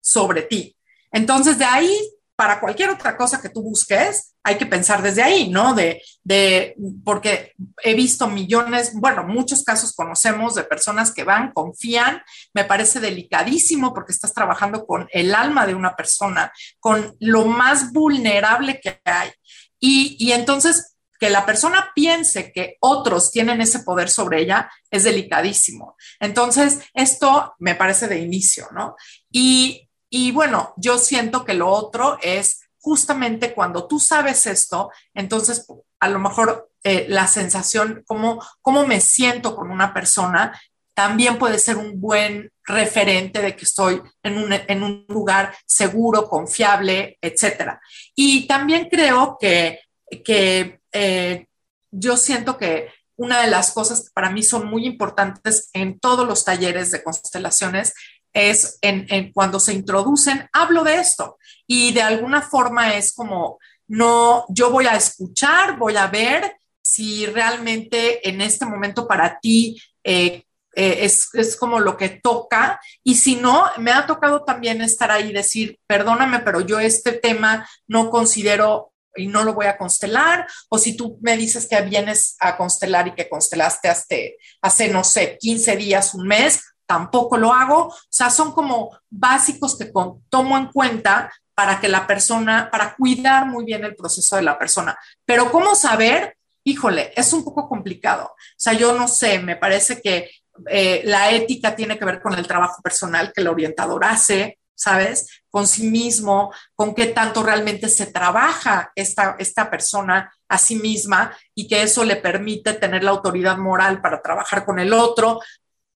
sobre 0.00 0.42
ti. 0.42 0.76
Entonces, 1.10 1.58
de 1.58 1.64
ahí, 1.64 1.96
para 2.36 2.60
cualquier 2.60 2.90
otra 2.90 3.16
cosa 3.16 3.40
que 3.40 3.48
tú 3.48 3.62
busques, 3.62 4.31
hay 4.44 4.56
que 4.56 4.66
pensar 4.66 5.02
desde 5.02 5.22
ahí, 5.22 5.48
¿no? 5.48 5.74
De, 5.74 6.02
de, 6.24 6.74
porque 7.04 7.52
he 7.82 7.94
visto 7.94 8.26
millones, 8.26 8.92
bueno, 8.94 9.24
muchos 9.24 9.62
casos 9.62 9.94
conocemos 9.94 10.54
de 10.54 10.64
personas 10.64 11.12
que 11.12 11.24
van, 11.24 11.52
confían, 11.52 12.22
me 12.52 12.64
parece 12.64 13.00
delicadísimo 13.00 13.94
porque 13.94 14.12
estás 14.12 14.34
trabajando 14.34 14.86
con 14.86 15.08
el 15.12 15.34
alma 15.34 15.66
de 15.66 15.74
una 15.74 15.94
persona, 15.94 16.52
con 16.80 17.16
lo 17.20 17.44
más 17.44 17.92
vulnerable 17.92 18.80
que 18.80 19.00
hay. 19.04 19.30
Y, 19.78 20.16
y 20.18 20.32
entonces 20.32 20.92
que 21.22 21.30
la 21.30 21.46
persona 21.46 21.92
piense 21.94 22.50
que 22.50 22.78
otros 22.80 23.30
tienen 23.30 23.60
ese 23.60 23.78
poder 23.84 24.10
sobre 24.10 24.40
ella 24.40 24.68
es 24.90 25.04
delicadísimo. 25.04 25.96
Entonces, 26.18 26.80
esto 26.94 27.54
me 27.60 27.76
parece 27.76 28.08
de 28.08 28.18
inicio, 28.18 28.66
¿no? 28.72 28.96
Y, 29.30 29.88
y 30.10 30.32
bueno, 30.32 30.74
yo 30.78 30.98
siento 30.98 31.44
que 31.44 31.54
lo 31.54 31.68
otro 31.68 32.18
es 32.22 32.61
justamente 32.82 33.54
cuando 33.54 33.86
tú 33.86 33.98
sabes 33.98 34.46
esto, 34.46 34.90
entonces 35.14 35.66
a 36.00 36.08
lo 36.08 36.18
mejor 36.18 36.70
eh, 36.82 37.06
la 37.08 37.28
sensación, 37.28 38.02
cómo, 38.06 38.44
cómo 38.60 38.86
me 38.86 39.00
siento 39.00 39.54
con 39.54 39.70
una 39.70 39.94
persona, 39.94 40.60
también 40.94 41.38
puede 41.38 41.58
ser 41.58 41.76
un 41.76 42.00
buen 42.00 42.50
referente 42.64 43.40
de 43.40 43.56
que 43.56 43.64
estoy 43.64 44.02
en 44.22 44.36
un, 44.36 44.52
en 44.52 44.82
un 44.82 45.06
lugar 45.08 45.54
seguro, 45.64 46.28
confiable, 46.28 47.18
etcétera. 47.20 47.80
Y 48.14 48.46
también 48.46 48.88
creo 48.90 49.38
que, 49.40 49.80
que 50.24 50.80
eh, 50.92 51.46
yo 51.90 52.16
siento 52.16 52.58
que 52.58 52.88
una 53.16 53.40
de 53.42 53.48
las 53.48 53.72
cosas 53.72 54.02
que 54.02 54.10
para 54.12 54.30
mí 54.30 54.42
son 54.42 54.66
muy 54.66 54.86
importantes 54.86 55.70
en 55.72 56.00
todos 56.00 56.26
los 56.26 56.44
talleres 56.44 56.90
de 56.90 57.02
constelaciones 57.02 57.94
es 58.32 58.78
en, 58.80 59.32
cuando 59.32 59.60
se 59.60 59.74
introducen, 59.74 60.48
hablo 60.52 60.84
de 60.84 60.96
esto 60.96 61.38
y 61.66 61.92
de 61.92 62.02
alguna 62.02 62.42
forma 62.42 62.96
es 62.96 63.12
como, 63.12 63.58
no, 63.88 64.46
yo 64.48 64.70
voy 64.70 64.86
a 64.86 64.96
escuchar, 64.96 65.78
voy 65.78 65.96
a 65.96 66.06
ver 66.06 66.56
si 66.82 67.26
realmente 67.26 68.28
en 68.28 68.40
este 68.40 68.66
momento 68.66 69.06
para 69.06 69.38
ti 69.40 69.80
eh, 70.02 70.44
eh, 70.74 70.98
es, 71.00 71.28
es, 71.34 71.56
como 71.56 71.80
lo 71.80 71.96
que 71.98 72.08
toca. 72.08 72.80
Y 73.04 73.16
si 73.16 73.36
no, 73.36 73.66
me 73.76 73.92
ha 73.92 74.06
tocado 74.06 74.42
también 74.42 74.80
estar 74.80 75.10
ahí 75.10 75.28
y 75.28 75.32
decir, 75.34 75.78
perdóname, 75.86 76.40
pero 76.40 76.60
yo 76.62 76.80
este 76.80 77.12
tema 77.12 77.68
no 77.86 78.10
considero 78.10 78.92
y 79.16 79.26
no 79.26 79.44
lo 79.44 79.54
voy 79.54 79.66
a 79.66 79.76
constelar, 79.76 80.46
o 80.68 80.78
si 80.78 80.96
tú 80.96 81.18
me 81.20 81.36
dices 81.36 81.66
que 81.68 81.80
vienes 81.82 82.36
a 82.40 82.56
constelar 82.56 83.08
y 83.08 83.14
que 83.14 83.28
constelaste 83.28 83.88
hasta, 83.88 84.16
hace, 84.62 84.88
no 84.88 85.04
sé, 85.04 85.36
15 85.38 85.76
días, 85.76 86.14
un 86.14 86.26
mes, 86.26 86.62
tampoco 86.92 87.38
lo 87.38 87.54
hago. 87.54 87.86
O 87.86 87.96
sea, 88.10 88.28
son 88.28 88.52
como 88.52 88.90
básicos 89.08 89.78
que 89.78 89.90
tomo 90.28 90.58
en 90.58 90.66
cuenta 90.66 91.32
para 91.54 91.80
que 91.80 91.88
la 91.88 92.06
persona, 92.06 92.68
para 92.70 92.94
cuidar 92.94 93.46
muy 93.46 93.64
bien 93.64 93.82
el 93.82 93.96
proceso 93.96 94.36
de 94.36 94.42
la 94.42 94.58
persona. 94.58 94.98
Pero 95.24 95.50
¿cómo 95.50 95.74
saber? 95.74 96.36
Híjole, 96.64 97.10
es 97.16 97.32
un 97.32 97.44
poco 97.44 97.66
complicado. 97.66 98.26
O 98.26 98.34
sea, 98.58 98.74
yo 98.74 98.92
no 98.92 99.08
sé, 99.08 99.38
me 99.38 99.56
parece 99.56 100.02
que 100.02 100.30
eh, 100.68 101.00
la 101.06 101.30
ética 101.30 101.74
tiene 101.74 101.98
que 101.98 102.04
ver 102.04 102.20
con 102.20 102.34
el 102.34 102.46
trabajo 102.46 102.82
personal 102.82 103.32
que 103.32 103.40
el 103.40 103.48
orientador 103.48 104.04
hace, 104.04 104.58
¿sabes? 104.74 105.42
Con 105.50 105.66
sí 105.66 105.88
mismo, 105.88 106.52
con 106.74 106.94
qué 106.94 107.06
tanto 107.06 107.42
realmente 107.42 107.88
se 107.88 108.06
trabaja 108.06 108.92
esta, 108.94 109.36
esta 109.38 109.70
persona 109.70 110.30
a 110.46 110.58
sí 110.58 110.76
misma 110.76 111.34
y 111.54 111.66
que 111.66 111.82
eso 111.82 112.04
le 112.04 112.16
permite 112.16 112.74
tener 112.74 113.02
la 113.02 113.12
autoridad 113.12 113.56
moral 113.56 114.02
para 114.02 114.20
trabajar 114.20 114.66
con 114.66 114.78
el 114.78 114.92
otro, 114.92 115.40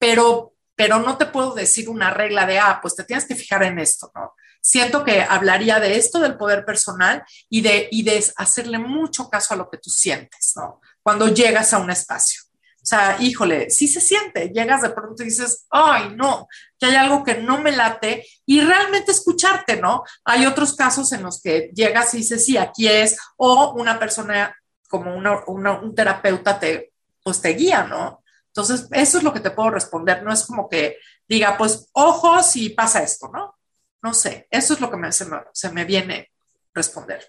pero, 0.03 0.52
pero 0.75 0.99
no 0.99 1.17
te 1.17 1.25
puedo 1.27 1.53
decir 1.53 1.89
una 1.89 2.09
regla 2.09 2.45
de, 2.45 2.59
ah, 2.59 2.79
pues 2.81 2.95
te 2.95 3.03
tienes 3.03 3.25
que 3.25 3.35
fijar 3.35 3.63
en 3.63 3.79
esto, 3.79 4.11
¿no? 4.15 4.33
Siento 4.61 5.03
que 5.03 5.21
hablaría 5.21 5.79
de 5.79 5.97
esto 5.97 6.19
del 6.19 6.37
poder 6.37 6.63
personal 6.63 7.23
y 7.49 7.61
de, 7.61 7.89
y 7.91 8.03
de 8.03 8.23
hacerle 8.37 8.79
mucho 8.79 9.29
caso 9.29 9.53
a 9.53 9.57
lo 9.57 9.69
que 9.69 9.77
tú 9.77 9.89
sientes, 9.89 10.53
¿no? 10.55 10.81
Cuando 11.01 11.27
llegas 11.27 11.73
a 11.73 11.79
un 11.79 11.91
espacio. 11.91 12.41
O 12.83 12.85
sea, 12.85 13.17
híjole, 13.19 13.69
sí 13.69 13.87
se 13.87 14.01
siente, 14.01 14.49
llegas 14.49 14.81
de 14.81 14.89
pronto 14.89 15.23
y 15.23 15.27
dices, 15.27 15.65
ay, 15.69 16.13
no, 16.15 16.47
que 16.77 16.87
hay 16.87 16.95
algo 16.95 17.23
que 17.23 17.35
no 17.35 17.61
me 17.61 17.71
late 17.71 18.25
y 18.45 18.59
realmente 18.59 19.11
escucharte, 19.11 19.77
¿no? 19.77 20.03
Hay 20.25 20.45
otros 20.45 20.75
casos 20.75 21.11
en 21.13 21.23
los 21.23 21.41
que 21.41 21.71
llegas 21.73 22.13
y 22.13 22.17
dices, 22.17 22.45
sí, 22.45 22.57
aquí 22.57 22.87
es, 22.87 23.17
o 23.37 23.73
una 23.73 23.99
persona 23.99 24.53
como 24.89 25.15
un 25.15 25.95
terapeuta 25.95 26.59
te, 26.59 26.91
pues 27.23 27.41
te 27.41 27.49
guía, 27.49 27.83
¿no? 27.83 28.22
Entonces, 28.55 28.87
eso 28.91 29.17
es 29.17 29.23
lo 29.23 29.33
que 29.33 29.39
te 29.39 29.49
puedo 29.49 29.71
responder, 29.71 30.21
no 30.21 30.31
es 30.31 30.45
como 30.45 30.69
que 30.69 30.97
diga, 31.27 31.57
pues, 31.57 31.89
ojo 31.93 32.43
si 32.43 32.69
pasa 32.69 33.01
esto, 33.01 33.29
¿no? 33.33 33.55
No 34.03 34.13
sé, 34.13 34.47
eso 34.51 34.73
es 34.73 34.81
lo 34.81 34.91
que 34.91 34.97
me, 34.97 35.11
se, 35.11 35.25
me, 35.25 35.37
se 35.53 35.71
me 35.71 35.85
viene 35.85 36.31
responder. 36.73 37.25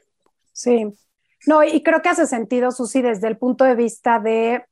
Sí, 0.53 0.87
no, 1.47 1.65
y 1.65 1.83
creo 1.83 2.03
que 2.03 2.11
hace 2.11 2.27
sentido, 2.27 2.71
Susi, 2.73 3.01
desde 3.01 3.29
el 3.29 3.39
punto 3.39 3.65
de 3.65 3.75
vista 3.75 4.19
de 4.19 4.65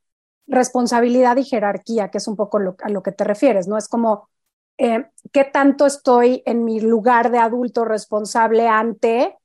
responsabilidad 0.47 1.37
y 1.37 1.45
jerarquía, 1.45 2.11
que 2.11 2.19
es 2.19 2.29
un 2.29 2.37
poco 2.37 2.59
a 2.59 2.89
lo 2.91 3.03
que 3.03 3.13
te 3.13 3.25
refieres, 3.25 3.67
¿no? 3.67 3.79
Es 3.79 3.89
como, 3.89 4.29
eh, 4.77 5.07
¿qué 5.33 5.45
tanto 5.45 5.87
estoy 5.87 6.43
en 6.45 6.65
mi 6.65 6.81
lugar 6.81 7.31
de 7.31 7.39
adulto 7.39 7.85
responsable 7.87 8.69
ante 8.69 9.37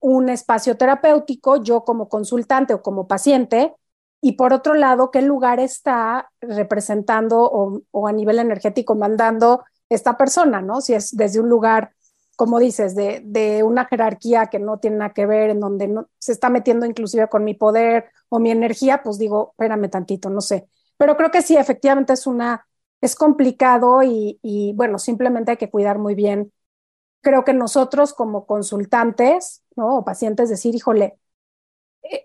un 0.00 0.28
espacio 0.28 0.76
terapéutico, 0.76 1.62
yo 1.62 1.84
como 1.84 2.08
consultante 2.08 2.74
o 2.74 2.82
como 2.82 3.06
paciente? 3.06 3.74
Y 4.20 4.32
por 4.32 4.52
otro 4.52 4.74
lado, 4.74 5.10
¿qué 5.10 5.22
lugar 5.22 5.60
está 5.60 6.30
representando 6.40 7.40
o, 7.92 8.08
a 8.08 8.12
nivel 8.12 8.38
energético 8.38 8.94
mandando 8.94 9.64
esta 9.88 10.16
persona, 10.16 10.60
¿no? 10.60 10.80
Si 10.80 10.94
es 10.94 11.16
desde 11.16 11.40
un 11.40 11.48
lugar 11.48 11.92
como 12.36 12.58
dices, 12.58 12.94
de, 12.94 13.22
de, 13.24 13.62
una 13.62 13.86
jerarquía 13.86 14.46
que 14.48 14.58
no 14.58 14.78
tiene 14.78 14.98
nada 14.98 15.14
que 15.14 15.24
ver, 15.24 15.50
en 15.50 15.60
donde 15.60 15.88
no, 15.88 16.10
se 16.18 16.32
está 16.32 16.50
metiendo 16.50 16.84
inclusive 16.84 17.28
con 17.28 17.44
mi 17.44 17.54
poder 17.54 18.10
o 18.28 18.38
mi 18.38 18.50
energía, 18.50 19.02
pues 19.02 19.18
digo, 19.18 19.52
espérame 19.52 19.88
tantito, 19.88 20.28
no 20.28 20.42
sé. 20.42 20.68
Pero 20.98 21.16
creo 21.16 21.30
que 21.30 21.40
sí, 21.42 21.56
efectivamente 21.56 22.12
es 22.12 22.26
una, 22.26 22.66
es 23.00 23.16
complicado 23.16 24.02
y, 24.02 24.38
y 24.42 24.74
bueno, 24.74 24.98
simplemente 24.98 25.52
hay 25.52 25.56
que 25.56 25.70
cuidar 25.70 25.98
muy 25.98 26.14
bien. 26.14 26.52
Creo 27.22 27.44
que 27.44 27.54
nosotros 27.54 28.12
como 28.12 28.46
consultantes, 28.46 29.62
¿no? 29.74 29.98
O 29.98 30.04
pacientes 30.04 30.50
decir, 30.50 30.74
híjole, 30.74 31.18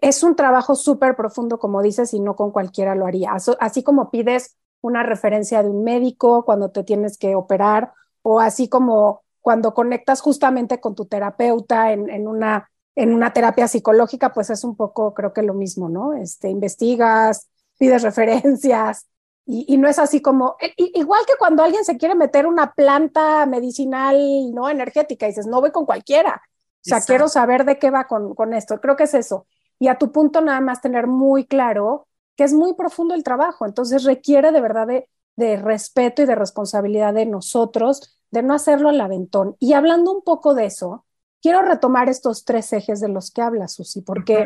es 0.01 0.23
un 0.23 0.35
trabajo 0.35 0.75
súper 0.75 1.15
profundo, 1.15 1.59
como 1.59 1.81
dices, 1.81 2.13
y 2.13 2.19
no 2.19 2.35
con 2.35 2.51
cualquiera 2.51 2.95
lo 2.95 3.05
haría. 3.05 3.33
Así 3.59 3.83
como 3.83 4.09
pides 4.11 4.57
una 4.81 5.03
referencia 5.03 5.61
de 5.63 5.69
un 5.69 5.83
médico 5.83 6.43
cuando 6.45 6.71
te 6.71 6.83
tienes 6.83 7.17
que 7.17 7.35
operar, 7.35 7.93
o 8.21 8.39
así 8.39 8.67
como 8.69 9.23
cuando 9.41 9.73
conectas 9.73 10.21
justamente 10.21 10.79
con 10.79 10.95
tu 10.95 11.05
terapeuta 11.05 11.91
en, 11.91 12.09
en, 12.09 12.27
una, 12.27 12.69
en 12.95 13.13
una 13.13 13.33
terapia 13.33 13.67
psicológica, 13.67 14.33
pues 14.33 14.49
es 14.49 14.63
un 14.63 14.75
poco, 14.75 15.13
creo 15.13 15.33
que 15.33 15.41
lo 15.41 15.53
mismo, 15.53 15.89
¿no? 15.89 16.13
Este, 16.13 16.49
investigas, 16.49 17.47
pides 17.77 18.03
referencias 18.03 19.07
y, 19.45 19.65
y 19.67 19.77
no 19.77 19.87
es 19.87 19.97
así 19.97 20.21
como, 20.21 20.55
e, 20.61 20.73
igual 20.77 21.21
que 21.25 21.33
cuando 21.37 21.63
alguien 21.63 21.83
se 21.83 21.97
quiere 21.97 22.15
meter 22.15 22.45
una 22.45 22.73
planta 22.73 23.45
medicinal, 23.47 24.15
¿no? 24.53 24.69
Energética, 24.69 25.25
y 25.25 25.29
dices, 25.29 25.47
no 25.47 25.61
voy 25.61 25.71
con 25.71 25.85
cualquiera. 25.85 26.41
O 26.45 26.83
sea, 26.83 27.01
quiero 27.01 27.27
saber 27.27 27.63
de 27.65 27.77
qué 27.77 27.91
va 27.91 28.07
con, 28.07 28.33
con 28.33 28.53
esto. 28.53 28.79
Creo 28.81 28.95
que 28.95 29.03
es 29.03 29.13
eso. 29.13 29.45
Y 29.81 29.87
a 29.87 29.97
tu 29.97 30.11
punto, 30.11 30.41
nada 30.41 30.61
más 30.61 30.79
tener 30.79 31.07
muy 31.07 31.43
claro 31.43 32.07
que 32.35 32.43
es 32.43 32.53
muy 32.53 32.75
profundo 32.75 33.15
el 33.15 33.23
trabajo. 33.23 33.65
Entonces 33.65 34.03
requiere 34.03 34.51
de 34.51 34.61
verdad 34.61 34.85
de, 34.85 35.09
de 35.35 35.57
respeto 35.57 36.21
y 36.21 36.27
de 36.27 36.35
responsabilidad 36.35 37.15
de 37.15 37.25
nosotros 37.25 38.15
de 38.29 38.43
no 38.43 38.53
hacerlo 38.53 38.89
al 38.89 39.01
aventón. 39.01 39.55
Y 39.59 39.73
hablando 39.73 40.13
un 40.13 40.21
poco 40.21 40.53
de 40.53 40.65
eso, 40.65 41.07
quiero 41.41 41.63
retomar 41.63 42.09
estos 42.09 42.45
tres 42.45 42.71
ejes 42.73 42.99
de 42.99 43.07
los 43.07 43.31
que 43.31 43.41
habla 43.41 43.67
Susi, 43.67 44.01
porque 44.03 44.45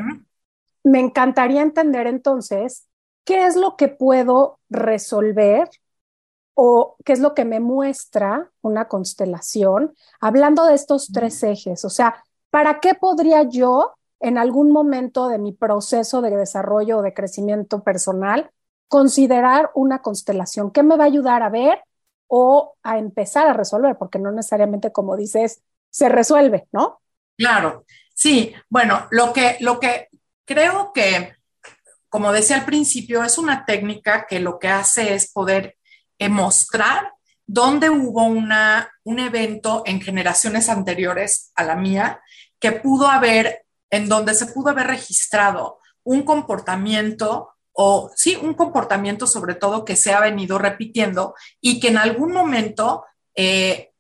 me 0.86 1.02
encantaría 1.02 1.62
entender 1.62 2.08
entonces 2.08 2.88
qué 3.26 3.45
es 3.45 3.58
lo 3.58 3.76
que 3.76 3.89
puedo 3.89 4.60
resolver 4.69 5.69
o 6.54 6.95
qué 7.04 7.12
es 7.12 7.19
lo 7.19 7.34
que 7.34 7.43
me 7.43 7.60
muestra 7.60 8.52
una 8.62 8.88
constelación, 8.88 9.93
hablando 10.21 10.63
de 10.63 10.76
estos 10.76 11.12
tres 11.12 11.43
ejes. 11.43 11.84
O 11.84 11.89
sea, 11.89 12.24
¿para 12.52 12.80
qué 12.80 12.93
podría 12.93 13.43
yo 13.43 13.95
en 14.25 14.39
algún 14.39 14.71
momento 14.71 15.27
de 15.27 15.38
mi 15.38 15.51
proceso 15.51 16.19
de 16.21 16.35
desarrollo 16.35 16.97
o 16.97 17.01
de 17.03 17.13
crecimiento 17.13 17.83
personal 17.83 18.49
considerar 18.88 19.69
una 19.75 20.01
constelación? 20.01 20.71
¿Qué 20.71 20.81
me 20.81 20.97
va 20.97 21.03
a 21.03 21.07
ayudar 21.07 21.43
a 21.43 21.49
ver 21.49 21.83
o 22.27 22.75
a 22.81 22.97
empezar 22.97 23.47
a 23.47 23.53
resolver? 23.53 23.97
Porque 23.99 24.17
no 24.17 24.31
necesariamente, 24.31 24.91
como 24.91 25.15
dices, 25.15 25.61
se 25.91 26.09
resuelve, 26.09 26.67
¿no? 26.71 27.01
Claro, 27.38 27.85
sí. 28.15 28.51
Bueno, 28.67 29.05
lo 29.11 29.31
que, 29.31 29.57
lo 29.59 29.79
que 29.79 30.07
creo 30.43 30.91
que, 30.91 31.33
como 32.09 32.31
decía 32.31 32.55
al 32.55 32.65
principio, 32.65 33.23
es 33.23 33.38
una 33.38 33.63
técnica 33.63 34.25
que 34.27 34.39
lo 34.39 34.57
que 34.57 34.69
hace 34.69 35.13
es 35.13 35.31
poder 35.31 35.77
mostrar 36.29 37.13
dónde 37.45 37.91
hubo 37.91 38.23
una, 38.23 38.91
un 39.03 39.19
evento 39.19 39.83
en 39.85 40.01
generaciones 40.01 40.67
anteriores 40.67 41.51
a 41.53 41.63
la 41.63 41.75
mía 41.75 42.21
que 42.59 42.71
pudo 42.71 43.07
haber, 43.07 43.64
en 43.95 44.10
donde 44.10 44.34
se 44.34 44.47
pudo 44.47 44.69
haber 44.69 44.88
registrado 44.88 45.79
un 46.03 46.23
comportamiento 46.23 47.49
o 47.71 48.12
sí, 48.15 48.36
un 48.36 48.53
comportamiento 48.53 49.27
sobre 49.27 49.55
todo 49.55 49.84
que 49.84 49.95
se 49.95 50.13
ha 50.13 50.19
venido 50.19 50.58
repitiendo 50.58 51.36
y 51.60 51.79
que 51.79 51.89
en 51.89 51.97
algún 51.97 52.31
momento 52.31 53.05
eh, 53.36 53.91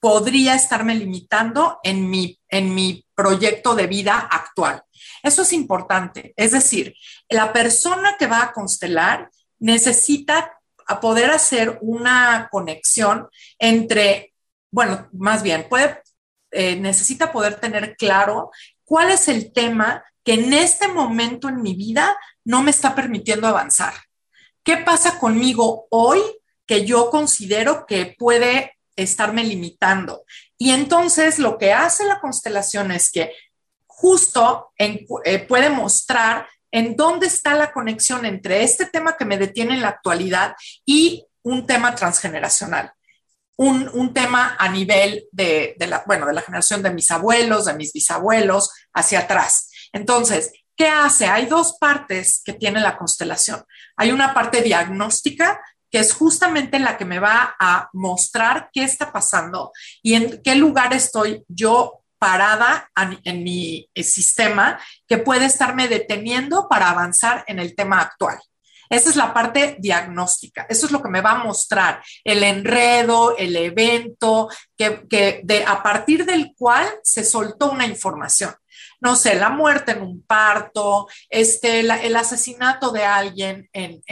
podría 0.00 0.54
estarme 0.54 0.94
limitando 0.94 1.78
en 1.82 2.08
mi, 2.08 2.40
en 2.48 2.74
mi 2.74 3.06
proyecto 3.14 3.74
de 3.74 3.86
vida 3.86 4.18
actual. 4.18 4.82
Eso 5.22 5.42
es 5.42 5.52
importante. 5.52 6.32
Es 6.36 6.52
decir, 6.52 6.94
la 7.28 7.52
persona 7.52 8.16
que 8.18 8.26
va 8.26 8.42
a 8.42 8.52
constelar 8.52 9.30
necesita 9.58 10.58
poder 11.00 11.30
hacer 11.30 11.78
una 11.82 12.48
conexión 12.50 13.28
entre, 13.58 14.32
bueno, 14.72 15.08
más 15.12 15.42
bien, 15.42 15.68
puede, 15.68 16.02
eh, 16.50 16.74
necesita 16.74 17.30
poder 17.30 17.60
tener 17.60 17.96
claro 17.96 18.50
cuál 18.90 19.12
es 19.12 19.28
el 19.28 19.52
tema 19.52 20.04
que 20.24 20.34
en 20.34 20.52
este 20.52 20.88
momento 20.88 21.48
en 21.48 21.62
mi 21.62 21.74
vida 21.74 22.18
no 22.44 22.60
me 22.60 22.72
está 22.72 22.92
permitiendo 22.92 23.46
avanzar. 23.46 23.94
¿Qué 24.64 24.78
pasa 24.78 25.20
conmigo 25.20 25.86
hoy 25.90 26.18
que 26.66 26.84
yo 26.84 27.08
considero 27.08 27.86
que 27.86 28.16
puede 28.18 28.76
estarme 28.96 29.44
limitando? 29.44 30.24
Y 30.58 30.72
entonces 30.72 31.38
lo 31.38 31.56
que 31.56 31.72
hace 31.72 32.04
la 32.04 32.18
constelación 32.18 32.90
es 32.90 33.12
que 33.12 33.32
justo 33.86 34.72
eh, 34.76 35.46
puede 35.46 35.70
mostrar 35.70 36.48
en 36.72 36.96
dónde 36.96 37.28
está 37.28 37.54
la 37.54 37.70
conexión 37.70 38.26
entre 38.26 38.64
este 38.64 38.86
tema 38.86 39.16
que 39.16 39.24
me 39.24 39.38
detiene 39.38 39.74
en 39.74 39.82
la 39.82 39.88
actualidad 39.90 40.56
y 40.84 41.28
un 41.44 41.64
tema 41.64 41.94
transgeneracional. 41.94 42.92
Un, 43.62 44.14
tema 44.14 44.56
a 44.58 44.70
nivel 44.70 45.24
de, 45.32 45.76
la, 45.80 46.02
bueno, 46.06 46.24
de 46.24 46.32
la 46.32 46.40
generación 46.40 46.82
de 46.82 46.94
mis 46.94 47.10
abuelos, 47.10 47.66
de 47.66 47.74
mis 47.74 47.92
bisabuelos, 47.92 48.70
hacia 48.94 49.20
atrás. 49.20 49.70
Entonces, 49.92 50.50
¿qué 50.74 50.88
hace? 50.88 51.26
Hay 51.26 51.44
dos 51.44 51.76
partes 51.78 52.40
que 52.42 52.54
tiene 52.54 52.80
la 52.80 52.96
constelación. 52.96 53.62
Hay 53.96 54.12
una 54.12 54.32
parte 54.32 54.62
diagnóstica, 54.62 55.60
que 55.90 55.98
es 55.98 56.14
justamente 56.14 56.78
la 56.78 56.96
que 56.96 57.04
me 57.04 57.18
va 57.18 57.54
a 57.60 57.90
mostrar 57.92 58.70
qué 58.72 58.82
está 58.84 59.12
pasando 59.12 59.72
y 60.02 60.14
en 60.14 60.40
qué 60.42 60.54
lugar 60.54 60.94
estoy 60.94 61.44
yo 61.46 62.00
parada 62.18 62.90
en 63.24 63.44
mi 63.44 63.88
eh, 63.94 64.02
sistema 64.02 64.80
que 65.06 65.18
puede 65.18 65.46
estarme 65.46 65.88
deteniendo 65.88 66.66
para 66.68 66.90
avanzar 66.90 67.44
en 67.46 67.58
el 67.58 67.74
tema 67.74 68.00
actual. 68.00 68.38
Esa 68.90 69.08
es 69.08 69.16
la 69.16 69.32
parte 69.32 69.76
diagnóstica. 69.78 70.66
Eso 70.68 70.86
es 70.86 70.92
lo 70.92 71.00
que 71.00 71.08
me 71.08 71.20
va 71.20 71.32
a 71.32 71.44
mostrar 71.44 72.02
el 72.24 72.42
enredo, 72.42 73.36
el 73.36 73.56
evento, 73.56 74.48
que, 74.76 75.40
de, 75.42 75.64
a 75.64 75.82
partir 75.82 76.26
del 76.26 76.52
cual 76.56 76.86
se 77.02 77.24
soltó 77.24 77.70
una 77.70 77.86
información 77.86 78.52
no 79.00 79.16
sé, 79.16 79.34
la 79.34 79.48
muerte 79.48 79.92
en 79.92 80.02
un 80.02 80.22
parto, 80.22 81.08
este, 81.28 81.80
el 81.80 82.16
asesinato 82.16 82.90
de 82.90 83.04
alguien 83.04 83.68
en, 83.72 84.02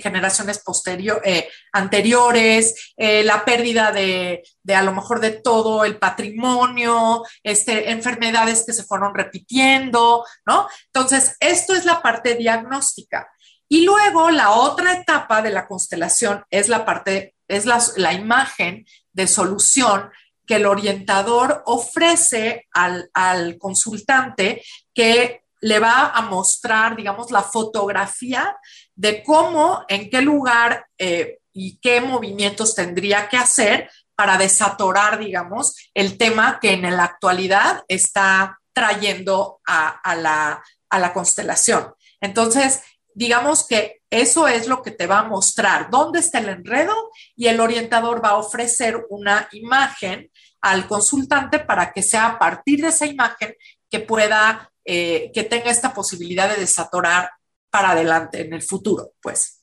generaciones 0.00 0.58
posteriores, 0.58 1.22
eh, 1.24 1.48
anteriores, 1.72 2.92
eh, 2.96 3.22
la 3.22 3.44
pérdida 3.44 3.92
de, 3.92 4.42
a 4.74 4.82
lo 4.82 4.92
mejor 4.92 5.20
de 5.20 5.30
todo 5.30 5.84
el 5.84 5.96
patrimonio, 5.98 7.22
este, 7.42 7.90
enfermedades 7.90 8.64
que 8.66 8.72
se 8.72 8.84
fueron 8.84 9.14
repitiendo, 9.14 10.24
¿no? 10.44 10.68
Entonces, 10.86 11.36
esto 11.38 11.74
es 11.74 11.84
la 11.84 12.02
parte 12.02 12.34
diagnóstica. 12.34 13.28
Y 13.74 13.80
luego 13.80 14.30
la 14.30 14.52
otra 14.52 14.92
etapa 14.92 15.42
de 15.42 15.50
la 15.50 15.66
constelación 15.66 16.44
es 16.48 16.68
la 16.68 16.84
parte, 16.84 17.34
es 17.48 17.66
la, 17.66 17.82
la 17.96 18.12
imagen 18.12 18.86
de 19.12 19.26
solución 19.26 20.12
que 20.46 20.54
el 20.56 20.66
orientador 20.66 21.60
ofrece 21.66 22.68
al, 22.70 23.58
consultante 23.58 24.62
que 24.94 25.42
le 25.60 25.80
va 25.80 26.10
a 26.10 26.22
mostrar, 26.22 26.94
digamos, 26.94 27.32
la 27.32 27.42
fotografía 27.42 28.56
de 28.94 29.24
cómo, 29.24 29.84
en 29.88 30.08
qué 30.08 30.22
lugar 30.22 30.86
eh, 30.96 31.38
y 31.52 31.76
qué 31.78 32.00
movimientos 32.00 32.76
tendría 32.76 33.28
que 33.28 33.38
hacer 33.38 33.90
para 34.14 34.38
desatorar, 34.38 35.18
digamos, 35.18 35.90
el 35.94 36.16
tema 36.16 36.60
que 36.60 36.74
en 36.74 36.82
la 36.82 37.02
actualidad 37.02 37.82
está 37.88 38.56
trayendo 38.72 39.58
a, 39.66 40.14
la, 40.14 40.62
a 40.90 40.98
la 41.00 41.12
constelación. 41.12 41.92
Entonces, 42.20 42.80
digamos 43.14 43.66
que 43.66 44.02
eso 44.10 44.46
es 44.48 44.68
lo 44.68 44.82
que 44.82 44.90
te 44.90 45.06
va 45.06 45.20
a 45.20 45.28
mostrar 45.28 45.90
dónde 45.90 46.20
está 46.20 46.38
el 46.38 46.48
enredo 46.48 46.94
y 47.36 47.46
el 47.46 47.60
orientador 47.60 48.22
va 48.22 48.30
a 48.30 48.36
ofrecer 48.36 49.06
una 49.08 49.48
imagen 49.52 50.30
al 50.60 50.86
consultante 50.86 51.58
para 51.58 51.92
que 51.92 52.02
sea 52.02 52.26
a 52.26 52.38
partir 52.38 52.80
de 52.80 52.88
esa 52.88 53.06
imagen 53.06 53.54
que 53.90 54.00
pueda, 54.00 54.70
eh, 54.84 55.30
que 55.34 55.44
tenga 55.44 55.70
esta 55.70 55.92
posibilidad 55.92 56.48
de 56.48 56.60
desatorar 56.60 57.30
para 57.70 57.90
adelante 57.90 58.42
en 58.42 58.52
el 58.52 58.62
futuro, 58.62 59.10
pues. 59.20 59.62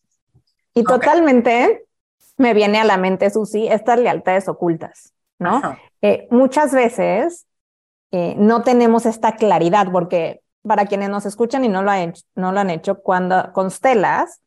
Y 0.74 0.84
totalmente 0.84 1.86
me 2.38 2.54
viene 2.54 2.80
a 2.80 2.84
la 2.84 2.98
mente, 2.98 3.30
Susi, 3.30 3.68
estas 3.68 4.00
lealtades 4.00 4.48
ocultas, 4.48 5.14
¿no? 5.40 5.78
Eh, 6.02 6.28
muchas 6.30 6.74
veces 6.74 7.46
eh, 8.12 8.36
no 8.38 8.64
tenemos 8.64 9.06
esta 9.06 9.36
claridad, 9.36 9.92
porque 9.92 10.41
para 10.68 10.86
quienes 10.86 11.10
nos 11.10 11.26
escuchan 11.26 11.64
y 11.66 11.70
no 11.70 11.82
lo, 11.82 11.92
lo 12.36 12.60
han 12.60 12.70
hecho, 12.70 13.02
cuando 13.02 13.52
constelas, 13.54 14.42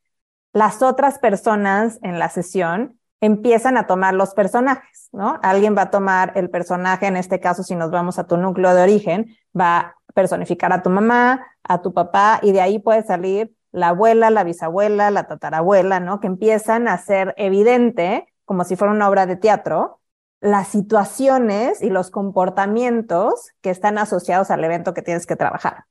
las 0.53 0.83
otras 0.83 1.19
personas 1.19 1.99
en 2.03 2.19
la 2.19 2.29
sesión 2.29 2.99
empiezan 3.21 3.77
a 3.77 3.87
tomar 3.87 4.15
los 4.15 4.35
personajes, 4.35 5.09
¿no? 5.13 5.39
Alguien 5.43 5.77
va 5.77 5.83
a 5.83 5.91
tomar 5.91 6.33
el 6.37 6.51
personaje, 6.51 7.07
en 7.07 7.17
este 7.17 7.41
caso, 7.41 7.63
si 7.63 7.75
nos 7.75 7.91
vamos 7.91 8.19
a 8.19 8.27
tu 8.27 8.37
núcleo 8.37 8.75
de 8.75 8.83
origen, 8.83 9.37
va 9.59 9.79
a 9.79 9.97
personificar 10.15 10.73
a 10.73 10.83
tu 10.83 10.91
mamá, 10.91 11.45
a 11.63 11.81
tu 11.81 11.95
papá, 11.95 12.39
y 12.43 12.53
de 12.53 12.61
ahí 12.61 12.79
puede 12.79 13.03
salir 13.03 13.53
la 13.73 13.89
abuela, 13.89 14.31
la 14.31 14.45
bisabuela, 14.45 15.11
la 15.11 15.27
tatarabuela, 15.27 16.01
¿no? 16.01 16.21
Que 16.21 16.29
empiezan 16.29 16.87
a 16.87 16.99
ser 16.99 17.35
evidente, 17.37 18.29
como 18.45 18.63
si 18.65 18.77
fuera 18.77 18.93
una 18.93 19.09
obra 19.09 19.27
de 19.27 19.37
teatro, 19.37 20.01
las 20.41 20.69
situaciones 20.69 21.83
y 21.83 21.89
los 21.89 22.11
comportamientos 22.11 23.49
que 23.63 23.71
están 23.71 23.97
asociados 23.97 24.51
al 24.51 24.63
evento 24.63 24.93
que 24.93 25.03
tienes 25.03 25.27
que 25.27 25.37
trabajar. 25.37 25.87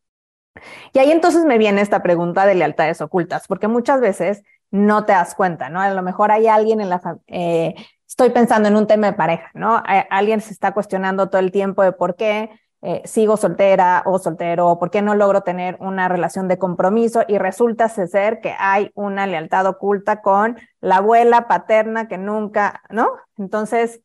Y 0.94 1.00
ahí 1.00 1.12
entonces 1.12 1.46
me 1.46 1.58
viene 1.58 1.82
esta 1.82 2.04
pregunta 2.04 2.46
de 2.46 2.56
lealtades 2.56 3.02
ocultas, 3.02 3.48
porque 3.48 3.68
muchas 3.68 4.02
veces 4.02 4.44
no 4.72 5.06
te 5.06 5.14
das 5.14 5.36
cuenta, 5.36 5.70
¿no? 5.70 5.80
A 5.82 5.90
lo 5.92 6.02
mejor 6.02 6.32
hay 6.32 6.48
alguien 6.48 6.82
en 6.82 6.90
la 6.90 7.20
eh, 7.28 7.76
estoy 8.08 8.30
pensando 8.30 8.70
en 8.70 8.76
un 8.76 8.86
tema 8.86 9.08
de 9.08 9.14
pareja, 9.14 9.50
¿no? 9.56 9.82
alguien 10.12 10.40
se 10.40 10.54
está 10.54 10.72
cuestionando 10.72 11.30
todo 11.30 11.40
el 11.40 11.52
tiempo 11.52 11.82
de 11.82 11.94
por 11.94 12.16
qué 12.16 12.52
eh, 12.84 13.02
sigo 13.06 13.38
soltera 13.38 14.04
o 14.06 14.20
soltero, 14.20 14.68
o 14.68 14.78
por 14.78 14.92
qué 14.92 15.02
no 15.02 15.16
logro 15.16 15.42
tener 15.42 15.78
una 15.80 16.10
relación 16.10 16.48
de 16.48 16.60
compromiso 16.60 17.24
y 17.28 17.38
resulta 17.38 17.88
ser 17.90 18.42
que 18.42 18.54
hay 18.60 18.92
una 18.94 19.26
lealtad 19.26 19.66
oculta 19.68 20.22
con 20.22 20.60
la 20.82 20.98
abuela 20.98 21.48
paterna 21.48 22.08
que 22.08 22.18
nunca, 22.18 22.84
¿no? 22.90 23.10
Entonces, 23.38 24.02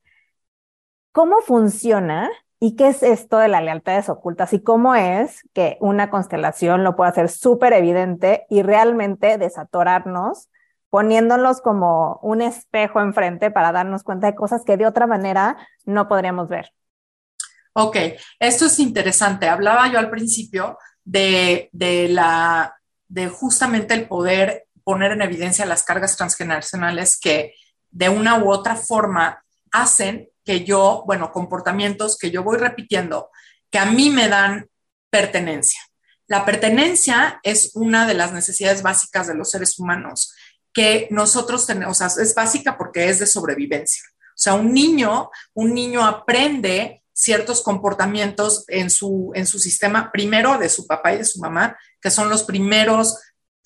¿cómo 1.13 1.41
funciona 1.41 2.31
¿Y 2.61 2.75
qué 2.75 2.89
es 2.89 3.03
esto 3.03 3.39
de 3.39 3.49
las 3.49 3.63
lealtades 3.63 4.09
ocultas 4.09 4.53
y 4.53 4.61
cómo 4.61 4.95
es 4.95 5.43
que 5.53 5.77
una 5.81 6.11
constelación 6.11 6.83
lo 6.83 6.97
puede 6.97 7.11
hacer 7.11 7.29
súper 7.29 7.73
evidente 7.73 8.47
y 8.51 8.63
realmente 8.63 9.39
desatorarnos 9.39 10.49
poniéndonos 10.91 11.61
como 11.61 12.19
un 12.23 12.43
espejo 12.43 13.01
enfrente 13.01 13.51
para 13.51 13.73
darnos 13.73 14.03
cuenta 14.03 14.27
de 14.27 14.35
cosas 14.35 14.65
que 14.65 14.77
de 14.77 14.87
otra 14.87 15.07
manera 15.07 15.57
no 15.85 16.09
podríamos 16.09 16.49
ver. 16.49 16.73
Ok, 17.75 17.97
esto 18.41 18.67
es 18.67 18.79
interesante. 18.81 19.49
Hablaba 19.49 19.91
yo 19.93 19.99
al 19.99 20.11
principio 20.11 20.79
de, 21.05 21.71
la, 22.11 22.75
de 23.07 23.29
justamente 23.29 23.95
el 23.95 24.09
poder 24.09 24.67
poner 24.83 25.13
en 25.13 25.23
evidencia 25.23 25.67
las 25.67 25.85
cargas 25.85 26.17
transgeneracionales 26.17 27.21
que 27.21 27.55
de 27.91 28.09
una 28.09 28.43
u 28.43 28.51
otra 28.51 28.75
forma 28.75 29.45
hacen 29.71 30.29
que 30.49 30.65
yo, 30.65 31.03
bueno, 31.07 31.31
comportamientos 31.31 32.17
que 32.17 32.31
yo 32.31 32.43
voy 32.43 32.57
repitiendo, 32.57 33.29
que 33.71 33.79
a 33.79 33.85
mí 33.85 34.09
me 34.09 34.31
dan 34.31 34.67
pertenencia. 35.11 35.79
La 36.27 36.47
pertenencia 36.47 37.39
es 37.43 37.73
una 37.75 38.07
de 38.07 38.15
las 38.15 38.33
necesidades 38.33 38.81
básicas 38.81 39.27
de 39.27 39.35
los 39.35 39.51
seres 39.51 39.79
humanos 39.79 40.33
que 40.73 41.07
nosotros 41.11 41.67
tenemos, 41.67 42.01
o 42.01 42.09
sea, 42.09 42.23
es 42.23 42.35
básica 42.35 42.79
porque 42.79 43.11
es 43.11 43.19
de 43.19 43.27
sobrevivencia. 43.27 44.03
O 44.09 44.41
sea, 44.41 44.55
un 44.55 44.73
niño, 44.73 45.29
un 45.53 45.75
niño 45.75 46.03
aprende 46.03 47.03
ciertos 47.13 47.61
comportamientos 47.61 48.65
en 48.69 48.89
su, 48.89 49.33
en 49.35 49.47
su 49.47 49.59
sistema, 49.59 50.11
primero 50.11 50.57
de 50.57 50.71
su 50.71 50.87
papá 50.87 51.13
y 51.13 51.19
de 51.19 51.25
su 51.27 51.41
mamá, 51.41 51.77
que 52.01 52.11
son 52.11 52.31
los 52.31 52.43
primeros, 52.43 53.19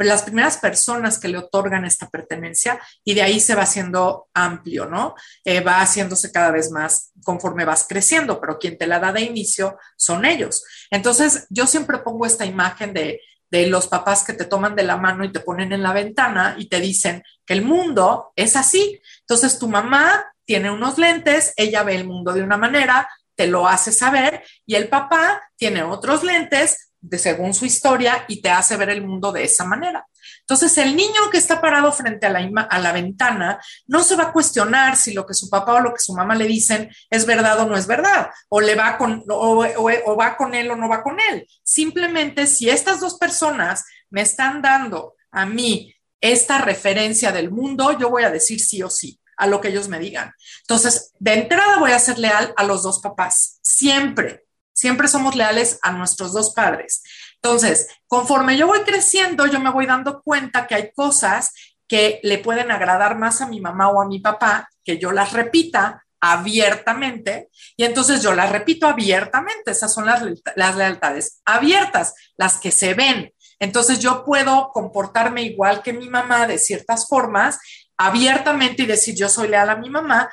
las 0.08 0.22
primeras 0.22 0.58
personas 0.58 1.18
que 1.18 1.28
le 1.28 1.38
otorgan 1.38 1.84
esta 1.84 2.08
pertenencia 2.08 2.80
y 3.04 3.14
de 3.14 3.22
ahí 3.22 3.40
se 3.40 3.54
va 3.54 3.62
haciendo 3.62 4.28
amplio, 4.34 4.86
¿no? 4.86 5.14
Eh, 5.44 5.60
va 5.60 5.80
haciéndose 5.80 6.32
cada 6.32 6.50
vez 6.50 6.70
más 6.70 7.12
conforme 7.24 7.64
vas 7.64 7.86
creciendo, 7.88 8.40
pero 8.40 8.58
quien 8.58 8.78
te 8.78 8.86
la 8.86 8.98
da 8.98 9.12
de 9.12 9.22
inicio 9.22 9.78
son 9.96 10.24
ellos. 10.24 10.64
Entonces, 10.90 11.46
yo 11.50 11.66
siempre 11.66 11.98
pongo 11.98 12.26
esta 12.26 12.44
imagen 12.44 12.92
de, 12.92 13.20
de 13.50 13.66
los 13.66 13.86
papás 13.86 14.24
que 14.24 14.32
te 14.32 14.46
toman 14.46 14.74
de 14.74 14.82
la 14.82 14.96
mano 14.96 15.24
y 15.24 15.32
te 15.32 15.40
ponen 15.40 15.72
en 15.72 15.82
la 15.82 15.92
ventana 15.92 16.56
y 16.58 16.68
te 16.68 16.80
dicen 16.80 17.22
que 17.44 17.54
el 17.54 17.62
mundo 17.62 18.32
es 18.36 18.56
así. 18.56 19.00
Entonces, 19.20 19.58
tu 19.58 19.68
mamá 19.68 20.32
tiene 20.44 20.70
unos 20.70 20.98
lentes, 20.98 21.52
ella 21.56 21.82
ve 21.82 21.94
el 21.94 22.06
mundo 22.06 22.32
de 22.32 22.42
una 22.42 22.56
manera, 22.56 23.08
te 23.34 23.46
lo 23.46 23.66
hace 23.66 23.92
saber 23.92 24.44
y 24.66 24.74
el 24.74 24.88
papá 24.88 25.42
tiene 25.56 25.82
otros 25.82 26.22
lentes 26.22 26.91
de 27.02 27.18
según 27.18 27.52
su 27.52 27.66
historia 27.66 28.24
y 28.28 28.40
te 28.40 28.48
hace 28.48 28.76
ver 28.76 28.88
el 28.88 29.04
mundo 29.04 29.32
de 29.32 29.44
esa 29.44 29.64
manera. 29.64 30.06
Entonces, 30.40 30.78
el 30.78 30.96
niño 30.96 31.30
que 31.30 31.38
está 31.38 31.60
parado 31.60 31.92
frente 31.92 32.26
a 32.26 32.30
la, 32.30 32.38
a 32.70 32.78
la 32.78 32.92
ventana 32.92 33.60
no 33.86 34.02
se 34.02 34.16
va 34.16 34.24
a 34.24 34.32
cuestionar 34.32 34.96
si 34.96 35.12
lo 35.12 35.26
que 35.26 35.34
su 35.34 35.50
papá 35.50 35.74
o 35.74 35.80
lo 35.80 35.92
que 35.92 36.00
su 36.00 36.14
mamá 36.14 36.34
le 36.34 36.46
dicen 36.46 36.90
es 37.10 37.26
verdad 37.26 37.60
o 37.60 37.66
no 37.66 37.76
es 37.76 37.86
verdad, 37.86 38.30
o, 38.48 38.60
le 38.60 38.74
va 38.74 38.96
con, 38.96 39.24
o, 39.28 39.66
o 40.06 40.16
va 40.16 40.36
con 40.36 40.54
él 40.54 40.70
o 40.70 40.76
no 40.76 40.88
va 40.88 41.02
con 41.02 41.18
él. 41.30 41.46
Simplemente, 41.62 42.46
si 42.46 42.70
estas 42.70 43.00
dos 43.00 43.18
personas 43.18 43.84
me 44.08 44.22
están 44.22 44.62
dando 44.62 45.14
a 45.32 45.44
mí 45.44 45.92
esta 46.20 46.58
referencia 46.58 47.32
del 47.32 47.50
mundo, 47.50 47.98
yo 47.98 48.10
voy 48.10 48.22
a 48.22 48.30
decir 48.30 48.60
sí 48.60 48.82
o 48.82 48.88
sí 48.88 49.18
a 49.36 49.46
lo 49.46 49.60
que 49.60 49.68
ellos 49.68 49.88
me 49.88 49.98
digan. 49.98 50.32
Entonces, 50.60 51.12
de 51.18 51.34
entrada 51.34 51.78
voy 51.78 51.90
a 51.90 51.98
ser 51.98 52.18
leal 52.18 52.54
a 52.56 52.64
los 52.64 52.84
dos 52.84 53.00
papás, 53.00 53.58
siempre, 53.62 54.44
siempre 54.82 55.06
somos 55.06 55.36
leales 55.36 55.78
a 55.82 55.92
nuestros 55.92 56.32
dos 56.32 56.52
padres. 56.54 57.04
Entonces, 57.36 57.86
conforme 58.08 58.56
yo 58.56 58.66
voy 58.66 58.80
creciendo, 58.80 59.46
yo 59.46 59.60
me 59.60 59.70
voy 59.70 59.86
dando 59.86 60.22
cuenta 60.22 60.66
que 60.66 60.74
hay 60.74 60.92
cosas 60.92 61.52
que 61.86 62.18
le 62.24 62.38
pueden 62.38 62.72
agradar 62.72 63.16
más 63.16 63.40
a 63.40 63.46
mi 63.46 63.60
mamá 63.60 63.90
o 63.90 64.02
a 64.02 64.08
mi 64.08 64.18
papá, 64.18 64.68
que 64.82 64.98
yo 64.98 65.12
las 65.12 65.32
repita 65.32 66.04
abiertamente, 66.20 67.48
y 67.76 67.84
entonces 67.84 68.22
yo 68.22 68.34
las 68.34 68.50
repito 68.50 68.88
abiertamente, 68.88 69.70
esas 69.70 69.94
son 69.94 70.04
las, 70.04 70.24
las 70.56 70.74
lealtades 70.74 71.40
abiertas, 71.44 72.14
las 72.36 72.58
que 72.58 72.72
se 72.72 72.94
ven. 72.94 73.32
Entonces 73.60 74.00
yo 74.00 74.24
puedo 74.24 74.70
comportarme 74.72 75.42
igual 75.42 75.80
que 75.82 75.92
mi 75.92 76.08
mamá 76.08 76.48
de 76.48 76.58
ciertas 76.58 77.06
formas 77.06 77.60
abiertamente 77.96 78.82
y 78.82 78.86
decir 78.86 79.14
yo 79.14 79.28
soy 79.28 79.46
leal 79.46 79.70
a 79.70 79.76
mi 79.76 79.90
mamá, 79.90 80.28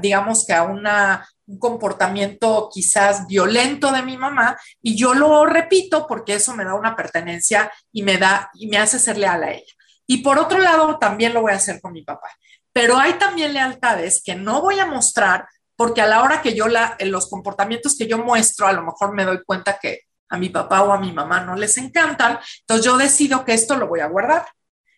digamos 0.00 0.46
que 0.46 0.54
a 0.54 0.62
una, 0.62 1.28
un 1.50 1.58
comportamiento 1.58 2.70
quizás 2.72 3.26
violento 3.26 3.90
de 3.90 4.02
mi 4.02 4.16
mamá 4.16 4.56
y 4.80 4.96
yo 4.96 5.14
lo 5.14 5.44
repito 5.46 6.06
porque 6.06 6.34
eso 6.34 6.54
me 6.54 6.64
da 6.64 6.74
una 6.74 6.94
pertenencia 6.94 7.72
y 7.92 8.04
me 8.04 8.18
da 8.18 8.50
y 8.54 8.68
me 8.68 8.78
hace 8.78 9.00
ser 9.00 9.18
leal 9.18 9.42
a 9.42 9.52
ella. 9.52 9.72
Y 10.06 10.18
por 10.18 10.38
otro 10.38 10.58
lado, 10.58 10.98
también 10.98 11.34
lo 11.34 11.42
voy 11.42 11.52
a 11.52 11.56
hacer 11.56 11.80
con 11.80 11.92
mi 11.92 12.02
papá. 12.02 12.28
Pero 12.72 12.96
hay 12.96 13.14
también 13.14 13.52
lealtades 13.52 14.22
que 14.24 14.34
no 14.36 14.60
voy 14.60 14.78
a 14.78 14.86
mostrar 14.86 15.48
porque 15.76 16.02
a 16.02 16.06
la 16.06 16.22
hora 16.22 16.40
que 16.40 16.54
yo 16.54 16.68
la, 16.68 16.94
en 16.98 17.10
los 17.10 17.28
comportamientos 17.28 17.96
que 17.96 18.06
yo 18.06 18.18
muestro, 18.18 18.66
a 18.66 18.72
lo 18.72 18.82
mejor 18.82 19.12
me 19.12 19.24
doy 19.24 19.42
cuenta 19.44 19.78
que 19.80 20.02
a 20.28 20.36
mi 20.36 20.50
papá 20.50 20.82
o 20.82 20.92
a 20.92 20.98
mi 20.98 21.12
mamá 21.12 21.40
no 21.40 21.56
les 21.56 21.76
encantan, 21.78 22.38
entonces 22.60 22.84
yo 22.84 22.96
decido 22.96 23.44
que 23.44 23.54
esto 23.54 23.76
lo 23.76 23.88
voy 23.88 24.00
a 24.00 24.06
guardar. 24.06 24.46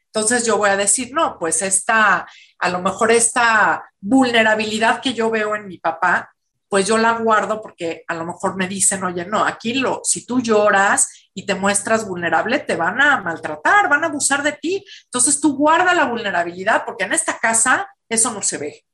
Entonces 0.06 0.44
yo 0.44 0.58
voy 0.58 0.68
a 0.68 0.76
decir, 0.76 1.10
no, 1.12 1.38
pues 1.38 1.62
esta, 1.62 2.26
a 2.58 2.68
lo 2.68 2.82
mejor 2.82 3.10
esta 3.10 3.90
vulnerabilidad 3.98 5.00
que 5.00 5.14
yo 5.14 5.30
veo 5.30 5.56
en 5.56 5.66
mi 5.66 5.78
papá, 5.78 6.34
pues 6.72 6.86
yo 6.86 6.96
la 6.96 7.18
guardo 7.18 7.60
porque 7.60 8.02
a 8.08 8.14
lo 8.14 8.24
mejor 8.24 8.56
me 8.56 8.66
dicen, 8.66 9.04
oye, 9.04 9.26
no, 9.26 9.44
aquí 9.44 9.74
lo, 9.74 10.00
si 10.04 10.24
tú 10.24 10.40
lloras 10.40 11.28
y 11.34 11.44
te 11.44 11.54
muestras 11.54 12.08
vulnerable, 12.08 12.60
te 12.60 12.76
van 12.76 12.98
a 12.98 13.20
maltratar, 13.20 13.90
van 13.90 14.04
a 14.04 14.06
abusar 14.06 14.42
de 14.42 14.52
ti. 14.52 14.82
Entonces 15.04 15.38
tú 15.38 15.54
guarda 15.54 15.92
la 15.92 16.06
vulnerabilidad 16.06 16.86
porque 16.86 17.04
en 17.04 17.12
esta 17.12 17.38
casa 17.38 17.94
eso 18.08 18.32
no 18.32 18.40
se 18.40 18.56
ve. 18.56 18.86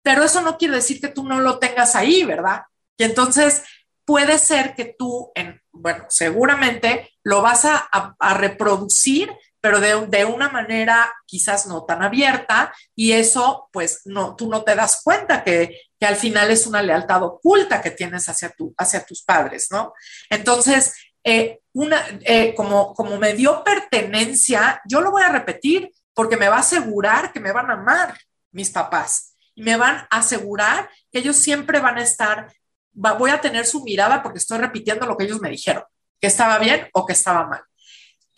Pero 0.00 0.24
eso 0.24 0.40
no 0.40 0.56
quiere 0.56 0.76
decir 0.76 0.98
que 0.98 1.08
tú 1.08 1.24
no 1.24 1.40
lo 1.40 1.58
tengas 1.58 1.94
ahí, 1.94 2.24
¿verdad? 2.24 2.62
Y 2.96 3.04
entonces 3.04 3.64
puede 4.06 4.38
ser 4.38 4.74
que 4.74 4.96
tú, 4.98 5.30
en, 5.34 5.60
bueno, 5.70 6.06
seguramente 6.08 7.10
lo 7.22 7.42
vas 7.42 7.66
a, 7.66 7.86
a 8.18 8.32
reproducir 8.32 9.30
pero 9.60 9.80
de, 9.80 10.24
una 10.24 10.48
manera 10.48 11.12
quizás 11.26 11.66
no 11.66 11.84
tan 11.84 12.02
abierta 12.02 12.72
y 12.94 13.12
eso 13.12 13.68
pues 13.72 14.02
no, 14.04 14.36
tú 14.36 14.48
no 14.48 14.62
te 14.62 14.74
das 14.74 15.00
cuenta 15.02 15.42
que, 15.42 15.80
al 16.00 16.14
final 16.14 16.48
es 16.52 16.66
una 16.66 16.80
lealtad 16.80 17.24
oculta 17.24 17.82
que 17.82 17.90
tienes 17.90 18.28
hacia, 18.28 18.50
tu, 18.50 18.72
hacia 18.78 19.04
tus 19.04 19.24
padres, 19.24 19.66
¿no? 19.72 19.94
Entonces, 20.30 20.94
eh, 21.24 21.58
una, 21.72 22.00
eh, 22.20 22.54
como, 22.54 22.94
como 22.94 23.18
me 23.18 23.34
dio 23.34 23.64
pertenencia, 23.64 24.80
yo 24.86 25.00
lo 25.00 25.10
voy 25.10 25.22
a 25.22 25.32
repetir 25.32 25.90
porque 26.14 26.36
me 26.36 26.48
va 26.48 26.56
a 26.56 26.60
asegurar 26.60 27.32
que 27.32 27.40
me 27.40 27.50
van 27.50 27.70
a 27.70 27.74
amar 27.74 28.16
mis 28.52 28.70
papás 28.70 29.34
y 29.54 29.62
me 29.62 29.76
van 29.76 30.06
a 30.10 30.18
asegurar 30.18 30.88
que 31.10 31.18
ellos 31.18 31.36
siempre 31.36 31.80
van 31.80 31.98
a 31.98 32.02
estar, 32.02 32.52
voy 32.92 33.30
a 33.30 33.40
tener 33.40 33.66
su 33.66 33.82
mirada 33.82 34.22
porque 34.22 34.38
estoy 34.38 34.58
repitiendo 34.58 35.04
lo 35.04 35.16
que 35.16 35.24
ellos 35.24 35.40
me 35.40 35.50
dijeron, 35.50 35.82
que 36.20 36.28
estaba 36.28 36.58
bien 36.58 36.88
o 36.92 37.04
que 37.04 37.12
estaba 37.12 37.46
mal. 37.46 37.62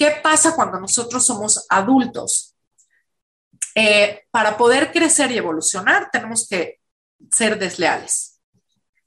¿Qué 0.00 0.12
pasa 0.22 0.56
cuando 0.56 0.80
nosotros 0.80 1.26
somos 1.26 1.66
adultos? 1.68 2.56
Eh, 3.74 4.22
para 4.30 4.56
poder 4.56 4.92
crecer 4.92 5.30
y 5.30 5.36
evolucionar 5.36 6.08
tenemos 6.10 6.48
que 6.48 6.80
ser 7.30 7.58
desleales. 7.58 8.40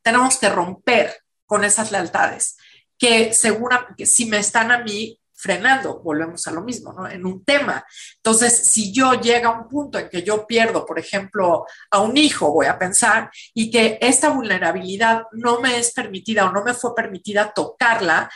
Tenemos 0.04 0.38
que 0.38 0.50
romper 0.50 1.18
con 1.48 1.64
esas 1.64 1.92
lealtades 1.92 2.58
que 2.96 3.34
segura 3.34 3.88
que 3.98 4.06
si 4.06 4.28
me 4.28 4.38
están 4.38 4.72
a 4.72 4.84
mí 4.84 5.20
frenando, 5.34 6.00
volvemos 6.04 6.46
a 6.46 6.52
lo 6.52 6.62
mismo, 6.62 6.94
¿no? 6.94 7.10
En 7.10 7.26
un 7.26 7.44
tema. 7.44 7.84
Entonces, 8.18 8.56
si 8.56 8.94
yo 8.94 9.14
llega 9.14 9.50
a 9.50 9.60
un 9.60 9.68
punto 9.68 9.98
en 9.98 10.10
que 10.10 10.22
yo 10.22 10.46
pierdo, 10.46 10.86
por 10.86 11.00
ejemplo, 11.00 11.66
a 11.90 12.02
un 12.02 12.18
hijo, 12.18 12.54
voy 12.54 12.68
a 12.68 12.78
pensar, 12.78 13.32
y 13.56 13.72
que 13.72 13.98
esta 14.00 14.30
vulnerabilidad 14.30 15.24
no 15.32 15.60
me 15.60 15.80
es 15.80 15.92
permitida 15.92 16.46
o 16.46 16.52
no 16.54 16.64
me 16.64 16.76
fue 16.76 16.94
permitida 16.94 17.52
tocarla, 17.52 18.30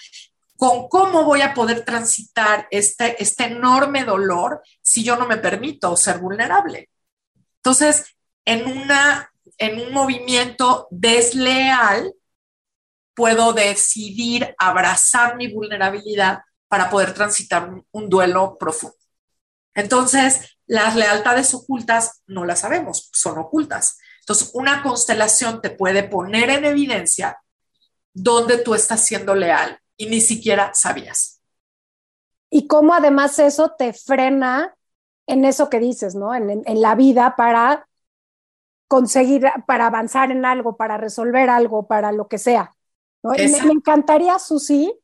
con 0.57 0.89
cómo 0.89 1.23
voy 1.23 1.41
a 1.41 1.53
poder 1.53 1.85
transitar 1.85 2.67
este, 2.71 3.21
este 3.21 3.45
enorme 3.45 4.03
dolor 4.03 4.61
si 4.81 5.03
yo 5.03 5.15
no 5.15 5.27
me 5.27 5.37
permito 5.37 5.95
ser 5.95 6.17
vulnerable. 6.17 6.89
Entonces, 7.57 8.17
en, 8.43 8.65
una, 8.65 9.31
en 9.57 9.79
un 9.79 9.93
movimiento 9.93 10.87
desleal, 10.89 12.11
puedo 13.13 13.53
decidir 13.53 14.55
abrazar 14.57 15.37
mi 15.37 15.53
vulnerabilidad 15.53 16.39
para 16.67 16.89
poder 16.89 17.13
transitar 17.13 17.69
un, 17.69 17.85
un 17.91 18.09
duelo 18.09 18.57
profundo. 18.59 18.97
Entonces, 19.75 20.57
las 20.65 20.95
lealtades 20.95 21.53
ocultas 21.53 22.23
no 22.25 22.45
las 22.45 22.61
sabemos, 22.61 23.09
son 23.13 23.37
ocultas. 23.37 23.99
Entonces, 24.21 24.49
una 24.53 24.81
constelación 24.81 25.61
te 25.61 25.69
puede 25.69 26.03
poner 26.03 26.49
en 26.49 26.65
evidencia 26.65 27.39
dónde 28.11 28.57
tú 28.57 28.73
estás 28.73 29.05
siendo 29.05 29.35
leal 29.35 29.79
y 29.97 30.07
ni 30.07 30.21
siquiera 30.21 30.71
sabías. 30.73 31.41
Y 32.49 32.67
cómo 32.67 32.93
además 32.93 33.39
eso 33.39 33.75
te 33.77 33.93
frena 33.93 34.75
en 35.25 35.43
eso 35.43 35.69
que 35.69 35.79
dices, 35.79 36.15
¿no? 36.15 36.33
En, 36.33 36.63
la 36.81 36.95
vida 36.95 37.35
para 37.35 37.87
conseguir, 38.87 39.45
para 39.65 39.87
avanzar 39.87 40.31
en 40.31 40.45
algo, 40.45 40.77
para 40.77 40.97
resolver 40.97 41.49
algo, 41.49 41.87
para 41.87 42.13
lo 42.13 42.29
que 42.29 42.37
sea. 42.37 42.73
¿no? 43.21 43.31
me, 43.31 43.65
me 43.65 43.73
encantaría, 43.73 44.39
Susi, 44.39 44.97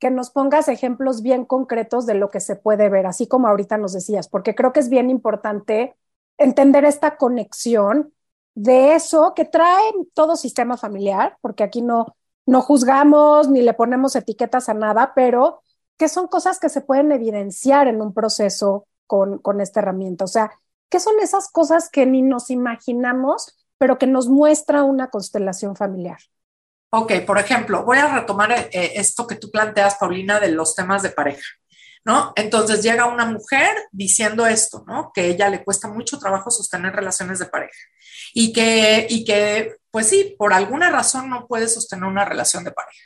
que 0.00 0.10
nos 0.10 0.30
pongas 0.30 0.66
ejemplos 0.66 1.22
bien 1.22 1.44
concretos 1.44 2.06
de 2.06 2.14
lo 2.14 2.30
que 2.30 2.40
se 2.40 2.56
puede 2.56 2.88
ver, 2.88 3.06
así 3.06 3.28
como 3.28 3.46
ahorita 3.46 3.76
nos 3.76 3.92
decías, 3.92 4.28
porque 4.28 4.54
creo 4.54 4.72
que 4.72 4.80
es 4.80 4.88
bien 4.88 5.10
importante 5.10 5.94
entender 6.38 6.84
esta 6.84 7.16
conexión 7.16 8.12
de 8.54 8.94
eso 8.94 9.34
que 9.36 9.44
trae 9.44 9.92
todo 10.14 10.36
sistema 10.36 10.76
familiar, 10.76 11.36
porque 11.42 11.62
aquí 11.62 11.82
no, 11.82 12.16
no 12.50 12.62
juzgamos 12.62 13.48
ni 13.48 13.62
le 13.62 13.74
ponemos 13.74 14.16
etiquetas 14.16 14.68
a 14.68 14.74
nada, 14.74 15.12
pero 15.14 15.62
que 15.96 16.08
son 16.08 16.26
cosas 16.26 16.58
que 16.58 16.68
se 16.68 16.80
pueden 16.80 17.12
evidenciar 17.12 17.86
en 17.86 18.02
un 18.02 18.12
proceso 18.12 18.88
con, 19.06 19.38
con 19.38 19.60
esta 19.60 19.78
herramienta. 19.78 20.24
O 20.24 20.28
sea, 20.28 20.50
¿qué 20.88 20.98
son 20.98 21.14
esas 21.20 21.48
cosas 21.48 21.88
que 21.88 22.06
ni 22.06 22.22
nos 22.22 22.50
imaginamos, 22.50 23.56
pero 23.78 23.98
que 23.98 24.08
nos 24.08 24.28
muestra 24.28 24.82
una 24.82 25.10
constelación 25.10 25.76
familiar? 25.76 26.18
Ok, 26.90 27.20
por 27.24 27.38
ejemplo, 27.38 27.84
voy 27.84 27.98
a 27.98 28.12
retomar 28.12 28.50
eh, 28.50 28.68
esto 28.96 29.28
que 29.28 29.36
tú 29.36 29.48
planteas, 29.52 29.94
Paulina, 29.94 30.40
de 30.40 30.50
los 30.50 30.74
temas 30.74 31.04
de 31.04 31.10
pareja. 31.10 31.46
¿no? 32.04 32.32
Entonces 32.34 32.82
llega 32.82 33.06
una 33.06 33.26
mujer 33.26 33.76
diciendo 33.92 34.46
esto, 34.46 34.82
¿no? 34.88 35.12
Que 35.14 35.26
ella 35.26 35.50
le 35.50 35.62
cuesta 35.62 35.86
mucho 35.86 36.18
trabajo 36.18 36.50
sostener 36.50 36.94
relaciones 36.94 37.38
de 37.38 37.46
pareja 37.46 37.78
y 38.34 38.52
que, 38.52 39.06
y 39.08 39.24
que, 39.24 39.76
pues 39.90 40.08
sí, 40.08 40.34
por 40.38 40.52
alguna 40.52 40.90
razón 40.90 41.28
no 41.30 41.46
puede 41.46 41.68
sostener 41.68 42.04
una 42.04 42.24
relación 42.24 42.64
de 42.64 42.72
pareja. 42.72 43.02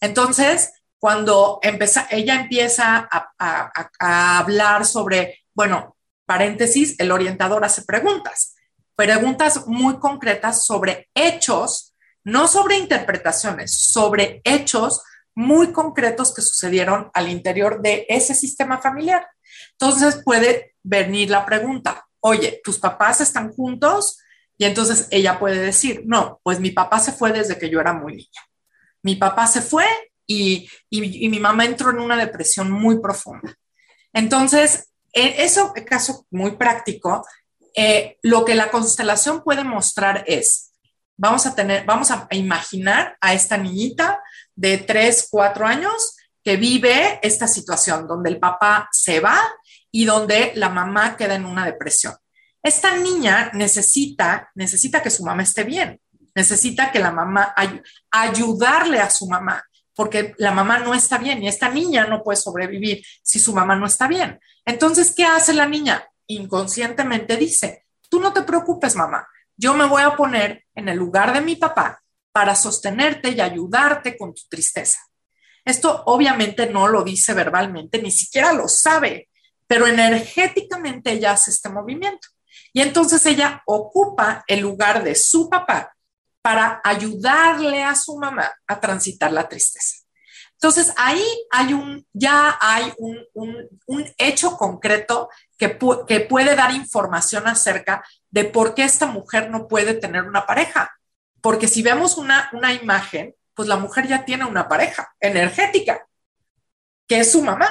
Entonces, 0.00 0.72
cuando 0.98 1.58
empieza, 1.62 2.06
ella 2.10 2.36
empieza 2.36 3.08
a, 3.10 3.32
a 3.38 4.38
hablar 4.38 4.84
sobre, 4.84 5.40
bueno, 5.54 5.96
paréntesis, 6.26 6.94
el 6.98 7.10
orientador 7.10 7.64
hace 7.64 7.82
preguntas, 7.82 8.54
preguntas 8.94 9.66
muy 9.66 9.98
concretas 9.98 10.66
sobre 10.66 11.08
hechos, 11.14 11.94
no 12.24 12.48
sobre 12.48 12.76
interpretaciones, 12.76 13.72
sobre 13.72 14.40
hechos 14.44 15.02
muy 15.34 15.72
concretos 15.72 16.34
que 16.34 16.42
sucedieron 16.42 17.10
al 17.14 17.28
interior 17.28 17.80
de 17.80 18.04
ese 18.08 18.34
sistema 18.34 18.78
familiar. 18.78 19.24
Entonces 19.72 20.20
puede 20.24 20.74
venir 20.82 21.30
la 21.30 21.46
pregunta, 21.46 22.08
oye, 22.20 22.60
¿tus 22.64 22.78
papás 22.78 23.20
están 23.20 23.52
juntos? 23.52 24.18
Y 24.58 24.64
entonces 24.64 25.06
ella 25.10 25.38
puede 25.38 25.60
decir, 25.60 26.02
no, 26.04 26.40
pues 26.42 26.58
mi 26.58 26.72
papá 26.72 26.98
se 26.98 27.12
fue 27.12 27.32
desde 27.32 27.56
que 27.56 27.70
yo 27.70 27.80
era 27.80 27.92
muy 27.92 28.16
niña. 28.16 28.42
Mi 29.02 29.14
papá 29.14 29.46
se 29.46 29.62
fue 29.62 29.86
y, 30.26 30.68
mi 30.90 31.40
mamá 31.40 31.64
entró 31.64 31.90
en 31.90 32.00
una 32.00 32.16
depresión 32.16 32.70
muy 32.70 33.00
profunda. 33.00 33.54
Entonces, 34.12 34.88
en 35.12 35.32
ese 35.40 35.62
caso 35.86 36.26
muy 36.30 36.56
práctico, 36.56 37.24
eh, 37.74 38.18
lo 38.22 38.44
que 38.44 38.56
la 38.56 38.70
constelación 38.70 39.42
puede 39.42 39.62
mostrar 39.62 40.24
es, 40.26 40.72
vamos 41.16 41.46
a 41.46 41.54
tener, 41.54 41.84
vamos 41.86 42.10
a 42.10 42.26
imaginar 42.32 43.16
a 43.20 43.34
esta 43.34 43.56
niñita 43.56 44.20
de 44.56 44.78
3, 44.78 45.28
4 45.30 45.66
años 45.66 46.16
que 46.42 46.56
vive 46.56 47.20
esta 47.22 47.46
situación 47.46 48.08
donde 48.08 48.30
el 48.30 48.38
papá 48.38 48.88
se 48.90 49.20
va 49.20 49.40
y 49.90 50.04
donde 50.04 50.52
la 50.56 50.68
mamá 50.68 51.16
queda 51.16 51.36
en 51.36 51.46
una 51.46 51.64
depresión. 51.64 52.14
Esta 52.62 52.96
niña 52.96 53.50
necesita, 53.54 54.50
necesita 54.54 55.02
que 55.02 55.10
su 55.10 55.24
mamá 55.24 55.42
esté 55.42 55.64
bien, 55.64 56.00
necesita 56.34 56.90
que 56.90 56.98
la 56.98 57.12
mamá 57.12 57.54
ayudarle 58.10 59.00
a 59.00 59.10
su 59.10 59.28
mamá, 59.28 59.64
porque 59.94 60.34
la 60.38 60.52
mamá 60.52 60.78
no 60.78 60.94
está 60.94 61.18
bien 61.18 61.42
y 61.42 61.48
esta 61.48 61.68
niña 61.68 62.06
no 62.06 62.22
puede 62.22 62.36
sobrevivir 62.36 63.04
si 63.22 63.38
su 63.38 63.54
mamá 63.54 63.76
no 63.76 63.86
está 63.86 64.06
bien. 64.06 64.38
Entonces, 64.64 65.12
¿qué 65.14 65.24
hace 65.24 65.52
la 65.52 65.66
niña? 65.66 66.08
Inconscientemente 66.26 67.36
dice, 67.36 67.86
tú 68.08 68.20
no 68.20 68.32
te 68.32 68.42
preocupes, 68.42 68.96
mamá, 68.96 69.26
yo 69.56 69.74
me 69.74 69.86
voy 69.86 70.02
a 70.02 70.14
poner 70.14 70.64
en 70.74 70.88
el 70.88 70.96
lugar 70.96 71.32
de 71.32 71.40
mi 71.40 71.56
papá 71.56 72.00
para 72.32 72.54
sostenerte 72.54 73.30
y 73.30 73.40
ayudarte 73.40 74.16
con 74.16 74.34
tu 74.34 74.42
tristeza. 74.48 75.00
Esto 75.64 76.04
obviamente 76.06 76.70
no 76.70 76.88
lo 76.88 77.02
dice 77.02 77.34
verbalmente, 77.34 78.00
ni 78.00 78.10
siquiera 78.10 78.52
lo 78.52 78.68
sabe, 78.68 79.28
pero 79.66 79.86
energéticamente 79.86 81.12
ella 81.12 81.32
hace 81.32 81.50
este 81.50 81.68
movimiento. 81.68 82.28
Y 82.72 82.80
entonces 82.80 83.24
ella 83.26 83.62
ocupa 83.66 84.44
el 84.46 84.60
lugar 84.60 85.02
de 85.02 85.14
su 85.14 85.48
papá 85.48 85.94
para 86.42 86.80
ayudarle 86.84 87.82
a 87.82 87.94
su 87.94 88.16
mamá 88.18 88.50
a 88.66 88.80
transitar 88.80 89.32
la 89.32 89.48
tristeza. 89.48 89.96
Entonces 90.54 90.92
ahí 90.96 91.24
hay 91.50 91.72
un, 91.72 92.04
ya 92.12 92.58
hay 92.60 92.92
un, 92.96 93.16
hecho 94.18 94.56
concreto 94.56 95.28
que, 95.56 95.78
que 96.06 96.20
puede 96.20 96.56
dar 96.56 96.72
información 96.72 97.46
acerca 97.46 98.04
de 98.30 98.44
por 98.44 98.74
qué 98.74 98.82
esta 98.82 99.06
mujer 99.06 99.50
no 99.50 99.68
puede 99.68 99.94
tener 99.94 100.24
una 100.24 100.46
pareja. 100.46 100.90
Porque 101.40 101.68
si 101.68 101.82
vemos 101.82 102.18
una, 102.18 102.50
una 102.52 102.72
imagen, 102.72 103.36
pues 103.54 103.68
la 103.68 103.76
mujer 103.76 104.08
ya 104.08 104.24
tiene 104.24 104.44
una 104.46 104.68
pareja 104.68 105.14
energética, 105.20 106.06
que 107.06 107.20
es 107.20 107.30
su 107.30 107.42
mamá. 107.42 107.68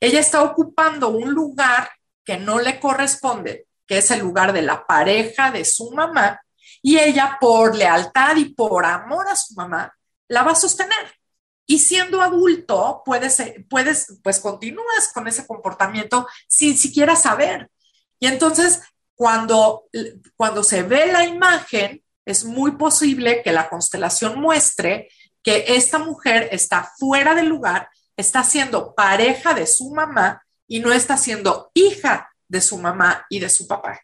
Ella 0.00 0.20
está 0.20 0.42
ocupando 0.42 1.08
un 1.08 1.32
lugar 1.32 1.90
que 2.24 2.38
no 2.38 2.58
le 2.58 2.80
corresponde 2.80 3.66
que 3.92 3.98
es 3.98 4.10
el 4.10 4.20
lugar 4.20 4.54
de 4.54 4.62
la 4.62 4.86
pareja 4.86 5.50
de 5.50 5.66
su 5.66 5.90
mamá, 5.90 6.40
y 6.80 6.98
ella 6.98 7.36
por 7.38 7.76
lealtad 7.76 8.36
y 8.36 8.46
por 8.46 8.86
amor 8.86 9.28
a 9.28 9.36
su 9.36 9.52
mamá, 9.52 9.94
la 10.28 10.42
va 10.42 10.52
a 10.52 10.54
sostener. 10.54 11.12
Y 11.66 11.78
siendo 11.78 12.22
adulto, 12.22 13.02
puedes, 13.04 13.36
puedes, 13.68 14.18
pues 14.22 14.40
continúas 14.40 15.10
con 15.12 15.28
ese 15.28 15.46
comportamiento 15.46 16.26
sin 16.48 16.78
siquiera 16.78 17.16
saber. 17.16 17.70
Y 18.18 18.28
entonces, 18.28 18.80
cuando, 19.14 19.84
cuando 20.36 20.64
se 20.64 20.84
ve 20.84 21.12
la 21.12 21.26
imagen, 21.26 22.02
es 22.24 22.46
muy 22.46 22.70
posible 22.78 23.42
que 23.42 23.52
la 23.52 23.68
constelación 23.68 24.40
muestre 24.40 25.10
que 25.42 25.66
esta 25.76 25.98
mujer 25.98 26.48
está 26.50 26.90
fuera 26.98 27.34
del 27.34 27.48
lugar, 27.48 27.90
está 28.16 28.42
siendo 28.42 28.94
pareja 28.94 29.52
de 29.52 29.66
su 29.66 29.90
mamá 29.90 30.42
y 30.66 30.80
no 30.80 30.94
está 30.94 31.18
siendo 31.18 31.70
hija 31.74 32.31
de 32.52 32.60
su 32.60 32.76
mamá 32.76 33.24
y 33.30 33.40
de 33.40 33.48
su 33.48 33.66
papá. 33.66 33.98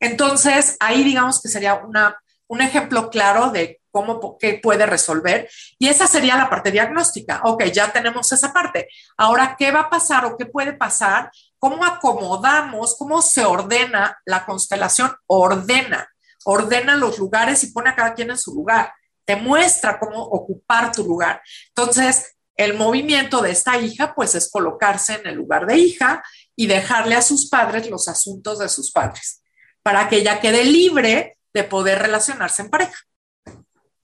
Entonces, 0.00 0.76
ahí 0.80 1.04
digamos 1.04 1.40
que 1.40 1.48
sería 1.48 1.76
una, 1.76 2.20
un 2.48 2.60
ejemplo 2.60 3.08
claro 3.08 3.50
de 3.50 3.80
cómo 3.92 4.36
qué 4.36 4.58
puede 4.60 4.84
resolver. 4.84 5.48
Y 5.78 5.86
esa 5.86 6.08
sería 6.08 6.36
la 6.36 6.50
parte 6.50 6.72
diagnóstica. 6.72 7.40
Ok, 7.44 7.62
ya 7.66 7.92
tenemos 7.92 8.32
esa 8.32 8.52
parte. 8.52 8.88
Ahora, 9.16 9.54
¿qué 9.56 9.70
va 9.70 9.82
a 9.82 9.90
pasar 9.90 10.24
o 10.24 10.36
qué 10.36 10.46
puede 10.46 10.72
pasar? 10.72 11.30
¿Cómo 11.60 11.84
acomodamos? 11.84 12.96
¿Cómo 12.98 13.22
se 13.22 13.44
ordena 13.44 14.18
la 14.24 14.44
constelación? 14.44 15.14
Ordena, 15.26 16.08
ordena 16.44 16.96
los 16.96 17.16
lugares 17.18 17.62
y 17.62 17.70
pone 17.70 17.90
a 17.90 17.94
cada 17.94 18.14
quien 18.14 18.30
en 18.30 18.38
su 18.38 18.52
lugar. 18.52 18.92
Te 19.24 19.36
muestra 19.36 20.00
cómo 20.00 20.20
ocupar 20.20 20.90
tu 20.90 21.04
lugar. 21.04 21.40
Entonces, 21.68 22.34
el 22.56 22.74
movimiento 22.74 23.40
de 23.42 23.50
esta 23.50 23.76
hija, 23.78 24.14
pues 24.14 24.34
es 24.34 24.50
colocarse 24.50 25.14
en 25.14 25.26
el 25.26 25.34
lugar 25.34 25.66
de 25.66 25.76
hija 25.76 26.22
y 26.56 26.66
dejarle 26.66 27.14
a 27.14 27.22
sus 27.22 27.48
padres 27.48 27.90
los 27.90 28.08
asuntos 28.08 28.58
de 28.58 28.68
sus 28.68 28.92
padres, 28.92 29.42
para 29.82 30.08
que 30.08 30.16
ella 30.16 30.40
quede 30.40 30.64
libre 30.64 31.38
de 31.52 31.64
poder 31.64 32.00
relacionarse 32.00 32.62
en 32.62 32.70
pareja. 32.70 32.98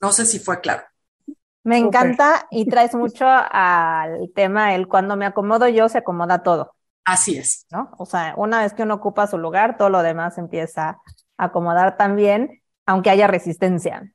No 0.01 0.13
sé 0.13 0.25
si 0.27 0.39
fue 0.39 0.61
claro. 0.61 0.83
Me 1.63 1.77
encanta 1.77 2.47
y 2.51 2.65
traes 2.67 2.95
mucho 2.95 3.27
al 3.29 4.31
tema 4.35 4.75
el 4.75 4.89
cuando 4.89 5.17
me 5.17 5.27
acomodo 5.27 5.69
yo 5.69 5.89
se 5.89 5.99
acomoda 5.99 6.43
todo. 6.43 6.75
Así 7.05 7.37
es. 7.37 7.67
¿No? 7.71 7.91
O 7.99 8.07
sea, 8.07 8.35
una 8.37 8.63
vez 8.63 8.73
que 8.73 8.83
uno 8.83 8.95
ocupa 8.95 9.27
su 9.27 9.37
lugar, 9.37 9.77
todo 9.77 9.91
lo 9.91 10.03
demás 10.03 10.39
empieza 10.39 11.01
a 11.37 11.45
acomodar 11.45 11.97
también, 11.97 12.63
aunque 12.87 13.11
haya 13.11 13.27
resistencia. 13.27 14.11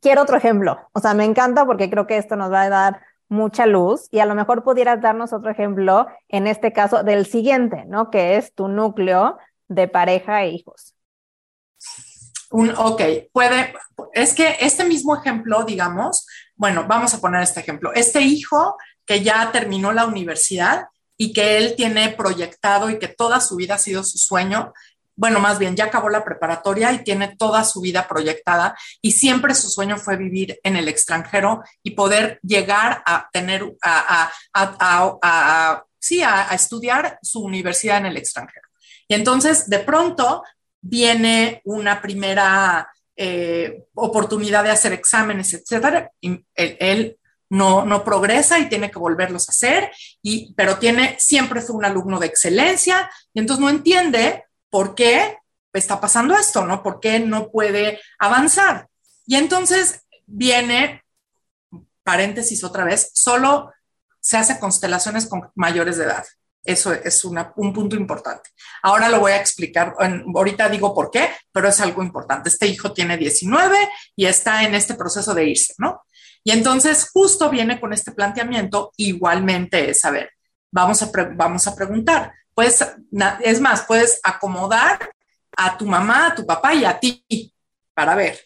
Quiero 0.00 0.22
otro 0.22 0.36
ejemplo. 0.36 0.78
O 0.92 1.00
sea, 1.00 1.14
me 1.14 1.24
encanta 1.24 1.66
porque 1.66 1.90
creo 1.90 2.06
que 2.06 2.16
esto 2.16 2.36
nos 2.36 2.50
va 2.50 2.62
a 2.62 2.68
dar 2.68 3.02
mucha 3.32 3.66
luz 3.66 4.08
y 4.10 4.20
a 4.20 4.26
lo 4.26 4.34
mejor 4.34 4.62
pudieras 4.62 5.00
darnos 5.00 5.32
otro 5.32 5.50
ejemplo, 5.50 6.06
en 6.28 6.46
este 6.46 6.72
caso, 6.72 7.02
del 7.02 7.26
siguiente, 7.26 7.84
¿no? 7.86 8.10
Que 8.10 8.36
es 8.36 8.54
tu 8.54 8.68
núcleo 8.68 9.38
de 9.68 9.88
pareja 9.88 10.44
e 10.44 10.50
hijos. 10.50 10.94
Un, 12.50 12.70
ok, 12.76 13.00
puede, 13.32 13.74
es 14.12 14.34
que 14.34 14.56
este 14.60 14.84
mismo 14.84 15.16
ejemplo, 15.16 15.64
digamos, 15.64 16.26
bueno, 16.54 16.84
vamos 16.86 17.14
a 17.14 17.20
poner 17.20 17.42
este 17.42 17.60
ejemplo. 17.60 17.92
Este 17.94 18.20
hijo 18.20 18.76
que 19.06 19.22
ya 19.22 19.50
terminó 19.50 19.92
la 19.92 20.04
universidad 20.04 20.88
y 21.16 21.32
que 21.32 21.56
él 21.56 21.74
tiene 21.76 22.10
proyectado 22.10 22.90
y 22.90 22.98
que 22.98 23.08
toda 23.08 23.40
su 23.40 23.56
vida 23.56 23.76
ha 23.76 23.78
sido 23.78 24.04
su 24.04 24.18
sueño 24.18 24.72
bueno, 25.14 25.40
más 25.40 25.58
bien 25.58 25.76
ya 25.76 25.84
acabó 25.84 26.08
la 26.08 26.24
preparatoria 26.24 26.92
y 26.92 27.04
tiene 27.04 27.36
toda 27.36 27.64
su 27.64 27.80
vida 27.80 28.08
proyectada 28.08 28.76
y 29.00 29.12
siempre 29.12 29.54
su 29.54 29.68
sueño 29.68 29.96
fue 29.96 30.16
vivir 30.16 30.58
en 30.62 30.76
el 30.76 30.88
extranjero 30.88 31.62
y 31.82 31.92
poder 31.92 32.40
llegar 32.42 33.02
a 33.04 33.28
tener, 33.32 33.74
a, 33.82 34.30
sí, 35.98 36.22
a, 36.22 36.48
estudiar 36.52 37.18
su 37.22 37.40
universidad 37.40 37.98
en 37.98 38.06
el 38.06 38.16
extranjero. 38.16 38.68
Y 39.06 39.14
entonces, 39.14 39.68
de 39.68 39.80
pronto, 39.80 40.42
viene 40.80 41.60
una 41.64 42.00
primera 42.00 42.90
eh, 43.14 43.84
oportunidad 43.94 44.64
de 44.64 44.70
hacer 44.70 44.92
exámenes, 44.92 45.52
etcétera. 45.52 46.10
Y 46.20 46.44
él, 46.54 47.18
no, 47.50 47.84
no, 47.84 48.02
progresa 48.02 48.58
y 48.58 48.70
tiene 48.70 48.90
que 48.90 48.98
volverlos 48.98 49.46
a 49.46 49.52
hacer, 49.52 49.92
y, 50.22 50.54
pero 50.54 50.78
tiene, 50.78 51.16
siempre 51.18 51.60
fue 51.60 51.76
un 51.76 51.84
alumno 51.84 52.18
de 52.18 52.26
excelencia 52.26 53.10
y 53.34 53.40
entonces 53.40 53.62
no 53.62 53.68
entiende 53.68 54.44
¿por 54.72 54.94
qué 54.94 55.36
está 55.74 56.00
pasando 56.00 56.34
esto? 56.34 56.64
¿No? 56.64 56.82
¿Por 56.82 56.98
qué 56.98 57.20
no 57.20 57.50
puede 57.50 58.00
avanzar? 58.18 58.88
Y 59.26 59.36
entonces 59.36 60.00
viene, 60.26 61.04
paréntesis 62.02 62.64
otra 62.64 62.84
vez, 62.84 63.10
solo 63.12 63.70
se 64.18 64.38
hace 64.38 64.58
constelaciones 64.58 65.26
con 65.26 65.50
mayores 65.56 65.98
de 65.98 66.04
edad. 66.04 66.24
Eso 66.64 66.92
es 66.92 67.22
un 67.24 67.72
punto 67.74 67.96
importante. 67.96 68.50
Ahora 68.82 69.10
lo 69.10 69.20
voy 69.20 69.32
a 69.32 69.40
explicar. 69.40 69.94
Ahorita 70.34 70.68
digo 70.70 70.94
por 70.94 71.10
qué, 71.10 71.28
pero 71.52 71.68
es 71.68 71.78
algo 71.80 72.02
importante. 72.02 72.48
Este 72.48 72.66
hijo 72.66 72.92
tiene 72.94 73.18
19 73.18 73.76
y 74.16 74.24
está 74.24 74.64
en 74.64 74.74
este 74.74 74.94
proceso 74.94 75.34
de 75.34 75.48
irse, 75.48 75.74
¿no? 75.78 76.02
Y 76.44 76.52
entonces 76.52 77.10
justo 77.12 77.50
viene 77.50 77.78
con 77.78 77.92
este 77.92 78.12
planteamiento, 78.12 78.92
igualmente 78.96 79.90
es, 79.90 80.04
a 80.04 80.10
ver, 80.10 80.30
vamos 80.70 81.02
a, 81.02 81.10
vamos 81.34 81.66
a 81.66 81.74
preguntar, 81.74 82.32
Puedes, 82.54 82.84
es 83.40 83.60
más, 83.60 83.82
puedes 83.82 84.20
acomodar 84.22 85.12
a 85.56 85.76
tu 85.76 85.86
mamá, 85.86 86.28
a 86.28 86.34
tu 86.34 86.46
papá 86.46 86.74
y 86.74 86.84
a 86.84 86.98
ti 86.98 87.24
para 87.94 88.14
ver. 88.14 88.40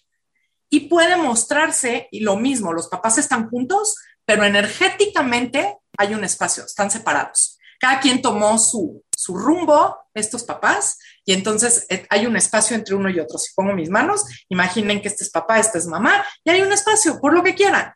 Y 0.69 0.89
puede 0.89 1.17
mostrarse, 1.17 2.09
y 2.11 2.21
lo 2.21 2.37
mismo, 2.37 2.73
los 2.73 2.89
papás 2.89 3.19
están 3.19 3.49
juntos, 3.49 3.95
pero 4.25 4.45
energéticamente 4.45 5.79
hay 5.97 6.15
un 6.15 6.25
espacio, 6.25 6.65
están 6.65 6.91
separados. 6.91 7.59
Cada 7.79 8.01
quien 8.01 8.23
tomó 8.23 8.59
su, 8.59 9.05
su 9.17 9.37
rumbo, 9.37 9.97
estos 10.15 10.45
papás, 10.45 10.99
y 11.25 11.33
entonces 11.33 11.87
eh, 11.89 12.07
hay 12.11 12.27
un 12.27 12.37
espacio 12.37 12.75
entre 12.75 12.95
uno 12.95 13.11
y 13.11 13.21
otro. 13.21 13.39
Si 13.39 13.55
pongo 13.55 13.75
mis 13.75 13.91
manos, 13.91 14.25
imaginen 14.49 15.01
que 15.01 15.09
este 15.09 15.25
es 15.25 15.31
papá, 15.31 15.59
este 15.59 15.79
es 15.79 15.87
mamá, 15.87 16.25
y 16.43 16.51
hay 16.51 16.63
un 16.63 16.73
espacio, 16.73 17.21
por 17.21 17.33
lo 17.35 17.43
que 17.43 17.55
quieran. 17.55 17.93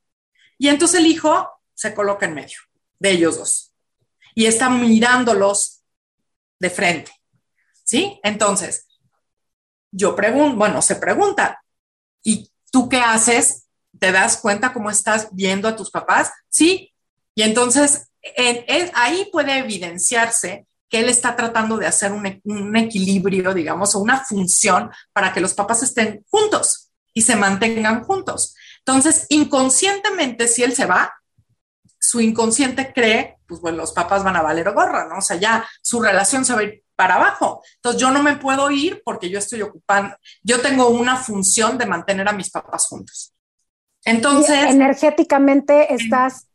Y 0.59 0.69
entonces 0.69 1.01
el 1.01 1.07
hijo 1.07 1.49
se 1.75 1.95
coloca 1.95 2.27
en 2.27 2.35
medio 2.35 2.59
de 2.99 3.11
ellos 3.13 3.39
dos 3.39 3.71
y 4.35 4.47
está 4.47 4.69
mirándolos 4.69 5.80
de 6.61 6.71
frente. 6.71 7.11
¿sí? 7.91 8.21
Entonces, 8.23 8.87
yo 9.91 10.15
pregunto, 10.15 10.57
bueno, 10.57 10.81
se 10.81 10.95
pregunta, 10.95 11.61
¿y 12.23 12.49
tú 12.71 12.89
qué 12.89 12.99
haces? 12.99 13.67
¿Te 13.99 14.13
das 14.13 14.37
cuenta 14.37 14.73
cómo 14.73 14.91
estás 14.91 15.29
viendo 15.33 15.67
a 15.67 15.75
tus 15.75 15.91
papás? 15.91 16.31
Sí. 16.49 16.95
Y 17.35 17.43
entonces, 17.43 18.09
ahí 18.95 19.29
puede 19.33 19.59
evidenciarse 19.59 20.69
que 20.89 21.01
él 21.01 21.09
está 21.09 21.35
tratando 21.35 21.79
de 21.79 21.89
hacer 21.89 22.13
un, 22.13 22.41
un, 22.45 22.77
equilibrio, 22.77 23.53
digamos, 23.55 23.97
o 23.97 23.99
una 23.99 24.25
función 24.25 24.91
para 25.13 25.33
que 25.33 25.41
los 25.41 25.55
papás 25.55 25.83
estén 25.83 26.25
juntos 26.31 26.91
y 27.13 27.23
se 27.23 27.35
mantengan 27.35 28.05
juntos. 28.05 28.55
Entonces, 28.79 29.27
inconscientemente, 29.31 30.47
si 30.47 30.63
él 30.63 30.75
se 30.75 30.87
va, 30.87 31.13
su 31.99 32.21
inconsciente 32.21 32.93
cree, 32.93 33.37
pues 33.51 33.61
bueno, 33.61 33.79
los 33.79 33.93
papás 33.93 34.23
van 34.23 34.37
a 34.37 34.43
valer 34.43 34.71
gorra, 34.73 35.09
¿no? 35.09 35.19
O 35.19 35.21
sea, 35.21 35.37
ya 35.37 35.69
su 35.83 36.01
relación 36.01 36.45
se 36.45 36.55
va 36.55 36.61
a 36.61 36.63
ir 36.63 36.85
para 36.95 37.17
abajo. 37.17 37.63
Entonces, 37.75 38.01
yo 38.01 38.13
no 38.13 38.23
me 38.23 38.37
puedo 38.37 38.71
ir 38.71 39.03
porque 39.05 39.29
yo 39.29 39.41
estoy 39.41 39.63
ocupando, 39.63 40.15
yo 40.45 40.61
tengo 40.61 40.89
una 40.91 41.17
función 41.17 41.77
de 41.77 41.87
mantener 41.87 42.29
a 42.29 42.33
mis 42.33 42.51
papás 42.51 42.87
juntos. 42.87 43.35
Entonces... 44.05 44.71
energéticamente 44.71 45.93
estás 45.93 46.47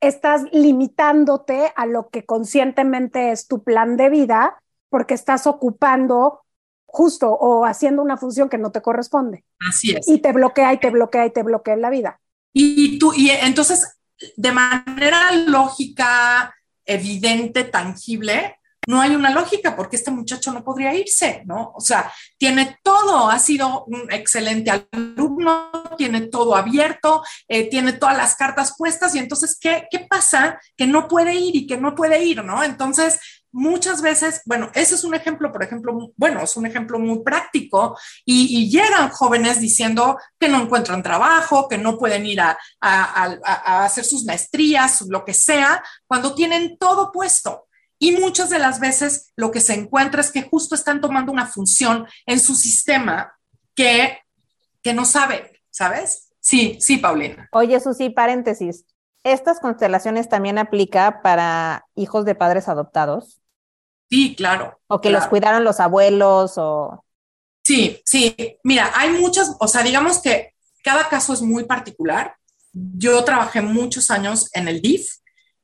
estás 0.00 0.42
limitándote 0.52 1.72
a 1.76 1.86
lo 1.86 2.08
que 2.08 2.24
conscientemente 2.24 3.30
es 3.30 3.46
tu 3.46 3.62
plan 3.62 3.96
de 3.96 4.10
vida 4.10 4.60
porque 4.88 5.14
estás 5.14 5.46
ocupando 5.46 6.42
justo 6.86 7.30
o 7.30 7.64
haciendo 7.64 8.02
una 8.02 8.16
función 8.16 8.48
que 8.48 8.58
no 8.58 8.70
te 8.70 8.82
corresponde. 8.82 9.44
Así 9.68 9.92
es. 9.92 10.06
Y 10.08 10.18
te 10.18 10.32
bloquea 10.32 10.72
y 10.72 10.78
te 10.78 10.90
bloquea 10.90 11.26
y 11.26 11.30
te 11.30 11.42
bloquea 11.42 11.74
en 11.74 11.82
la 11.82 11.90
vida. 11.90 12.20
Y 12.52 12.98
tú, 12.98 13.12
y 13.14 13.30
entonces, 13.30 13.96
de 14.36 14.52
manera 14.52 15.32
lógica, 15.32 16.54
evidente, 16.84 17.64
tangible, 17.64 18.56
no 18.88 19.00
hay 19.00 19.14
una 19.14 19.30
lógica 19.30 19.76
porque 19.76 19.96
este 19.96 20.10
muchacho 20.10 20.52
no 20.52 20.64
podría 20.64 20.94
irse, 20.94 21.42
¿no? 21.46 21.72
O 21.76 21.80
sea, 21.80 22.12
tiene 22.36 22.78
todo, 22.82 23.30
ha 23.30 23.38
sido 23.38 23.84
un 23.84 24.10
excelente 24.12 24.72
alumno, 24.90 25.70
tiene 25.96 26.22
todo 26.22 26.56
abierto, 26.56 27.22
eh, 27.46 27.70
tiene 27.70 27.92
todas 27.92 28.16
las 28.16 28.34
cartas 28.34 28.74
puestas 28.76 29.14
y 29.14 29.20
entonces, 29.20 29.56
¿qué, 29.60 29.86
¿qué 29.88 30.00
pasa? 30.00 30.60
Que 30.76 30.86
no 30.86 31.06
puede 31.06 31.34
ir 31.34 31.54
y 31.54 31.66
que 31.66 31.76
no 31.76 31.94
puede 31.94 32.24
ir, 32.24 32.42
¿no? 32.44 32.64
Entonces, 32.64 33.20
muchas 33.52 34.02
veces, 34.02 34.42
bueno, 34.46 34.70
ese 34.74 34.94
es 34.94 35.04
un 35.04 35.14
ejemplo, 35.14 35.52
por 35.52 35.62
ejemplo, 35.62 36.12
bueno, 36.16 36.42
es 36.42 36.56
un 36.56 36.66
ejemplo 36.66 36.98
muy 36.98 37.22
práctico 37.22 37.96
y, 38.24 38.70
llegan 38.70 39.10
jóvenes 39.10 39.60
diciendo 39.60 40.18
que 40.38 40.48
no 40.48 40.62
encuentran 40.62 41.02
trabajo, 41.02 41.68
que 41.68 41.76
no 41.76 41.98
pueden 41.98 42.24
ir 42.24 42.40
a, 42.40 42.58
a, 42.80 43.84
hacer 43.84 44.04
sus 44.04 44.24
maestrías, 44.24 45.02
lo 45.02 45.24
que 45.24 45.34
sea, 45.34 45.82
cuando 46.06 46.34
tienen 46.34 46.78
todo 46.78 47.12
puesto. 47.12 47.66
Y 47.98 48.12
muchas 48.12 48.50
de 48.50 48.58
las 48.58 48.80
veces 48.80 49.32
lo 49.36 49.50
que 49.50 49.60
se 49.60 49.74
encuentra 49.74 50.22
es 50.22 50.32
que 50.32 50.42
justo 50.42 50.74
están 50.74 51.00
tomando 51.00 51.30
una 51.30 51.46
función 51.46 52.06
en 52.26 52.40
su 52.40 52.54
sistema 52.54 53.34
que, 53.74 54.18
que 54.82 54.94
no 54.94 55.04
saben, 55.04 55.42
¿sabes? 55.70 56.30
Sí, 56.40 56.78
sí, 56.80 56.96
Paulina. 56.96 57.48
Oye, 57.52 57.78
Susi, 57.78 58.10
paréntesis. 58.10 58.84
¿Estas 59.22 59.60
constelaciones 59.60 60.28
también 60.28 60.58
aplica 60.58 61.20
para 61.22 61.84
hijos 61.94 62.24
de 62.24 62.34
padres 62.34 62.68
adoptados? 62.68 63.41
Sí, 64.12 64.34
claro. 64.36 64.78
O 64.88 65.00
que 65.00 65.08
los 65.08 65.26
cuidaron 65.26 65.64
los 65.64 65.80
abuelos 65.80 66.58
o... 66.58 67.02
Sí, 67.64 68.02
sí. 68.04 68.36
Mira, 68.62 68.92
hay 68.94 69.08
muchas, 69.08 69.56
o 69.58 69.66
sea, 69.66 69.82
digamos 69.82 70.20
que 70.20 70.52
cada 70.84 71.08
caso 71.08 71.32
es 71.32 71.40
muy 71.40 71.64
particular. 71.64 72.36
Yo 72.74 73.24
trabajé 73.24 73.62
muchos 73.62 74.10
años 74.10 74.50
en 74.52 74.68
el 74.68 74.82
DIF 74.82 75.08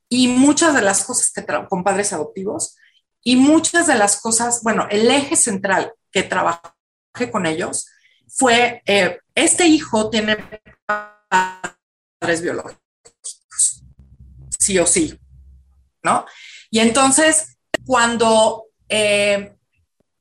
y 0.09 0.29
muchas 0.29 0.73
de 0.73 0.81
las 0.81 1.03
cosas 1.03 1.31
que 1.31 1.45
con 1.67 1.83
padres 1.83 2.11
adoptivos 2.11 2.75
y 3.21 3.35
muchas 3.35 3.85
de 3.85 3.93
las 3.93 4.19
cosas, 4.19 4.63
bueno, 4.63 4.87
el 4.89 5.11
eje 5.11 5.35
central 5.35 5.93
que 6.11 6.23
trabajé 6.23 7.29
con 7.31 7.45
ellos 7.45 7.87
fue, 8.27 8.81
eh, 8.87 9.19
este 9.35 9.67
hijo 9.67 10.09
tiene 10.09 10.37
padres 10.87 12.41
biológicos, 12.41 13.83
sí 14.57 14.79
o 14.79 14.87
sí, 14.87 15.19
¿no? 16.01 16.25
Y 16.71 16.79
entonces, 16.79 17.58
cuando 17.85 18.65
eh, 18.87 19.55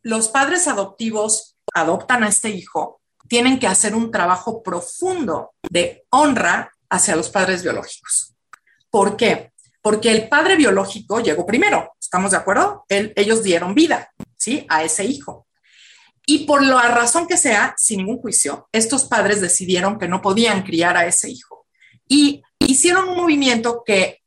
los 0.03 0.29
padres 0.29 0.69
adoptivos 0.69 1.57
adoptan 1.75 2.25
a 2.25 2.29
este 2.29 2.51
hijo, 2.51 3.01
tienen 3.29 3.59
que 3.59 3.67
hacer 3.67 3.95
un 3.95 4.11
trabajo 4.11 4.63
profundo 4.63 5.53
de 5.71 6.07
honra 6.11 6.73
hacia 6.89 7.17
los 7.17 7.29
padres 7.29 7.63
biológicos. 7.63 8.35
¿Por 8.91 9.17
qué? 9.17 9.53
porque 9.89 10.11
el 10.11 10.29
padre 10.29 10.57
biológico 10.57 11.21
llegó 11.21 11.47
primero, 11.47 11.95
¿estamos 11.99 12.33
de 12.33 12.37
acuerdo? 12.37 12.85
ellos 12.89 13.43
dieron 13.43 13.75
vida, 13.75 14.13
¿sí? 14.37 14.67
A 14.69 14.83
ese 14.85 15.05
hijo. 15.05 15.47
Y 16.27 16.45
por 16.45 16.63
la 16.63 16.89
razón 16.89 17.27
que 17.27 17.39
sea, 17.39 17.75
sin 17.79 18.01
ningún 18.01 18.19
juicio, 18.19 18.69
estos 18.71 19.07
padres 19.07 19.41
decidieron 19.41 19.99
que 19.99 20.07
no 20.07 20.21
podían 20.21 20.63
criar 20.63 20.97
a 20.99 21.07
ese 21.07 21.31
hijo. 21.31 21.67
Y 22.07 22.43
hicieron 22.59 23.09
un 23.09 23.17
movimiento 23.17 23.83
que 23.83 24.21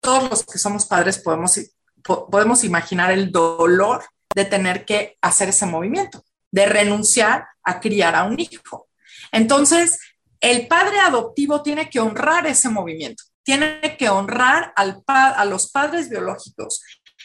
todos 0.00 0.30
los 0.30 0.46
que 0.46 0.58
somos 0.58 0.86
padres 0.86 1.18
podemos, 1.18 1.58
podemos 2.02 2.64
imaginar 2.64 3.10
el 3.12 3.30
dolor 3.30 4.04
de 4.34 4.44
tener 4.44 4.84
que 4.84 5.16
hacer 5.20 5.50
ese 5.50 5.66
movimiento, 5.66 6.24
de 6.50 6.66
renunciar 6.66 7.46
a 7.62 7.80
criar 7.80 8.14
a 8.14 8.24
un 8.24 8.38
hijo. 8.38 8.88
Entonces, 9.32 9.98
el 10.40 10.68
padre 10.68 11.00
adoptivo 11.00 11.62
tiene 11.62 11.90
que 11.90 12.00
honrar 12.00 12.46
ese 12.46 12.68
movimiento 12.68 13.24
tiene 13.48 13.96
que 13.98 14.10
honrar 14.10 14.74
a 14.76 15.44
los 15.46 15.70
padres 15.70 16.10
biológicos 16.10 16.82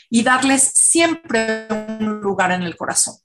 y 0.10 0.24
darles 0.24 0.64
siempre 0.64 1.68
un 1.70 2.22
lugar 2.22 2.54
en 2.54 2.62
el 2.62 2.78
corazón. 2.78 3.16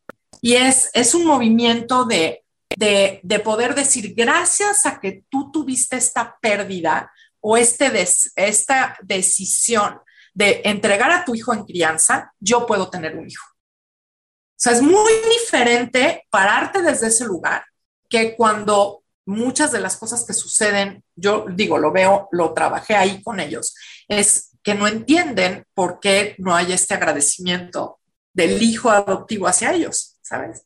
Y 0.40 0.54
es, 0.54 0.90
es 0.92 1.14
un 1.14 1.24
movimiento 1.24 2.06
de, 2.06 2.42
de, 2.76 3.20
de 3.22 3.38
poder 3.38 3.76
decir, 3.76 4.14
gracias 4.16 4.84
a 4.84 4.98
que 4.98 5.22
tú 5.28 5.52
tuviste 5.52 5.96
esta 5.96 6.38
pérdida 6.40 7.12
o 7.40 7.56
este 7.56 7.88
esta 8.34 8.98
decisión 9.00 10.00
de 10.38 10.62
entregar 10.64 11.10
a 11.10 11.24
tu 11.24 11.34
hijo 11.34 11.52
en 11.52 11.64
crianza, 11.64 12.32
yo 12.38 12.64
puedo 12.64 12.88
tener 12.88 13.16
un 13.16 13.28
hijo. 13.28 13.44
O 13.44 14.54
sea, 14.54 14.72
es 14.72 14.80
muy 14.80 15.12
diferente 15.32 16.28
pararte 16.30 16.80
desde 16.80 17.08
ese 17.08 17.24
lugar 17.24 17.64
que 18.08 18.36
cuando 18.36 19.02
muchas 19.26 19.72
de 19.72 19.80
las 19.80 19.96
cosas 19.96 20.24
que 20.24 20.32
suceden, 20.32 21.02
yo 21.16 21.46
digo, 21.50 21.76
lo 21.76 21.90
veo, 21.90 22.28
lo 22.30 22.54
trabajé 22.54 22.94
ahí 22.94 23.20
con 23.20 23.40
ellos, 23.40 23.74
es 24.06 24.50
que 24.62 24.76
no 24.76 24.86
entienden 24.86 25.66
por 25.74 25.98
qué 25.98 26.36
no 26.38 26.54
hay 26.54 26.72
este 26.72 26.94
agradecimiento 26.94 27.98
del 28.32 28.62
hijo 28.62 28.90
adoptivo 28.90 29.48
hacia 29.48 29.72
ellos, 29.72 30.18
¿sabes? 30.22 30.62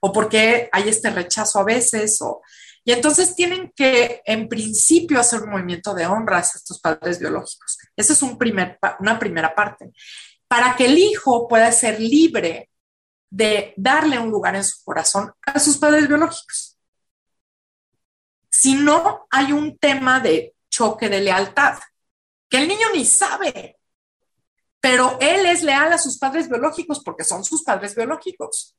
O 0.00 0.12
por 0.12 0.28
qué 0.28 0.68
hay 0.70 0.90
este 0.90 1.08
rechazo 1.08 1.60
a 1.60 1.64
veces, 1.64 2.20
o, 2.20 2.42
y 2.84 2.92
entonces 2.92 3.34
tienen 3.34 3.72
que, 3.74 4.20
en 4.26 4.50
principio, 4.50 5.18
hacer 5.18 5.40
un 5.40 5.52
movimiento 5.52 5.94
de 5.94 6.06
honra 6.06 6.36
a 6.36 6.40
estos 6.40 6.78
padres 6.78 7.18
biológicos. 7.18 7.78
Esa 7.96 8.12
es 8.12 8.22
una 8.22 9.18
primera 9.18 9.54
parte. 9.54 9.92
Para 10.48 10.76
que 10.76 10.86
el 10.86 10.98
hijo 10.98 11.48
pueda 11.48 11.70
ser 11.72 12.00
libre 12.00 12.70
de 13.30 13.74
darle 13.76 14.18
un 14.18 14.30
lugar 14.30 14.54
en 14.54 14.64
su 14.64 14.82
corazón 14.84 15.32
a 15.42 15.58
sus 15.58 15.76
padres 15.78 16.06
biológicos. 16.06 16.78
Si 18.48 18.74
no, 18.74 19.26
hay 19.30 19.52
un 19.52 19.76
tema 19.78 20.20
de 20.20 20.54
choque 20.70 21.08
de 21.08 21.20
lealtad, 21.20 21.78
que 22.48 22.58
el 22.58 22.68
niño 22.68 22.86
ni 22.92 23.04
sabe, 23.04 23.78
pero 24.80 25.18
él 25.20 25.46
es 25.46 25.62
leal 25.62 25.92
a 25.92 25.98
sus 25.98 26.18
padres 26.18 26.48
biológicos 26.48 27.02
porque 27.02 27.24
son 27.24 27.44
sus 27.44 27.64
padres 27.64 27.94
biológicos. 27.94 28.76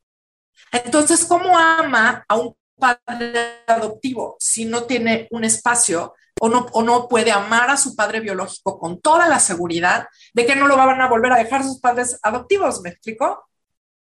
Entonces, 0.72 1.26
¿cómo 1.26 1.57
ama 1.57 2.24
a 2.28 2.36
un 2.36 2.55
padre 2.78 3.63
adoptivo 3.68 4.38
si 4.39 4.66
no 4.66 4.84
tiene 4.84 5.28
un 5.32 5.43
espacio 5.43 6.13
o 6.40 6.50
no, 6.50 6.68
o 6.74 6.84
no 6.84 7.08
puede 7.08 7.32
amar 7.32 7.70
a 7.70 7.78
su 7.78 7.96
padre 7.96 8.20
biológico 8.20 8.78
con 8.78 9.00
toda 9.00 9.28
la 9.28 9.40
seguridad 9.40 10.08
de 10.34 10.46
que 10.46 10.56
no 10.56 10.68
lo 10.68 10.76
van 10.78 11.02
a 11.02 11.08
volver 11.08 11.32
a 11.32 11.38
dejar 11.38 11.64
sus 11.64 11.80
padres 11.80 12.20
adoptivos? 12.22 12.82
¿Me 12.82 12.90
explico? 12.90 13.48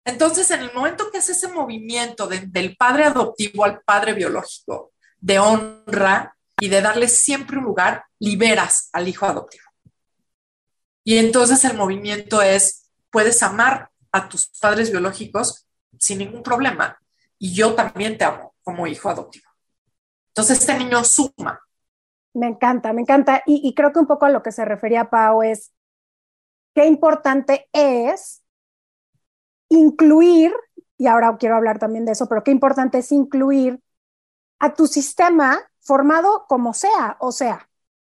Entonces, 0.05 0.51
en 0.53 0.61
el 0.61 0.73
momento 0.73 1.11
que 1.11 1.19
hace 1.19 1.33
ese 1.33 1.49
movimiento 1.49 2.29
del 2.29 2.77
padre 2.77 3.05
adoptivo 3.05 3.65
al 3.65 3.81
padre 3.81 4.13
biológico, 4.13 4.93
de 5.21 5.39
honra 5.39 6.37
y 6.61 6.69
de 6.69 6.81
darle 6.81 7.09
siempre 7.09 7.59
un 7.59 7.65
lugar, 7.65 8.05
liberas 8.21 8.89
al 8.93 9.09
hijo 9.09 9.27
adoptivo. 9.27 9.65
Y 11.05 11.19
entonces 11.19 11.65
el 11.65 11.77
movimiento 11.77 12.41
es, 12.41 12.91
puedes 13.11 13.43
amar 13.43 13.91
a 14.13 14.29
tus 14.29 14.47
padres 14.47 14.91
biológicos 14.91 15.67
sin 15.99 16.19
ningún 16.19 16.43
problema 16.43 16.99
y 17.39 17.55
yo 17.55 17.75
también 17.75 18.17
te 18.17 18.25
amo 18.25 18.55
como 18.63 18.87
hijo 18.87 19.09
adoptivo. 19.09 19.49
Entonces 20.29 20.61
este 20.61 20.79
niño 20.79 21.05
suma. 21.05 21.61
Me 22.37 22.49
encanta, 22.49 22.93
me 22.93 23.01
encanta. 23.01 23.43
Y, 23.47 23.75
creo 23.75 23.93
que 23.93 23.99
un 23.99 24.07
poco 24.07 24.27
a 24.27 24.31
lo 24.31 24.43
que 24.43 24.53
se 24.53 24.65
refería 24.67 25.09
Pau 25.09 25.43
es 25.43 25.73
qué 26.75 26.85
importante 26.87 27.67
es 27.73 28.43
incluir, 29.71 30.53
y 30.99 31.07
ahora 31.07 31.35
quiero 31.39 31.57
hablar 31.57 31.79
también 31.79 32.05
de 32.05 32.13
eso, 32.13 32.29
pero 32.29 32.45
qué 32.45 32.51
importante 32.51 32.99
es 32.99 33.11
incluir 33.11 33.81
a 34.59 34.75
tu 34.75 34.87
sistema 34.87 35.59
formado 35.81 36.45
como 36.47 36.75
sea. 36.75 37.17
O 37.21 37.33
sea, 37.33 37.71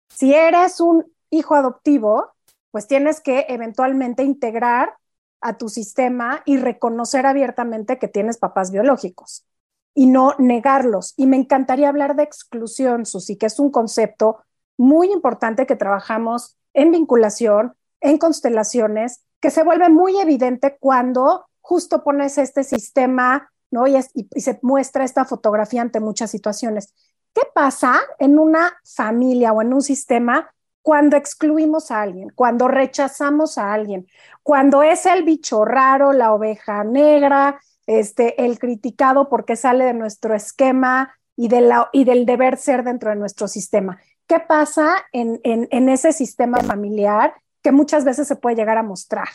si 0.10 0.34
eres 0.34 0.82
un 0.82 1.06
hijo 1.30 1.56
adoptivo, 1.56 2.34
pues 2.72 2.88
tienes 2.88 3.22
que 3.22 3.46
eventualmente 3.48 4.24
integrar 4.24 4.98
a 5.40 5.58
tu 5.58 5.70
sistema 5.70 6.42
y 6.46 6.58
reconocer 6.58 7.26
abiertamente 7.26 7.98
que 8.00 8.10
tienes 8.10 8.38
papás 8.38 8.72
biológicos 8.72 9.46
y 9.94 10.06
no 10.06 10.36
negarlos. 10.38 11.14
Y 11.18 11.28
me 11.28 11.38
encantaría 11.38 11.90
hablar 11.90 12.16
de 12.16 12.24
exclusión, 12.24 13.06
Susi, 13.06 13.38
que 13.38 13.48
es 13.48 13.60
un 13.60 13.72
concepto 13.72 14.44
muy 14.78 15.12
importante 15.12 15.66
que 15.66 15.76
trabajamos 15.76 16.58
en 16.74 16.92
vinculación, 16.92 17.74
en 18.02 18.18
constelaciones, 18.18 19.22
que 19.42 19.52
se 19.52 19.64
vuelve 19.64 19.90
muy 19.90 20.20
evidente 20.20 20.78
cuando 20.80 21.46
justo 21.62 22.04
pones 22.04 22.38
este 22.38 22.64
sistema, 22.64 23.52
¿no? 23.72 23.88
Y, 23.88 23.98
y, 24.14 24.42
se 24.42 24.60
muestra 24.62 25.04
esta 25.04 25.26
fotografía 25.26 25.82
ante 25.82 26.00
muchas 26.00 26.32
situaciones. 26.32 26.94
¿Qué 27.34 27.42
pasa 27.54 28.00
en 28.18 28.40
una 28.40 28.74
familia 28.84 29.54
o 29.54 29.62
en 29.62 29.74
un 29.74 29.82
sistema 29.82 30.50
cuando 30.82 31.18
excluimos 31.18 31.92
a 31.92 32.02
alguien, 32.02 32.30
cuando 32.34 32.68
rechazamos 32.68 33.58
a 33.58 33.74
alguien, 33.74 34.08
cuando 34.44 34.82
es 34.82 35.06
el 35.06 35.24
bicho 35.24 35.66
raro, 35.66 36.14
la 36.14 36.34
oveja 36.34 36.84
negra, 36.84 37.60
este, 37.90 38.46
el 38.46 38.60
criticado 38.60 39.30
porque 39.30 39.56
sale 39.56 39.86
de 39.86 39.94
nuestro 39.94 40.36
esquema 40.36 41.16
y, 41.36 41.48
del 41.48 42.26
deber 42.26 42.58
ser 42.58 42.84
dentro 42.84 43.10
de 43.10 43.16
nuestro 43.16 43.48
sistema. 43.48 44.00
¿Qué 44.28 44.40
pasa 44.40 45.08
en 45.12 45.90
ese 45.90 46.14
sistema 46.14 46.60
familiar 46.60 47.34
que 47.64 47.72
muchas 47.72 48.06
veces 48.06 48.28
se 48.28 48.36
puede 48.36 48.58
llegar 48.58 48.78
a 48.78 48.84
mostrar? 48.84 49.30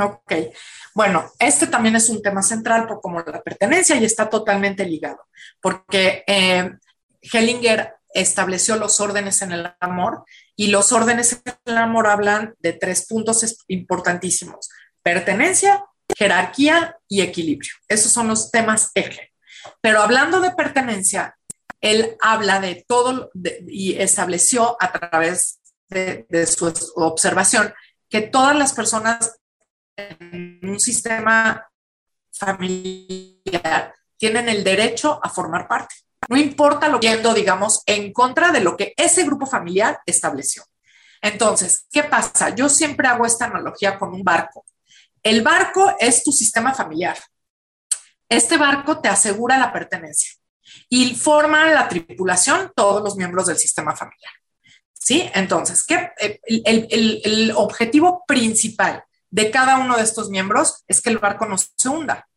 Ok, 0.00 0.32
bueno, 0.94 1.24
este 1.40 1.66
también 1.66 1.96
es 1.96 2.08
un 2.08 2.22
tema 2.22 2.40
central 2.42 2.86
por 2.86 3.00
como 3.00 3.18
la 3.20 3.42
pertenencia 3.42 3.96
y 3.96 4.04
está 4.04 4.28
totalmente 4.28 4.84
ligado, 4.84 5.26
porque 5.60 6.22
eh, 6.26 6.70
Hellinger 7.20 7.94
estableció 8.14 8.76
los 8.76 9.00
órdenes 9.00 9.42
en 9.42 9.52
el 9.52 9.74
amor 9.80 10.24
y 10.54 10.68
los 10.68 10.92
órdenes 10.92 11.42
en 11.44 11.54
el 11.64 11.78
amor 11.78 12.06
hablan 12.06 12.54
de 12.60 12.74
tres 12.74 13.06
puntos 13.08 13.64
importantísimos, 13.66 14.70
pertenencia, 15.02 15.84
jerarquía 16.18 16.98
y 17.06 17.20
equilibrio. 17.20 17.72
Esos 17.86 18.10
son 18.10 18.26
los 18.26 18.50
temas 18.50 18.90
eje. 18.94 19.32
Pero 19.80 20.02
hablando 20.02 20.40
de 20.40 20.50
pertenencia, 20.50 21.38
él 21.80 22.16
habla 22.20 22.60
de 22.60 22.84
todo 22.88 23.30
y 23.68 23.94
estableció 23.94 24.76
a 24.80 24.90
través 24.90 25.60
de, 25.88 26.26
su 26.46 26.66
observación 26.96 27.72
que 28.08 28.22
todas 28.22 28.56
las 28.56 28.72
personas 28.72 29.38
en 29.96 30.58
un 30.62 30.80
sistema 30.80 31.70
familiar 32.32 33.94
tienen 34.16 34.48
el 34.48 34.64
derecho 34.64 35.20
a 35.22 35.30
formar 35.30 35.68
parte. 35.68 35.94
No 36.28 36.36
importa 36.36 36.88
lo 36.88 36.98
que 36.98 37.08
yendo, 37.08 37.32
digamos, 37.32 37.82
en 37.86 38.12
contra 38.12 38.50
de 38.50 38.60
lo 38.60 38.76
que 38.76 38.92
ese 38.96 39.22
grupo 39.24 39.46
familiar 39.46 40.00
estableció. 40.04 40.64
Entonces, 41.22 41.86
¿qué 41.92 42.02
pasa? 42.02 42.50
Yo 42.50 42.68
siempre 42.68 43.06
hago 43.06 43.24
esta 43.24 43.46
analogía 43.46 43.98
con 43.98 44.12
un 44.12 44.24
barco. 44.24 44.64
El 45.22 45.42
barco 45.42 45.96
es 45.98 46.22
tu 46.22 46.32
sistema 46.32 46.74
familiar. 46.74 47.18
Este 48.28 48.56
barco 48.56 49.00
te 49.00 49.08
asegura 49.08 49.58
la 49.58 49.72
pertenencia 49.72 50.32
y 50.88 51.14
forman 51.14 51.72
la 51.72 51.88
tripulación 51.88 52.72
todos 52.76 53.02
los 53.02 53.16
miembros 53.16 53.46
del 53.46 53.58
sistema 53.58 53.96
familiar. 53.96 54.32
¿Sí? 54.92 55.30
Entonces, 55.34 55.84
¿qué? 55.86 56.10
El, 56.44 57.20
el 57.24 57.52
objetivo 57.56 58.24
principal 58.26 59.04
de 59.30 59.50
cada 59.50 59.78
uno 59.78 59.96
de 59.96 60.02
estos 60.02 60.28
miembros 60.28 60.84
es 60.86 61.00
que 61.00 61.10
el 61.10 61.18
barco 61.18 61.46
no 61.46 61.56
se 61.56 61.88
hunda, 61.88 62.28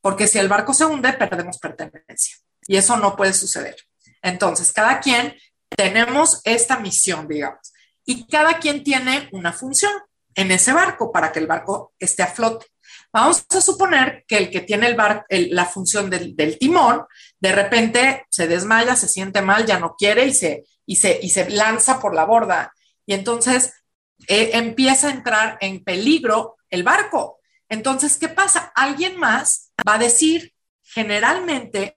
porque 0.00 0.28
si 0.28 0.38
el 0.38 0.48
barco 0.48 0.72
se 0.72 0.84
hunde, 0.84 1.12
perdemos 1.12 1.58
pertenencia 1.58 2.36
y 2.66 2.76
eso 2.76 2.96
no 2.96 3.16
puede 3.16 3.32
suceder. 3.32 3.76
Entonces, 4.22 4.72
cada 4.72 5.00
quien 5.00 5.34
tenemos 5.68 6.40
esta 6.44 6.78
misión, 6.78 7.26
digamos, 7.26 7.72
y 8.04 8.26
cada 8.26 8.58
quien 8.58 8.84
tiene 8.84 9.28
una 9.32 9.52
función 9.52 9.92
en 10.34 10.50
ese 10.50 10.72
barco 10.72 11.10
para 11.12 11.32
que 11.32 11.38
el 11.38 11.46
barco 11.46 11.94
esté 11.98 12.22
a 12.22 12.28
flote. 12.28 12.66
Vamos 13.12 13.44
a 13.50 13.60
suponer 13.60 14.24
que 14.26 14.36
el 14.36 14.50
que 14.50 14.60
tiene 14.60 14.86
el 14.86 14.94
bar, 14.94 15.26
la 15.28 15.66
función 15.66 16.10
del, 16.10 16.58
timón, 16.58 17.04
de 17.40 17.52
repente 17.52 18.26
se 18.30 18.46
desmaya, 18.46 18.94
se 18.94 19.08
siente 19.08 19.42
mal, 19.42 19.66
ya 19.66 19.78
no 19.78 19.96
quiere 19.96 20.26
y 20.26 20.32
se, 20.32 20.64
y 20.86 20.96
se, 20.96 21.18
y 21.20 21.30
se 21.30 21.50
lanza 21.50 22.00
por 22.00 22.14
la 22.14 22.24
borda. 22.24 22.72
Y 23.06 23.14
entonces 23.14 23.72
eh, 24.28 24.50
empieza 24.54 25.08
a 25.08 25.12
entrar 25.12 25.58
en 25.60 25.82
peligro 25.82 26.56
el 26.68 26.82
barco. 26.82 27.40
Entonces, 27.68 28.16
¿qué 28.16 28.28
pasa? 28.28 28.72
Alguien 28.74 29.16
más 29.16 29.72
va 29.86 29.94
a 29.94 29.98
decir, 29.98 30.52
generalmente 30.82 31.96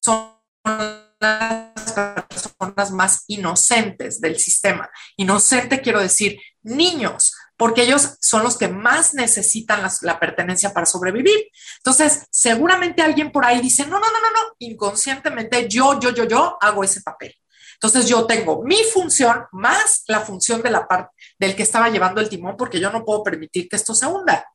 son 0.00 0.39
las 0.64 2.24
personas 2.28 2.90
más 2.90 3.24
inocentes 3.26 4.20
del 4.20 4.38
sistema. 4.38 4.90
Inocente 5.16 5.80
quiero 5.80 6.00
decir 6.00 6.40
niños, 6.62 7.34
porque 7.56 7.82
ellos 7.82 8.16
son 8.20 8.42
los 8.42 8.56
que 8.56 8.68
más 8.68 9.14
necesitan 9.14 9.86
la, 10.02 10.18
pertenencia 10.18 10.72
para 10.72 10.86
sobrevivir. 10.86 11.50
Entonces, 11.78 12.26
seguramente 12.30 13.02
alguien 13.02 13.32
por 13.32 13.44
ahí 13.44 13.60
dice, 13.60 13.84
no, 13.84 13.98
no, 13.98 14.06
no, 14.06 14.20
no, 14.20 14.30
no, 14.30 14.54
inconscientemente 14.58 15.68
yo, 15.68 16.00
yo, 16.00 16.10
yo, 16.10 16.24
yo 16.24 16.56
hago 16.60 16.84
ese 16.84 17.02
papel. 17.02 17.34
Entonces 17.74 18.06
yo 18.06 18.26
tengo 18.26 18.62
mi 18.62 18.76
función 18.92 19.44
más 19.52 20.04
la 20.06 20.20
función 20.20 20.60
de 20.60 20.70
la 20.70 20.86
parte 20.86 21.14
del 21.38 21.56
que 21.56 21.62
estaba 21.62 21.88
llevando 21.88 22.20
el 22.20 22.28
timón 22.28 22.54
porque 22.58 22.78
yo 22.78 22.90
no 22.90 23.06
puedo 23.06 23.22
permitir 23.22 23.70
que 23.70 23.76
esto 23.76 23.94
se 23.94 24.06
hunda. 24.06 24.46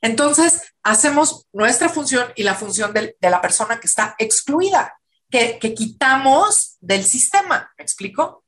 Entonces 0.00 0.62
hacemos 0.82 1.46
nuestra 1.52 1.88
función 1.88 2.32
y 2.34 2.42
la 2.42 2.56
función 2.56 2.92
de, 2.92 3.16
la 3.20 3.40
persona 3.40 3.78
que 3.78 3.86
está 3.86 4.16
excluida, 4.18 4.98
que, 5.32 5.74
quitamos 5.74 6.76
del 6.80 7.04
sistema. 7.04 7.72
¿Me 7.76 7.82
explico? 7.82 8.44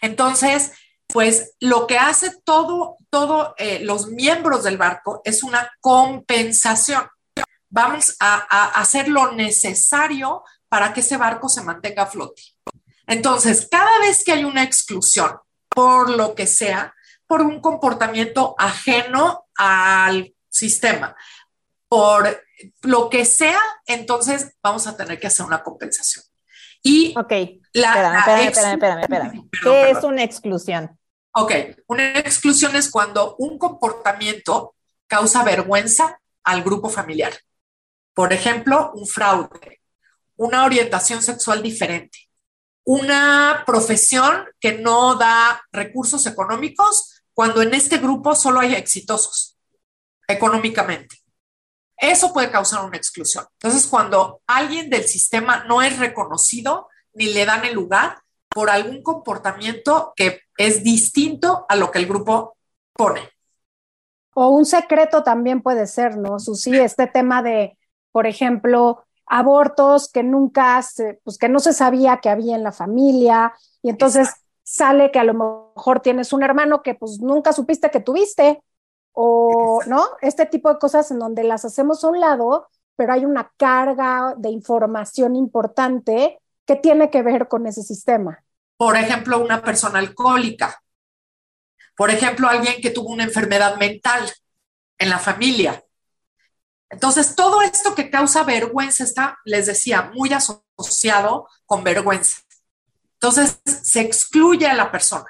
Entonces, 0.00 0.72
pues 1.06 1.54
lo 1.60 1.86
que 1.86 1.96
hace 1.96 2.36
todo, 2.44 2.98
todo 3.08 3.54
eh, 3.56 3.80
los 3.80 4.08
miembros 4.08 4.64
del 4.64 4.76
barco 4.76 5.22
es 5.24 5.42
una 5.42 5.70
compensación. 5.80 7.08
Vamos 7.70 8.16
a 8.20 8.66
hacer 8.80 9.08
lo 9.08 9.32
necesario 9.32 10.42
para 10.68 10.92
que 10.92 11.00
ese 11.00 11.16
barco 11.16 11.48
se 11.48 11.62
mantenga 11.62 12.02
a 12.02 12.06
flote. 12.06 12.42
Entonces, 13.06 13.68
cada 13.70 13.98
vez 14.00 14.24
que 14.24 14.32
hay 14.32 14.44
una 14.44 14.62
exclusión, 14.62 15.38
por 15.68 16.10
lo 16.10 16.34
que 16.34 16.46
sea, 16.46 16.94
por 17.26 17.42
un 17.42 17.60
comportamiento 17.60 18.54
ajeno 18.58 19.46
al 19.56 20.34
sistema, 20.48 21.16
por 21.88 22.43
lo 22.82 23.08
que 23.10 23.24
sea, 23.24 23.60
entonces 23.86 24.56
vamos 24.62 24.86
a 24.86 24.96
tener 24.96 25.18
que 25.18 25.26
hacer 25.26 25.46
una 25.46 25.62
compensación. 25.62 26.24
Y 26.82 27.14
ok, 27.16 27.32
la, 27.72 28.18
espérame, 28.18 28.48
espérame, 28.48 29.00
espérame, 29.00 29.48
¿Qué 29.62 29.90
es 29.90 30.04
una 30.04 30.22
exclusión? 30.22 30.98
Ok, 31.32 31.52
una 31.86 32.18
exclusión 32.18 32.76
es 32.76 32.90
cuando 32.90 33.36
un 33.38 33.58
comportamiento 33.58 34.74
causa 35.06 35.42
vergüenza 35.42 36.20
al 36.44 36.62
grupo 36.62 36.90
familiar. 36.90 37.32
Por 38.12 38.32
ejemplo, 38.32 38.92
un 38.94 39.06
fraude, 39.06 39.80
una 40.36 40.64
orientación 40.64 41.22
sexual 41.22 41.62
diferente, 41.62 42.18
una 42.84 43.64
profesión 43.66 44.44
que 44.60 44.78
no 44.78 45.16
da 45.16 45.62
recursos 45.72 46.26
económicos 46.26 47.22
cuando 47.32 47.62
en 47.62 47.74
este 47.74 47.98
grupo 47.98 48.34
solo 48.36 48.60
hay 48.60 48.74
exitosos 48.74 49.58
económicamente. 50.28 51.23
Eso 52.10 52.34
puede 52.34 52.50
causar 52.50 52.84
una 52.84 52.98
exclusión. 52.98 53.46
Entonces, 53.54 53.86
cuando 53.86 54.42
alguien 54.46 54.90
del 54.90 55.04
sistema 55.04 55.64
no 55.64 55.80
es 55.80 55.98
reconocido 55.98 56.88
ni 57.14 57.32
le 57.32 57.46
dan 57.46 57.64
el 57.64 57.74
lugar 57.74 58.18
por 58.50 58.68
algún 58.68 59.02
comportamiento 59.02 60.12
que 60.14 60.40
es 60.58 60.84
distinto 60.84 61.64
a 61.66 61.76
lo 61.76 61.90
que 61.90 61.98
el 61.98 62.06
grupo 62.06 62.56
pone. 62.92 63.30
O 64.34 64.48
un 64.48 64.66
secreto 64.66 65.22
también 65.22 65.62
puede 65.62 65.86
ser, 65.86 66.18
¿no, 66.18 66.38
Susi? 66.38 66.76
Este 66.76 67.06
tema 67.06 67.42
de, 67.42 67.78
por 68.12 68.26
ejemplo, 68.26 69.04
abortos 69.26 70.10
que 70.12 70.22
nunca, 70.22 70.82
se, 70.82 71.20
pues 71.24 71.38
que 71.38 71.48
no 71.48 71.58
se 71.58 71.72
sabía 71.72 72.18
que 72.18 72.28
había 72.28 72.54
en 72.54 72.64
la 72.64 72.72
familia 72.72 73.54
y 73.80 73.88
entonces 73.88 74.28
sale 74.62 75.10
que 75.10 75.18
a 75.18 75.24
lo 75.24 75.34
mejor 75.74 76.00
tienes 76.00 76.32
un 76.34 76.42
hermano 76.42 76.82
que 76.82 76.94
pues 76.94 77.20
nunca 77.20 77.52
supiste 77.52 77.90
que 77.90 78.00
tuviste 78.00 78.62
o 79.14 79.80
no, 79.86 80.04
este 80.20 80.44
tipo 80.44 80.68
de 80.68 80.78
cosas 80.78 81.10
en 81.10 81.20
donde 81.20 81.44
las 81.44 81.64
hacemos 81.64 82.02
a 82.02 82.08
un 82.08 82.20
lado, 82.20 82.68
pero 82.96 83.12
hay 83.12 83.24
una 83.24 83.52
carga 83.56 84.34
de 84.36 84.50
información 84.50 85.36
importante 85.36 86.40
que 86.66 86.76
tiene 86.76 87.10
que 87.10 87.22
ver 87.22 87.48
con 87.48 87.66
ese 87.66 87.82
sistema. 87.82 88.42
Por 88.76 88.96
ejemplo, 88.96 89.38
una 89.38 89.62
persona 89.62 90.00
alcohólica. 90.00 90.82
Por 91.96 92.10
ejemplo, 92.10 92.48
alguien 92.48 92.80
que 92.82 92.90
tuvo 92.90 93.10
una 93.10 93.24
enfermedad 93.24 93.76
mental 93.76 94.30
en 94.98 95.10
la 95.10 95.18
familia. 95.18 95.82
Entonces, 96.90 97.36
todo 97.36 97.62
esto 97.62 97.94
que 97.94 98.10
causa 98.10 98.42
vergüenza 98.42 99.04
está, 99.04 99.38
les 99.44 99.66
decía, 99.66 100.10
muy 100.14 100.32
asociado 100.32 101.48
con 101.66 101.84
vergüenza. 101.84 102.38
Entonces, 103.14 103.60
se 103.64 104.00
excluye 104.00 104.66
a 104.66 104.74
la 104.74 104.90
persona. 104.90 105.26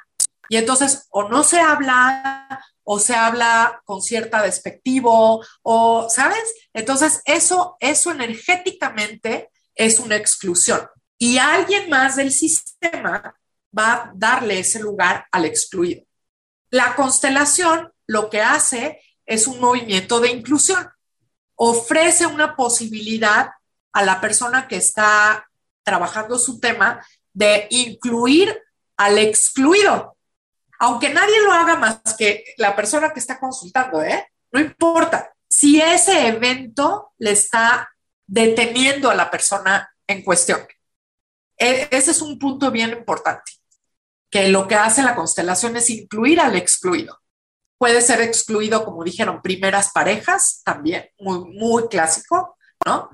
Y 0.49 0.57
entonces, 0.57 1.07
o 1.11 1.29
no 1.29 1.43
se 1.43 1.61
habla, 1.61 2.65
o 2.85 2.99
se 2.99 3.15
habla 3.15 3.83
con 3.85 4.03
cierta 4.03 4.43
despectivo, 4.43 5.45
o, 5.63 6.09
¿sabes? 6.09 6.55
Entonces, 6.73 7.23
eso, 7.25 7.77
eso 7.81 8.11
energéticamente 8.13 9.51
es 9.75 9.99
una 9.99 10.17
exclusión. 10.17 10.87
Y 11.19 11.39
alguien 11.39 11.89
más 11.89 12.17
del 12.17 12.31
sistema 12.31 13.35
va 13.77 13.93
a 13.93 14.13
darle 14.15 14.61
ese 14.61 14.81
lugar 14.81 15.27
al 15.33 15.47
excluido. 15.47 16.05
La 16.71 16.95
constelación 16.95 17.93
lo 18.07 18.29
que 18.31 18.43
hace 18.43 19.01
es 19.27 19.47
un 19.47 19.61
movimiento 19.61 20.21
de 20.21 20.31
inclusión. 20.31 20.89
Ofrece 21.55 22.27
una 22.27 22.57
posibilidad 22.57 23.51
a 23.93 24.05
la 24.05 24.21
persona 24.21 24.69
que 24.69 24.77
está 24.77 25.49
trabajando 25.83 26.39
su 26.39 26.59
tema 26.61 27.05
de 27.33 27.67
incluir 27.71 28.61
al 28.97 29.19
excluido, 29.19 30.14
aunque 30.79 31.11
nadie 31.11 31.41
lo 31.43 31.53
haga 31.53 31.77
más 31.77 32.01
que 32.19 32.45
la 32.57 32.75
persona 32.75 33.13
que 33.13 33.21
está 33.21 33.39
consultando, 33.39 34.03
¿eh? 34.03 34.29
No 34.53 34.61
importa. 34.61 35.33
Si 35.49 35.81
ese 35.81 36.29
evento 36.29 37.13
le 37.19 37.33
está 37.33 37.89
deteniendo 38.27 39.11
a 39.11 39.15
la 39.15 39.31
persona 39.31 39.89
en 40.07 40.23
cuestión. 40.23 40.67
E, 41.57 41.89
ese 41.91 42.11
es 42.11 42.23
un 42.23 42.39
punto 42.39 42.71
bien 42.71 42.91
importante, 42.91 43.53
que 44.31 44.49
lo 44.49 44.67
que 44.67 44.75
hace 44.75 45.03
la 45.03 45.15
constelación 45.15 45.77
es 45.77 45.91
incluir 45.91 46.41
al 46.41 46.57
excluido. 46.57 47.21
Puede 47.79 48.01
ser 48.01 48.21
excluido, 48.21 48.85
como 48.85 49.05
dijeron, 49.05 49.43
primeras 49.43 49.93
parejas, 49.93 50.63
también, 50.65 51.09
muy, 51.19 51.45
muy 51.45 51.89
clásico, 51.89 52.57
¿no? 52.85 53.11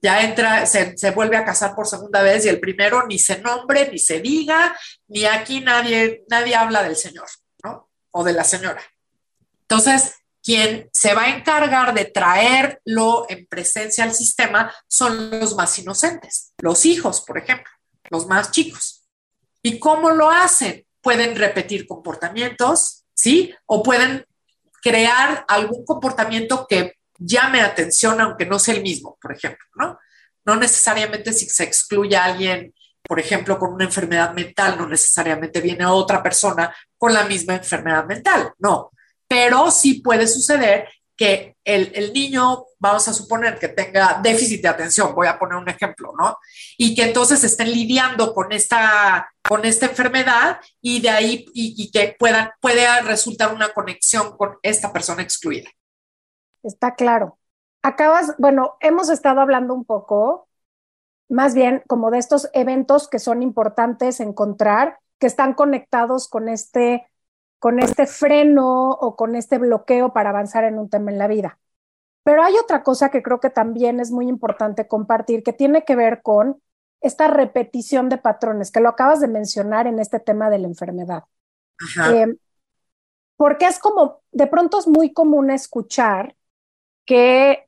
Ya 0.00 0.22
entra, 0.22 0.64
se, 0.66 0.96
se, 0.96 1.10
vuelve 1.10 1.36
a 1.36 1.44
casar 1.44 1.74
por 1.74 1.88
segunda 1.88 2.22
vez 2.22 2.44
y 2.44 2.48
el 2.48 2.60
primero 2.60 3.06
ni 3.06 3.18
se 3.18 3.40
nombre, 3.40 3.88
ni 3.90 3.98
se 3.98 4.20
diga, 4.20 4.76
ni 5.08 5.24
aquí 5.24 5.60
nadie, 5.60 6.24
nadie 6.28 6.54
habla 6.54 6.82
del 6.82 6.96
señor, 6.96 7.26
¿no? 7.64 7.90
O 8.12 8.22
de 8.22 8.32
la 8.32 8.44
señora. 8.44 8.82
Entonces, 9.62 10.14
quien 10.42 10.88
se 10.92 11.14
va 11.14 11.24
a 11.24 11.36
encargar 11.36 11.92
de 11.94 12.06
traerlo 12.06 13.26
en 13.28 13.46
presencia 13.46 14.04
al 14.04 14.14
sistema 14.14 14.72
son 14.88 15.38
los 15.38 15.54
más 15.56 15.78
inocentes, 15.78 16.52
los 16.58 16.86
hijos, 16.86 17.20
por 17.20 17.38
ejemplo, 17.38 17.70
los 18.08 18.26
más 18.26 18.50
chicos. 18.50 19.04
¿Y 19.62 19.78
cómo 19.78 20.10
lo 20.10 20.30
hacen? 20.30 20.86
Pueden 21.02 21.36
repetir 21.36 21.86
comportamientos, 21.86 23.04
¿sí? 23.14 23.54
O 23.66 23.82
pueden 23.82 24.24
crear 24.82 25.44
algún 25.48 25.84
comportamiento 25.84 26.66
que 26.66 26.97
llame 27.18 27.60
atención, 27.60 28.20
aunque 28.20 28.46
no 28.46 28.58
sea 28.58 28.74
el 28.74 28.82
mismo, 28.82 29.18
por 29.20 29.32
ejemplo, 29.32 29.66
¿no? 29.74 29.98
No 30.44 30.56
necesariamente 30.56 31.32
si 31.32 31.46
se 31.48 31.64
excluye 31.64 32.16
a 32.16 32.24
alguien, 32.24 32.72
por 33.02 33.20
ejemplo, 33.20 33.58
con 33.58 33.74
una 33.74 33.84
enfermedad 33.84 34.32
mental, 34.32 34.76
no 34.78 34.88
necesariamente 34.88 35.60
viene 35.60 35.84
otra 35.84 36.22
persona 36.22 36.74
con 36.96 37.12
la 37.12 37.24
misma 37.24 37.56
enfermedad 37.56 38.06
mental, 38.06 38.52
no 38.58 38.92
pero 39.28 39.70
sí 39.70 40.00
puede 40.00 40.26
suceder 40.26 40.88
que 41.14 41.56
el, 41.64 42.12
niño, 42.12 42.64
vamos 42.78 43.08
a 43.08 43.12
suponer 43.12 43.58
que 43.58 43.68
tenga 43.68 44.20
déficit 44.22 44.62
de 44.62 44.68
atención, 44.68 45.14
voy 45.16 45.26
a 45.26 45.36
poner 45.36 45.58
un 45.58 45.68
ejemplo, 45.68 46.14
¿no? 46.16 46.38
Y 46.76 46.94
que 46.94 47.02
entonces 47.02 47.42
estén 47.42 47.72
lidiando 47.72 48.32
con 48.32 48.52
esta, 48.52 49.28
con 49.42 49.64
esta 49.64 49.86
enfermedad 49.86 50.60
y 50.80 51.00
de 51.00 51.10
ahí, 51.10 51.44
y, 51.52 51.90
que 51.90 52.14
puedan, 52.16 52.52
puede 52.60 53.02
resultar 53.02 53.52
una 53.52 53.70
conexión 53.70 54.36
con 54.36 54.58
esta 54.62 54.92
persona 54.92 55.22
excluida. 55.22 55.68
Está 56.62 56.94
claro. 56.94 57.38
Acabas, 57.82 58.34
bueno, 58.38 58.76
hemos 58.80 59.08
estado 59.08 59.40
hablando 59.40 59.74
un 59.74 59.84
poco, 59.84 60.48
más 61.28 61.54
bien 61.54 61.82
como 61.86 62.10
de 62.10 62.18
estos 62.18 62.50
eventos 62.52 63.08
que 63.08 63.18
son 63.18 63.42
importantes 63.42 64.20
encontrar, 64.20 64.98
que 65.18 65.26
están 65.26 65.54
conectados 65.54 66.28
con 66.28 66.48
este 66.48 67.06
con 67.58 67.80
este 67.80 68.06
freno 68.06 68.90
o 68.90 69.16
con 69.16 69.34
este 69.34 69.58
bloqueo 69.58 70.12
para 70.12 70.30
avanzar 70.30 70.64
en 70.64 70.78
un 70.78 70.88
tema 70.88 71.10
en 71.10 71.18
la 71.18 71.26
vida. 71.26 71.58
Pero 72.22 72.42
hay 72.42 72.54
otra 72.56 72.82
cosa 72.82 73.10
que 73.10 73.22
creo 73.22 73.40
que 73.40 73.50
también 73.50 74.00
es 74.00 74.10
muy 74.10 74.28
importante 74.28 74.86
compartir, 74.86 75.42
que 75.42 75.52
tiene 75.52 75.84
que 75.84 75.96
ver 75.96 76.22
con 76.22 76.62
esta 77.00 77.28
repetición 77.28 78.08
de 78.08 78.18
patrones, 78.18 78.70
que 78.70 78.80
lo 78.80 78.88
acabas 78.88 79.20
de 79.20 79.28
mencionar 79.28 79.86
en 79.86 79.98
este 79.98 80.20
tema 80.20 80.50
de 80.50 80.58
la 80.58 80.68
enfermedad. 80.68 81.24
Eh, 82.12 82.36
porque 83.36 83.66
es 83.66 83.78
como, 83.78 84.20
de 84.32 84.46
pronto 84.46 84.78
es 84.78 84.86
muy 84.86 85.12
común 85.12 85.50
escuchar 85.50 86.36
que 87.08 87.66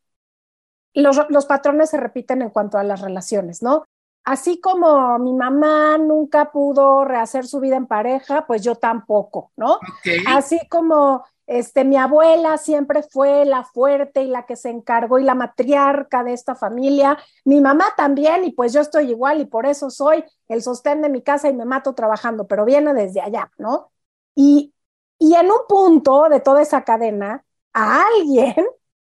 los, 0.94 1.18
los 1.30 1.46
patrones 1.46 1.90
se 1.90 1.96
repiten 1.96 2.42
en 2.42 2.50
cuanto 2.50 2.78
a 2.78 2.84
las 2.84 3.00
relaciones, 3.00 3.62
¿no? 3.62 3.86
así 4.24 4.60
como 4.60 5.18
mi 5.18 5.32
mamá 5.32 5.98
nunca 5.98 6.52
pudo 6.52 7.04
rehacer 7.04 7.46
su 7.46 7.60
vida 7.60 7.76
en 7.76 7.86
pareja, 7.86 8.46
pues 8.46 8.62
yo 8.62 8.76
tampoco, 8.76 9.52
¿no? 9.56 9.78
Así 10.26 10.60
como 10.68 11.24
este, 11.46 11.84
mi 11.84 11.96
abuela 11.96 12.56
siempre 12.58 13.02
fue 13.02 13.44
la 13.44 13.64
fuerte 13.64 14.22
y 14.22 14.28
la 14.28 14.46
que 14.46 14.56
se 14.56 14.70
encargó 14.70 15.18
y 15.18 15.24
la 15.24 15.34
matriarca 15.34 16.22
de 16.22 16.32
esta 16.32 16.54
familia, 16.54 17.18
mi 17.44 17.60
mamá 17.60 17.86
también, 17.96 18.44
y 18.44 18.52
pues 18.52 18.72
yo 18.72 18.80
estoy 18.80 19.10
igual 19.10 19.40
y 19.40 19.46
por 19.46 19.66
eso 19.66 19.90
soy 19.90 20.24
el 20.48 20.62
sostén 20.62 21.02
de 21.02 21.08
mi 21.08 21.22
casa 21.22 21.48
y 21.48 21.54
me 21.54 21.64
mato 21.64 21.94
trabajando, 21.94 22.46
pero 22.46 22.64
viene 22.64 22.94
desde 22.94 23.20
allá, 23.20 23.50
¿no? 23.58 23.90
Y, 24.34 24.72
y 25.18 25.34
en 25.34 25.46
un 25.50 25.60
punto 25.68 26.28
de 26.28 26.40
toda 26.40 26.62
esa 26.62 26.84
cadena, 26.84 27.44
a 27.72 28.04
alguien 28.06 28.54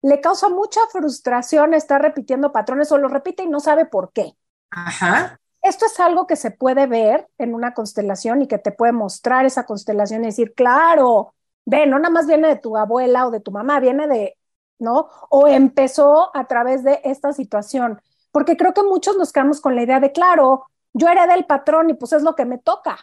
le 0.03 0.21
causa 0.21 0.49
mucha 0.49 0.81
frustración 0.91 1.75
estar 1.75 2.03
repitiendo 2.03 2.53
patrones 2.53 2.91
o 2.93 2.99
lo 2.99 3.09
repite 3.09 3.45
y 3.45 3.49
no 3.49 3.61
sabe 3.61 3.87
por 3.87 4.13
qué. 4.13 4.35
Ajá. 4.71 5.39
Esto 5.63 5.87
es 5.87 6.01
algo 6.01 6.27
que 6.27 6.35
se 6.35 6.51
puede 6.51 6.87
ver 6.87 7.29
en 7.39 7.55
una 7.55 7.73
constelación 7.73 8.43
y 8.43 8.49
que 8.49 8.59
te 8.59 8.73
puede 8.73 8.93
mostrar 8.93 9.47
esa 9.47 9.65
constelación 9.65 10.25
y 10.25 10.27
decir, 10.27 10.55
claro, 10.55 11.35
ve, 11.65 11.87
no 11.87 11.99
nada 12.01 12.11
más 12.11 12.27
viene 12.27 12.49
de 12.49 12.57
tu 12.57 12.77
abuela 12.77 13.29
o 13.29 13.31
de 13.31 13.39
tu 13.39 13.53
mamá, 13.53 13.79
viene 13.79 14.09
de, 14.09 14.37
¿no? 14.81 15.09
O 15.31 15.47
empezó 15.47 16.37
a 16.37 16.49
través 16.49 16.83
de 16.83 17.01
esta 17.05 17.33
situación. 17.33 18.03
Porque 18.33 18.57
creo 18.57 18.75
que 18.75 18.83
muchos 18.83 19.17
nos 19.17 19.31
quedamos 19.31 19.61
con 19.61 19.77
la 19.77 19.85
idea 19.85 20.01
de, 20.01 20.11
claro, 20.11 20.67
yo 20.93 21.09
era 21.09 21.29
del 21.29 21.47
patrón 21.47 21.91
y 21.91 21.95
pues 21.95 22.13
es 22.13 22.23
lo 22.23 22.35
que 22.35 22.45
me 22.45 22.59
toca. 22.59 22.99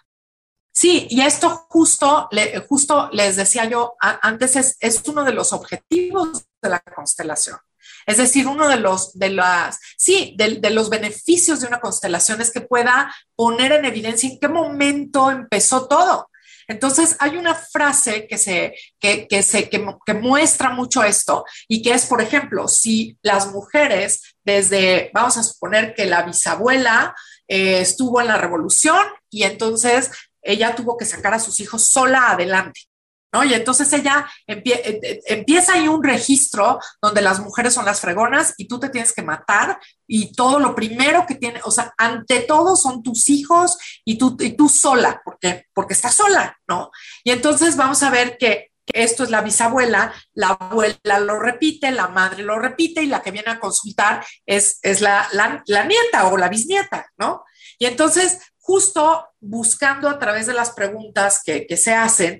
Sí, 0.73 1.07
y 1.09 1.21
esto 1.21 1.65
justo, 1.69 2.29
justo 2.67 3.09
les 3.13 3.37
decía 3.37 3.65
yo, 3.65 3.95
antes 3.99 4.57
es, 4.57 4.77
es 4.81 5.07
uno 5.07 5.23
de 5.23 5.33
los 5.33 5.53
objetivos 5.53 6.48
de 6.61 6.69
la 6.69 6.79
constelación. 6.79 7.57
Es 8.05 8.17
decir, 8.17 8.47
uno 8.47 8.67
de 8.67 8.77
los, 8.77 9.17
de 9.17 9.29
las, 9.29 9.79
sí, 9.97 10.35
de, 10.37 10.69
los 10.69 10.89
beneficios 10.89 11.61
de 11.61 11.67
una 11.67 11.79
constelación 11.79 12.41
es 12.41 12.51
que 12.51 12.61
pueda 12.61 13.13
poner 13.35 13.71
en 13.71 13.85
evidencia 13.85 14.29
en 14.29 14.39
qué 14.39 14.47
momento 14.47 15.31
empezó 15.31 15.87
todo. 15.87 16.29
Entonces, 16.67 17.15
hay 17.19 17.35
una 17.35 17.55
frase 17.55 18.27
que, 18.27 18.37
se, 18.37 18.75
que, 18.99 19.27
que 19.27 19.41
se, 19.41 19.69
que, 19.69 19.79
muestra 20.13 20.69
mucho 20.69 21.03
esto 21.03 21.43
y 21.67 21.81
que 21.81 21.93
es, 21.93 22.05
por 22.05 22.21
ejemplo, 22.21 22.67
si 22.67 23.17
las 23.23 23.51
mujeres 23.51 24.35
desde, 24.43 25.09
vamos 25.13 25.37
a 25.37 25.43
suponer 25.43 25.95
que 25.95 26.05
la 26.05 26.21
bisabuela 26.21 27.15
eh, 27.47 27.81
estuvo 27.81 28.21
en 28.21 28.27
la 28.27 28.37
revolución 28.37 29.03
y 29.31 29.43
entonces 29.43 30.11
ella 30.43 30.75
tuvo 30.75 30.95
que 30.95 31.05
sacar 31.05 31.33
a 31.33 31.39
sus 31.39 31.59
hijos 31.59 31.87
sola 31.87 32.31
adelante. 32.31 32.88
Y 33.31 33.53
entonces 33.53 33.91
ella 33.93 34.27
eh, 34.47 34.61
eh, 34.65 35.21
empieza 35.27 35.73
ahí 35.73 35.87
un 35.87 36.03
registro 36.03 36.79
donde 36.99 37.21
las 37.21 37.39
mujeres 37.39 37.75
son 37.75 37.85
las 37.85 38.01
fregonas 38.01 38.55
y 38.57 38.67
tú 38.67 38.79
te 38.79 38.89
tienes 38.89 39.13
que 39.13 39.21
matar 39.21 39.79
y 40.07 40.33
todo 40.33 40.59
lo 40.59 40.73
primero 40.73 41.25
que 41.27 41.35
tiene, 41.35 41.61
o 41.63 41.69
sea, 41.69 41.93
ante 41.97 42.39
todo 42.41 42.75
son 42.75 43.03
tus 43.03 43.29
hijos 43.29 43.77
y 44.03 44.17
tú, 44.17 44.35
y 44.39 44.53
tú 44.53 44.67
sola, 44.67 45.21
porque, 45.23 45.67
porque 45.73 45.93
estás 45.93 46.15
sola, 46.15 46.57
¿no? 46.67 46.89
Y 47.23 47.29
entonces 47.29 47.75
vamos 47.75 48.01
a 48.01 48.09
ver 48.09 48.37
que 48.39 48.71
esto 48.91 49.23
es 49.23 49.29
la 49.29 49.41
bisabuela, 49.41 50.11
la 50.33 50.47
abuela 50.47 51.19
lo 51.19 51.39
repite, 51.39 51.91
la 51.91 52.07
madre 52.07 52.41
lo 52.41 52.57
repite 52.57 53.03
y 53.03 53.05
la 53.05 53.21
que 53.21 53.29
viene 53.29 53.51
a 53.51 53.59
consultar 53.59 54.25
es, 54.47 54.79
es 54.81 55.01
la, 55.01 55.27
la 55.31 55.85
nieta 55.85 56.27
o 56.29 56.37
la 56.37 56.49
bisnieta, 56.49 57.05
¿no? 57.19 57.43
Y 57.77 57.85
entonces 57.85 58.39
justo 58.69 59.25
buscando 59.39 60.07
a 60.07 60.19
través 60.19 60.45
de 60.45 60.53
las 60.53 60.73
preguntas 60.73 61.41
que, 61.43 61.65
se 61.75 61.91
hacen, 61.91 62.39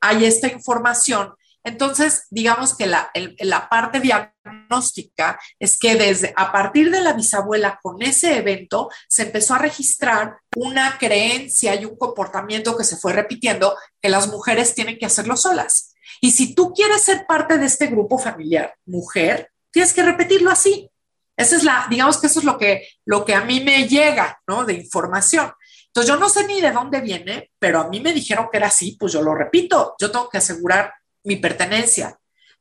hay 0.00 0.24
esta 0.24 0.48
información. 0.48 1.34
Entonces, 1.64 2.26
digamos 2.30 2.76
que 2.76 2.86
la, 2.86 3.10
la 3.40 3.68
parte 3.68 3.98
diagnóstica 3.98 5.40
es 5.58 5.76
que 5.76 5.96
desde 5.96 6.32
a 6.36 6.52
partir 6.52 6.92
de 6.92 7.00
la 7.00 7.12
bisabuela 7.12 7.80
con 7.82 8.02
ese 8.02 8.36
evento 8.36 8.88
se 9.08 9.22
empezó 9.22 9.54
a 9.54 9.58
registrar 9.58 10.36
una 10.54 10.96
creencia 10.96 11.74
y 11.74 11.84
un 11.84 11.96
comportamiento 11.96 12.76
que 12.76 12.84
se 12.84 12.96
fue 12.96 13.12
repitiendo 13.12 13.76
que 14.00 14.08
las 14.08 14.28
mujeres 14.28 14.74
tienen 14.76 14.96
que 14.96 15.06
hacerlo 15.06 15.36
solas. 15.36 15.92
Y 16.20 16.30
si 16.30 16.54
tú 16.54 16.72
quieres 16.72 17.02
ser 17.02 17.26
parte 17.26 17.58
de 17.58 17.66
este 17.66 17.88
grupo 17.88 18.16
familiar, 18.16 18.74
mujer, 18.84 19.50
tienes 19.72 19.92
que 19.92 20.04
repetirlo 20.04 20.50
así. 20.50 20.88
Esa 21.36 21.56
es 21.56 21.64
la, 21.64 21.86
digamos 21.90 22.18
que 22.18 22.28
eso 22.28 22.38
es 22.38 22.44
lo 22.44 22.56
que, 22.56 22.88
lo 23.04 23.24
que 23.24 23.34
a 23.34 23.44
mí 23.44 23.60
me 23.60 23.86
llega, 23.86 24.40
¿no? 24.46 24.64
De 24.64 24.72
información. 24.72 25.52
Entonces 25.96 26.14
yo 26.14 26.20
no 26.20 26.28
sé 26.28 26.46
ni 26.46 26.60
de 26.60 26.72
dónde 26.72 27.00
viene, 27.00 27.52
pero 27.58 27.80
a 27.80 27.88
mí 27.88 28.00
me 28.00 28.12
dijeron 28.12 28.48
que 28.52 28.58
era 28.58 28.66
así, 28.66 28.98
pues 29.00 29.14
yo 29.14 29.22
lo 29.22 29.34
repito, 29.34 29.94
yo 29.98 30.10
tengo 30.10 30.28
que 30.28 30.36
asegurar 30.36 30.92
mi 31.24 31.36
pertenencia. 31.36 32.18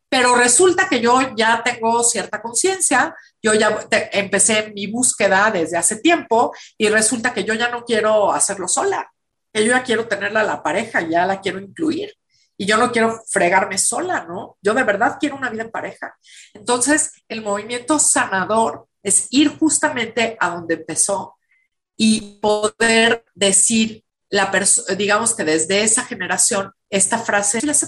Pero 0.07 0.37
resulta 0.37 0.87
que 0.87 1.01
yo 1.01 1.19
ya 1.35 1.61
tengo 1.61 2.01
cierta 2.05 2.41
conciencia, 2.41 3.13
yo 3.43 3.53
ya 3.53 3.87
empecé 4.13 4.71
mi 4.73 4.87
búsqueda 4.87 5.51
desde 5.51 5.75
hace 5.75 5.97
tiempo 5.97 6.55
y 6.77 6.87
resulta 6.87 7.33
que 7.33 7.43
yo 7.43 7.53
ya 7.53 7.67
no 7.67 7.83
quiero 7.83 8.31
hacerlo 8.31 8.69
sola, 8.69 9.11
que 9.51 9.65
yo 9.65 9.71
ya 9.71 9.83
quiero 9.83 10.07
tenerla 10.07 10.39
a 10.39 10.45
la 10.45 10.63
pareja, 10.63 11.01
ya 11.01 11.25
la 11.25 11.41
quiero 11.41 11.59
incluir 11.59 12.13
y 12.57 12.65
yo 12.65 12.77
no 12.77 12.89
quiero 12.93 13.21
fregarme 13.27 13.77
sola, 13.77 14.25
¿no? 14.25 14.57
Yo 14.61 14.73
de 14.73 14.83
verdad 14.83 15.17
quiero 15.19 15.35
una 15.35 15.49
vida 15.49 15.63
en 15.63 15.71
pareja. 15.71 16.15
Entonces, 16.53 17.11
el 17.27 17.41
movimiento 17.41 17.99
sanador 17.99 18.87
es 19.03 19.27
ir 19.31 19.57
justamente 19.59 20.37
a 20.39 20.51
donde 20.51 20.75
empezó 20.75 21.35
y 21.97 22.39
poder 22.41 23.25
decir, 23.33 24.03
la 24.29 24.51
digamos 24.97 25.35
que 25.35 25.43
desde 25.43 25.83
esa 25.83 26.03
generación, 26.03 26.71
esta 26.89 27.19
frase 27.19 27.61
les 27.65 27.77
se 27.77 27.87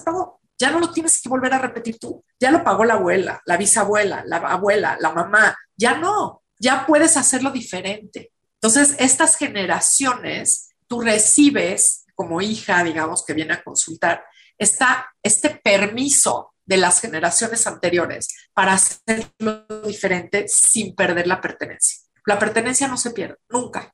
ya 0.59 0.71
no 0.71 0.79
lo 0.79 0.91
tienes 0.91 1.21
que 1.21 1.29
volver 1.29 1.53
a 1.53 1.59
repetir 1.59 1.99
tú. 1.99 2.23
Ya 2.39 2.51
lo 2.51 2.63
pagó 2.63 2.83
la 2.83 2.95
abuela, 2.95 3.41
la 3.45 3.57
bisabuela, 3.57 4.23
la 4.25 4.37
abuela, 4.37 4.97
la 4.99 5.11
mamá. 5.11 5.55
Ya 5.75 5.97
no, 5.97 6.43
ya 6.59 6.85
puedes 6.85 7.15
hacerlo 7.15 7.51
diferente. 7.51 8.31
Entonces, 8.55 8.95
estas 8.97 9.35
generaciones, 9.35 10.69
tú 10.87 11.01
recibes 11.01 12.05
como 12.15 12.41
hija, 12.41 12.83
digamos, 12.83 13.23
que 13.23 13.33
viene 13.33 13.53
a 13.53 13.63
consultar, 13.63 14.25
está 14.57 15.13
este 15.21 15.51
permiso 15.51 16.55
de 16.65 16.77
las 16.77 16.99
generaciones 16.99 17.67
anteriores 17.67 18.27
para 18.53 18.73
hacerlo 18.73 19.65
diferente 19.85 20.47
sin 20.47 20.95
perder 20.95 21.27
la 21.27 21.39
pertenencia. 21.39 21.99
La 22.25 22.39
pertenencia 22.39 22.87
no 22.87 22.97
se 22.97 23.11
pierde, 23.11 23.37
nunca. 23.49 23.93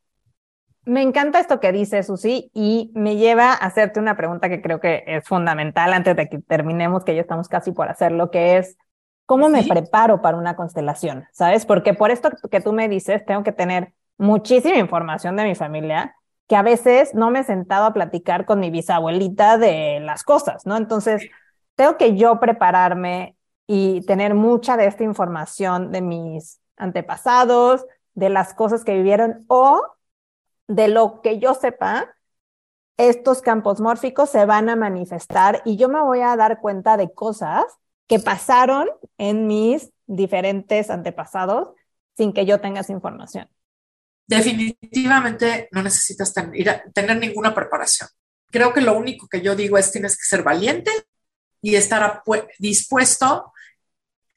Me 0.86 1.01
encanta 1.01 1.39
esto 1.39 1.59
que 1.59 1.71
dice 1.71 2.03
Susi 2.03 2.51
y 2.53 2.91
me 2.93 3.15
lleva 3.15 3.51
a 3.51 3.55
hacerte 3.55 3.99
una 3.99 4.17
pregunta 4.17 4.49
que 4.49 4.61
creo 4.61 4.81
que 4.81 5.03
es 5.07 5.25
fundamental 5.25 5.93
antes 5.93 6.15
de 6.15 6.27
que 6.27 6.39
terminemos, 6.39 7.05
que 7.05 7.15
ya 7.15 7.21
estamos 7.21 7.47
casi 7.47 7.71
por 7.71 7.88
hacerlo, 7.88 8.31
que 8.31 8.57
es, 8.57 8.77
¿cómo 9.25 9.47
me 9.47 9.63
preparo 9.63 10.21
para 10.21 10.38
una 10.38 10.57
constelación? 10.57 11.25
¿Sabes? 11.31 11.65
Porque 11.65 11.93
por 11.93 12.11
esto 12.11 12.31
que 12.51 12.59
tú 12.59 12.73
me 12.73 12.89
dices, 12.89 13.25
tengo 13.25 13.43
que 13.43 13.53
tener 13.53 13.93
muchísima 14.17 14.77
información 14.77 15.38
de 15.38 15.45
mi 15.45 15.55
familia, 15.55 16.15
que 16.47 16.57
a 16.57 16.61
veces 16.61 17.15
no 17.15 17.31
me 17.31 17.39
he 17.39 17.43
sentado 17.43 17.86
a 17.86 17.93
platicar 17.93 18.45
con 18.45 18.59
mi 18.59 18.69
bisabuelita 18.69 19.57
de 19.57 20.01
las 20.01 20.23
cosas, 20.23 20.65
¿no? 20.65 20.75
Entonces, 20.75 21.23
tengo 21.75 21.95
que 21.97 22.17
yo 22.17 22.41
prepararme 22.41 23.38
y 23.65 24.05
tener 24.05 24.36
mucha 24.36 24.75
de 24.75 24.88
esta 24.88 25.05
información 25.05 25.91
de 25.91 26.01
mis 26.01 26.59
antepasados, 26.75 27.86
de 28.13 28.29
las 28.29 28.53
cosas 28.53 28.84
que 28.84 28.95
vivieron 28.95 29.45
o 29.47 29.81
de 30.68 30.88
lo 30.88 31.22
que 31.22 31.39
yo 31.39 31.53
sepa, 31.53 32.16
estos 32.97 33.41
campos 33.41 33.82
mórficos 33.82 34.30
se 34.30 34.45
van 34.45 34.70
a 34.70 34.76
manifestar 34.76 35.61
y 35.66 35.78
yo 35.78 35.89
me 35.89 36.01
voy 36.01 36.22
a 36.22 36.36
dar 36.36 36.61
cuenta 36.61 36.97
de 36.97 37.11
cosas 37.14 37.64
que 38.07 38.20
pasaron 38.20 38.89
en 39.18 39.47
mis 39.47 39.91
diferentes 40.05 40.89
antepasados 40.89 41.70
sin 42.16 42.34
que 42.34 42.45
yo 42.45 42.61
tenga 42.61 42.82
esa 42.82 42.91
información. 42.91 43.47
Definitivamente 44.28 45.68
no 45.72 45.84
necesitas 45.84 46.34
tener 46.93 47.18
ninguna 47.18 47.53
preparación. 47.53 48.09
Creo 48.51 48.72
que 48.74 48.82
lo 48.82 48.97
único 48.97 49.28
que 49.28 49.41
yo 49.41 49.55
digo 49.55 49.78
es 49.78 49.91
tienes 49.91 50.16
que 50.16 50.24
ser 50.24 50.43
valiente 50.43 50.91
y 51.61 51.76
estar 51.76 52.22
dispuesto 52.59 53.51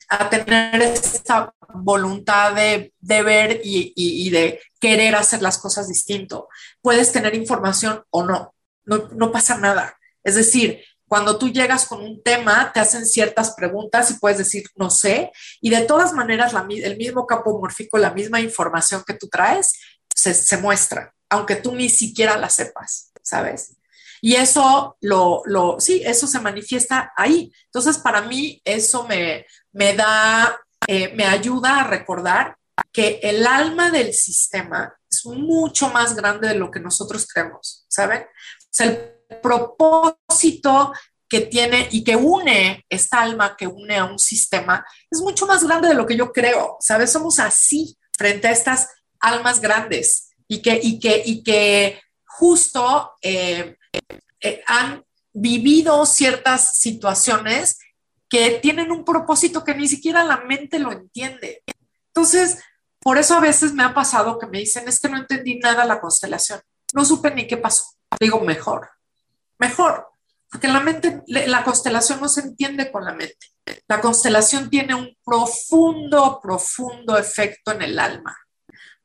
a 0.08 0.30
tener 0.30 0.80
esta 0.82 1.52
voluntad 1.74 2.54
de, 2.54 2.92
ver 3.00 3.60
y, 3.64 4.30
de 4.30 4.60
querer 4.80 5.14
hacer 5.14 5.42
las 5.42 5.58
cosas 5.58 5.88
distinto. 5.88 6.48
Puedes 6.80 7.12
tener 7.12 7.34
información 7.34 8.02
o 8.10 8.24
no, 8.24 8.54
no, 8.84 9.32
pasa 9.32 9.58
nada. 9.58 9.96
Es 10.22 10.34
decir, 10.34 10.82
cuando 11.08 11.38
tú 11.38 11.50
llegas 11.50 11.86
con 11.86 12.02
un 12.02 12.22
tema, 12.22 12.72
te 12.72 12.80
hacen 12.80 13.06
ciertas 13.06 13.54
preguntas 13.54 14.10
y 14.10 14.14
puedes 14.14 14.38
decir, 14.38 14.64
no 14.74 14.90
sé, 14.90 15.30
y 15.60 15.70
de 15.70 15.82
todas 15.82 16.12
maneras 16.12 16.52
el 16.68 16.96
mismo 16.96 17.26
campo 17.26 17.58
mórfico, 17.58 17.98
la 17.98 18.12
misma 18.12 18.40
información 18.40 19.04
que 19.06 19.14
tú 19.14 19.28
traes, 19.28 19.72
se, 20.14 20.34
se 20.34 20.56
muestra, 20.58 21.14
aunque 21.28 21.56
tú 21.56 21.74
ni 21.74 21.88
siquiera 21.88 22.36
la 22.36 22.48
sepas, 22.48 23.12
¿sabes? 23.22 23.75
Y 24.20 24.34
eso 24.34 24.96
lo, 25.00 25.42
lo, 25.46 25.80
sí, 25.80 26.02
eso 26.04 26.26
se 26.26 26.40
manifiesta 26.40 27.12
ahí. 27.16 27.52
Entonces, 27.66 27.98
para 27.98 28.22
mí, 28.22 28.60
eso 28.64 29.06
me, 29.06 29.46
me 29.72 29.94
da, 29.94 30.58
eh, 30.86 31.12
me 31.14 31.24
ayuda 31.24 31.80
a 31.80 31.86
recordar 31.86 32.56
que 32.92 33.20
el 33.22 33.46
alma 33.46 33.90
del 33.90 34.12
sistema 34.12 34.94
es 35.10 35.24
mucho 35.26 35.88
más 35.90 36.14
grande 36.14 36.48
de 36.48 36.54
lo 36.54 36.70
que 36.70 36.80
nosotros 36.80 37.26
creemos, 37.26 37.84
¿saben? 37.88 38.22
O 38.22 38.68
sea, 38.70 38.86
el 38.86 39.40
propósito 39.40 40.92
que 41.28 41.40
tiene 41.40 41.88
y 41.90 42.04
que 42.04 42.16
une 42.16 42.84
esta 42.88 43.20
alma 43.20 43.56
que 43.56 43.66
une 43.66 43.96
a 43.96 44.04
un 44.04 44.18
sistema 44.18 44.86
es 45.10 45.20
mucho 45.20 45.46
más 45.46 45.64
grande 45.64 45.88
de 45.88 45.94
lo 45.94 46.06
que 46.06 46.16
yo 46.16 46.32
creo, 46.32 46.76
¿sabes? 46.80 47.10
Somos 47.10 47.38
así 47.38 47.98
frente 48.12 48.48
a 48.48 48.52
estas 48.52 48.88
almas 49.20 49.60
grandes 49.60 50.30
y 50.46 50.62
que, 50.62 50.78
y 50.80 51.00
que, 51.00 51.22
y 51.24 51.42
que 51.42 52.00
justo 52.24 53.12
eh, 53.22 53.75
eh, 54.40 54.62
han 54.66 55.04
vivido 55.32 56.04
ciertas 56.06 56.78
situaciones 56.78 57.78
que 58.28 58.58
tienen 58.62 58.90
un 58.90 59.04
propósito 59.04 59.64
que 59.64 59.74
ni 59.74 59.88
siquiera 59.88 60.24
la 60.24 60.38
mente 60.38 60.78
lo 60.78 60.92
entiende. 60.92 61.62
Entonces, 62.08 62.58
por 63.00 63.18
eso 63.18 63.36
a 63.36 63.40
veces 63.40 63.72
me 63.72 63.84
ha 63.84 63.94
pasado 63.94 64.38
que 64.38 64.46
me 64.46 64.58
dicen, 64.58 64.88
es 64.88 64.98
que 64.98 65.08
no 65.08 65.16
entendí 65.16 65.58
nada 65.58 65.84
la 65.84 66.00
constelación, 66.00 66.60
no 66.94 67.04
supe 67.04 67.30
ni 67.32 67.46
qué 67.46 67.56
pasó. 67.56 67.84
Digo, 68.18 68.40
mejor, 68.40 68.90
mejor, 69.58 70.08
porque 70.50 70.68
la 70.68 70.80
mente, 70.80 71.22
la 71.26 71.62
constelación 71.62 72.20
no 72.20 72.28
se 72.28 72.40
entiende 72.40 72.90
con 72.90 73.04
la 73.04 73.12
mente. 73.12 73.36
La 73.86 74.00
constelación 74.00 74.70
tiene 74.70 74.94
un 74.94 75.16
profundo, 75.24 76.40
profundo 76.42 77.18
efecto 77.18 77.72
en 77.72 77.82
el 77.82 77.98
alma. 77.98 78.36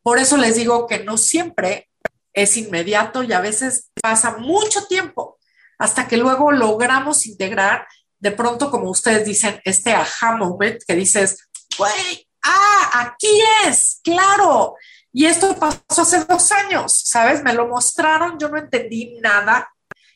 Por 0.02 0.18
eso 0.18 0.38
les 0.38 0.56
digo 0.56 0.88
que 0.88 1.04
no 1.04 1.18
siempre 1.18 1.91
es 2.34 2.58
inmediato 2.58 3.24
y 3.24 3.34
a 3.34 3.42
veces 3.42 3.90
pasa 4.02 4.38
mucho 4.38 4.86
tiempo 4.88 5.38
hasta 5.78 6.08
que 6.08 6.18
luego 6.18 6.52
logramos 6.52 7.26
integrar 7.26 7.88
de 8.20 8.32
pronto, 8.32 8.70
como 8.70 8.90
ustedes 8.92 9.26
dicen, 9.26 9.60
este 9.66 9.94
aha 9.94 10.38
moment 10.38 10.80
que 10.88 10.94
dices, 10.94 11.50
güey, 11.76 12.28
ah, 12.44 12.92
aquí 12.94 13.42
es, 13.66 14.00
claro. 14.04 14.76
Y 15.12 15.26
esto 15.26 15.56
pasó 15.58 16.04
hace 16.04 16.24
dos 16.26 16.52
años, 16.52 17.02
¿sabes? 17.04 17.42
Me 17.42 17.54
lo 17.54 17.68
mostraron, 17.68 18.38
yo 18.40 18.48
no 18.48 18.58
entendí 18.60 19.20
nada. 19.22 19.70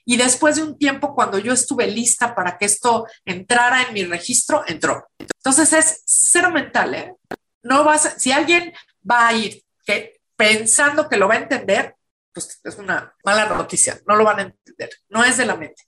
Y 0.06 0.18
después 0.18 0.58
de 0.58 0.64
un 0.64 0.78
tiempo, 0.78 1.16
cuando 1.16 1.40
yo 1.40 1.52
estuve 1.52 1.88
lista 1.88 2.36
para 2.36 2.60
que 2.60 2.66
esto 2.66 3.08
entrara 3.26 3.82
en 3.82 3.94
mi 3.94 4.06
registro, 4.06 4.64
entró. 4.68 5.08
Entonces 5.18 5.74
es 5.74 6.04
cero 6.06 6.52
mental, 6.52 6.94
¿eh? 6.94 7.16
No 7.64 7.84
vas, 7.84 8.14
si 8.20 8.32
alguien 8.32 8.72
va 9.10 9.28
a 9.28 9.34
ir 9.34 9.64
que, 9.84 10.22
pensando 10.36 11.10
que 11.10 11.18
lo 11.18 11.28
va 11.28 11.34
a 11.34 11.40
entender, 11.40 11.96
pues 12.36 12.60
es 12.64 12.78
una 12.78 13.16
mala 13.24 13.48
noticia, 13.48 13.98
no 14.06 14.18
lo 14.18 14.26
van 14.26 14.40
a 14.40 14.42
entender, 14.44 14.90
no 15.10 15.24
es 15.24 15.38
de 15.38 15.46
la 15.46 15.56
mente. 15.56 15.84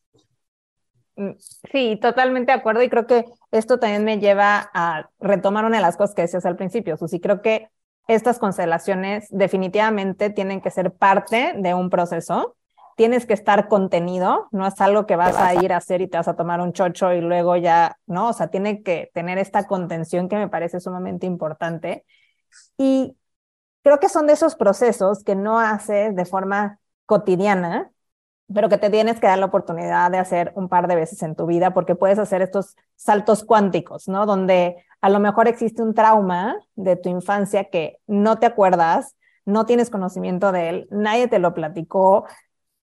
Mm, 1.18 1.32
sí, 1.72 2.00
totalmente 2.02 2.54
de 2.54 2.58
acuerdo 2.58 2.82
y 2.82 2.90
creo 2.90 3.06
que 3.06 3.26
esto 3.52 3.80
también 3.80 4.06
me 4.06 4.20
lleva 4.20 4.72
a 4.74 5.10
retomar 5.20 5.66
una 5.66 5.78
de 5.78 5.84
las 5.84 5.98
cosas 5.98 6.16
que 6.16 6.22
decías 6.22 6.46
al 6.46 6.56
principio, 6.56 6.96
Susi. 6.96 7.20
Creo 7.20 7.42
que 7.42 7.70
estas 8.08 8.40
constelaciones 8.40 9.28
definitivamente 9.30 10.30
tienen 10.30 10.62
que 10.62 10.72
ser 10.72 10.94
parte 10.94 11.54
de 11.58 11.74
un 11.74 11.90
proceso. 11.90 12.56
Tienes 12.96 13.26
que 13.26 13.34
estar 13.34 13.68
contenido, 13.68 14.48
no 14.52 14.66
es 14.66 14.80
algo 14.82 15.06
que 15.06 15.16
vas 15.16 15.36
a 15.36 15.54
ir 15.54 15.74
a 15.74 15.78
hacer 15.78 16.02
y 16.02 16.08
te 16.08 16.18
vas 16.18 16.28
a 16.28 16.36
tomar 16.36 16.62
un 16.62 16.74
chocho 16.74 17.14
y 17.14 17.22
luego 17.22 17.56
ya, 17.58 17.98
¿no? 18.08 18.30
O 18.30 18.34
sea, 18.34 18.48
tiene 18.48 18.82
que 18.82 19.12
tener 19.14 19.38
esta 19.38 19.68
contención 19.68 20.30
que 20.30 20.38
me 20.38 20.48
parece 20.48 20.80
sumamente 20.80 21.28
importante. 21.28 22.06
Y 22.78 23.16
creo 23.88 24.02
que 24.02 24.10
son 24.10 24.28
de 24.28 24.34
esos 24.34 24.56
procesos 24.56 25.24
que 25.24 25.34
no 25.34 25.62
haces 25.62 26.14
de 26.14 26.26
forma 26.26 26.78
cotidiana, 27.06 27.90
pero 28.54 28.68
que 28.68 28.78
te 28.78 28.90
tienes 28.90 29.18
que 29.22 29.28
dar 29.28 29.40
la 29.40 29.46
oportunidad 29.46 30.12
de 30.12 30.18
hacer 30.18 30.52
un 30.56 30.68
par 30.68 30.90
de 30.90 30.96
veces 30.96 31.24
en 31.24 31.38
tu 31.38 31.46
vida 31.46 31.74
porque 31.74 31.96
puedes 31.96 32.20
hacer 32.20 32.42
estos 32.42 32.76
saltos 32.98 33.46
cuánticos, 33.46 34.10
¿no? 34.10 34.26
Donde 34.26 34.76
a 35.00 35.10
lo 35.10 35.22
mejor 35.22 35.48
existe 35.48 35.82
un 35.82 35.94
trauma 35.94 36.58
de 36.76 36.98
tu 36.98 37.08
infancia 37.08 37.70
que 37.70 38.00
no 38.08 38.40
te 38.40 38.46
acuerdas, 38.46 39.16
no 39.46 39.66
tienes 39.66 39.90
conocimiento 39.90 40.52
de 40.52 40.68
él, 40.68 40.88
nadie 40.92 41.30
te 41.30 41.40
lo 41.40 41.54
platicó 41.54 42.26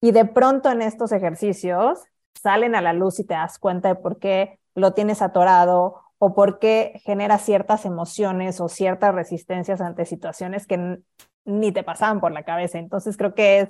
y 0.01 0.13
de 0.13 0.25
pronto 0.25 0.71
en 0.71 0.81
estos 0.81 1.13
ejercicios 1.13 1.99
salen 2.33 2.75
a 2.75 2.81
la 2.81 2.95
luz 2.95 3.21
y 3.21 3.25
te 3.25 3.35
das 3.35 3.59
cuenta 3.59 3.89
de 3.89 3.97
por 3.97 4.19
qué 4.19 4.59
lo 4.75 4.95
tienes 4.95 5.21
atorado 5.21 6.01
o 6.25 6.35
por 6.35 6.59
qué 6.59 7.03
genera 7.05 7.37
ciertas 7.37 7.85
emociones 7.85 8.59
o 8.59 8.71
ciertas 8.71 9.15
resistencias 9.15 9.83
ante 9.83 10.07
situaciones 10.07 10.67
que 10.67 11.01
ni 11.45 11.71
te 11.71 11.83
pasaban 11.83 12.19
por 12.19 12.33
la 12.33 12.45
cabeza. 12.45 12.79
Entonces 12.79 13.19
creo 13.19 13.35
que 13.35 13.61
es 13.61 13.69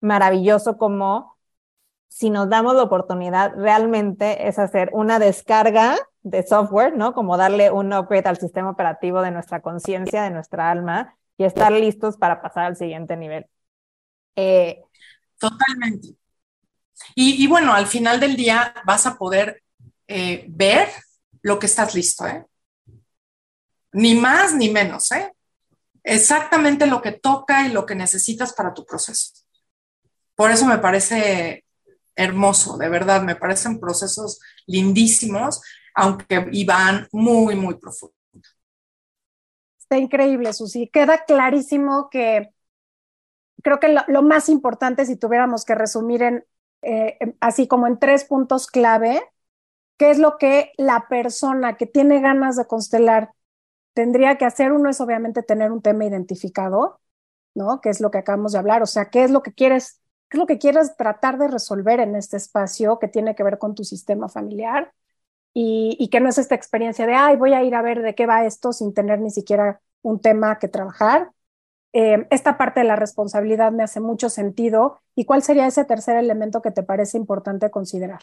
maravilloso 0.00 0.78
como 0.78 1.36
si 2.06 2.30
nos 2.30 2.48
damos 2.48 2.76
la 2.76 2.84
oportunidad, 2.84 3.52
realmente 3.56 4.46
es 4.46 4.60
hacer 4.60 4.90
una 4.92 5.18
descarga 5.18 5.96
de 6.22 6.46
software, 6.46 6.96
¿no? 6.96 7.14
Como 7.14 7.36
darle 7.36 7.72
un 7.72 7.92
upgrade 7.92 8.28
al 8.28 8.38
sistema 8.38 8.70
operativo 8.70 9.20
de 9.20 9.32
nuestra 9.32 9.60
conciencia, 9.60 10.22
de 10.22 10.30
nuestra 10.30 10.70
alma 10.70 11.16
y 11.36 11.44
estar 11.44 11.72
listos 11.72 12.16
para 12.16 12.40
pasar 12.40 12.66
al 12.66 12.76
siguiente 12.76 13.16
nivel. 13.16 13.46
Eh, 14.36 14.82
Totalmente. 15.36 16.10
Y, 17.16 17.44
bueno, 17.48 17.74
al 17.74 17.86
final 17.86 18.20
del 18.20 18.36
día 18.36 18.72
vas 18.84 19.04
a 19.06 19.18
poder 19.18 19.64
eh, 20.06 20.46
ver 20.48 20.88
lo 21.48 21.58
que 21.58 21.66
estás 21.66 21.94
listo, 21.94 22.26
¿eh? 22.26 22.46
Ni 23.92 24.14
más 24.14 24.54
ni 24.54 24.70
menos, 24.70 25.10
¿eh? 25.12 25.32
Exactamente 26.04 26.86
lo 26.86 27.02
que 27.02 27.12
toca 27.12 27.66
y 27.66 27.72
lo 27.72 27.84
que 27.86 27.94
necesitas 27.94 28.52
para 28.52 28.72
tu 28.72 28.84
proceso. 28.84 29.32
Por 30.36 30.50
eso 30.50 30.66
me 30.66 30.78
parece 30.78 31.64
hermoso, 32.14 32.76
de 32.76 32.88
verdad, 32.88 33.22
me 33.22 33.36
parecen 33.36 33.80
procesos 33.80 34.40
lindísimos, 34.66 35.62
aunque 35.94 36.48
iban 36.52 37.08
muy, 37.12 37.56
muy 37.56 37.76
profundo. 37.76 38.14
Está 39.78 39.96
increíble, 39.98 40.52
Susi. 40.52 40.88
Queda 40.88 41.24
clarísimo 41.24 42.10
que 42.10 42.50
creo 43.62 43.80
que 43.80 43.96
lo, 44.06 44.22
más 44.22 44.48
importante, 44.48 45.06
si 45.06 45.16
tuviéramos 45.16 45.64
que 45.64 45.74
resumir 45.74 46.22
en, 46.22 46.44
eh, 46.82 47.18
así 47.40 47.66
como 47.66 47.86
en 47.86 47.98
tres 47.98 48.24
puntos 48.24 48.66
clave, 48.66 49.22
qué 49.98 50.10
es 50.10 50.18
lo 50.18 50.38
que 50.38 50.72
la 50.78 51.06
persona 51.08 51.76
que 51.76 51.86
tiene 51.86 52.20
ganas 52.20 52.56
de 52.56 52.66
constelar 52.66 53.32
tendría 53.94 54.38
que 54.38 54.44
hacer. 54.46 54.72
Uno 54.72 54.90
es 54.90 55.00
obviamente 55.00 55.42
tener 55.42 55.72
un 55.72 55.82
tema 55.82 56.04
identificado, 56.06 57.00
¿no? 57.54 57.80
Que 57.80 57.90
es 57.90 58.00
lo 58.00 58.10
que 58.10 58.18
acabamos 58.18 58.52
de 58.52 58.58
hablar, 58.60 58.82
o 58.82 58.86
sea, 58.86 59.10
qué 59.10 59.24
es 59.24 59.30
lo 59.30 59.42
que 59.42 59.52
quieres, 59.52 60.00
qué 60.28 60.38
es 60.38 60.40
lo 60.40 60.46
que 60.46 60.58
quieres 60.58 60.96
tratar 60.96 61.38
de 61.38 61.48
resolver 61.48 62.00
en 62.00 62.16
este 62.16 62.36
espacio 62.36 62.98
que 62.98 63.08
tiene 63.08 63.34
que 63.34 63.42
ver 63.42 63.58
con 63.58 63.74
tu 63.74 63.84
sistema 63.84 64.28
familiar 64.28 64.92
y, 65.54 66.08
que 66.10 66.20
no 66.20 66.28
es 66.28 66.38
esta 66.38 66.54
experiencia 66.54 67.06
de, 67.06 67.14
ay, 67.14 67.36
voy 67.36 67.52
a 67.54 67.64
ir 67.64 67.74
a 67.74 67.82
ver 67.82 68.02
de 68.02 68.14
qué 68.14 68.26
va 68.26 68.46
esto 68.46 68.72
sin 68.72 68.94
tener 68.94 69.20
ni 69.20 69.30
siquiera 69.30 69.80
un 70.02 70.20
tema 70.20 70.58
que 70.58 70.68
trabajar. 70.68 71.32
Eh, 71.92 72.26
esta 72.30 72.58
parte 72.58 72.80
de 72.80 72.86
la 72.86 72.96
responsabilidad 72.96 73.72
me 73.72 73.82
hace 73.82 74.00
mucho 74.00 74.30
sentido. 74.30 75.00
¿Y 75.16 75.24
cuál 75.24 75.42
sería 75.42 75.66
ese 75.66 75.84
tercer 75.84 76.16
elemento 76.16 76.62
que 76.62 76.70
te 76.70 76.84
parece 76.84 77.18
importante 77.18 77.70
considerar? 77.70 78.20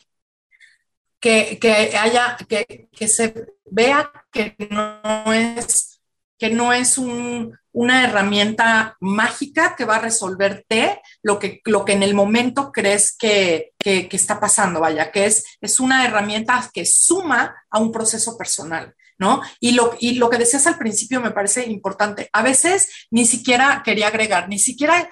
Que, 1.26 1.58
que 1.58 1.98
haya, 1.98 2.38
que, 2.48 2.88
que 2.92 3.08
se 3.08 3.34
vea 3.66 4.12
que 4.32 4.56
no 4.70 5.34
es, 5.34 6.00
que 6.38 6.52
no 6.52 6.72
es 6.72 7.00
un, 7.00 7.58
una 7.76 8.06
herramienta 8.06 8.96
mágica 9.02 9.76
que 9.76 9.86
va 9.86 9.96
a 9.96 10.02
resolverte 10.02 11.02
lo 11.22 11.40
que, 11.40 11.62
lo 11.66 11.84
que 11.84 11.94
en 11.94 12.04
el 12.04 12.14
momento 12.14 12.72
crees 12.72 13.16
que, 13.18 13.74
que, 13.78 14.08
está 14.12 14.40
pasando, 14.40 14.80
vaya, 14.80 15.12
que 15.12 15.26
es, 15.26 15.44
es 15.60 15.82
una 15.82 16.06
herramienta 16.06 16.70
que 16.74 16.86
suma 16.86 17.54
a 17.70 17.80
un 17.80 17.92
proceso 17.92 18.38
personal. 18.38 18.96
¿No? 19.18 19.42
Y 19.62 19.72
lo, 19.72 19.96
y 19.98 20.16
lo 20.16 20.30
que 20.30 20.38
decías 20.38 20.68
al 20.68 20.78
principio 20.78 21.22
me 21.22 21.32
parece 21.32 21.66
importante. 21.68 22.30
A 22.34 22.44
veces 22.44 22.90
ni 23.12 23.24
siquiera 23.26 23.82
quería 23.82 24.10
agregar, 24.10 24.50
ni 24.50 24.60
siquiera 24.60 25.10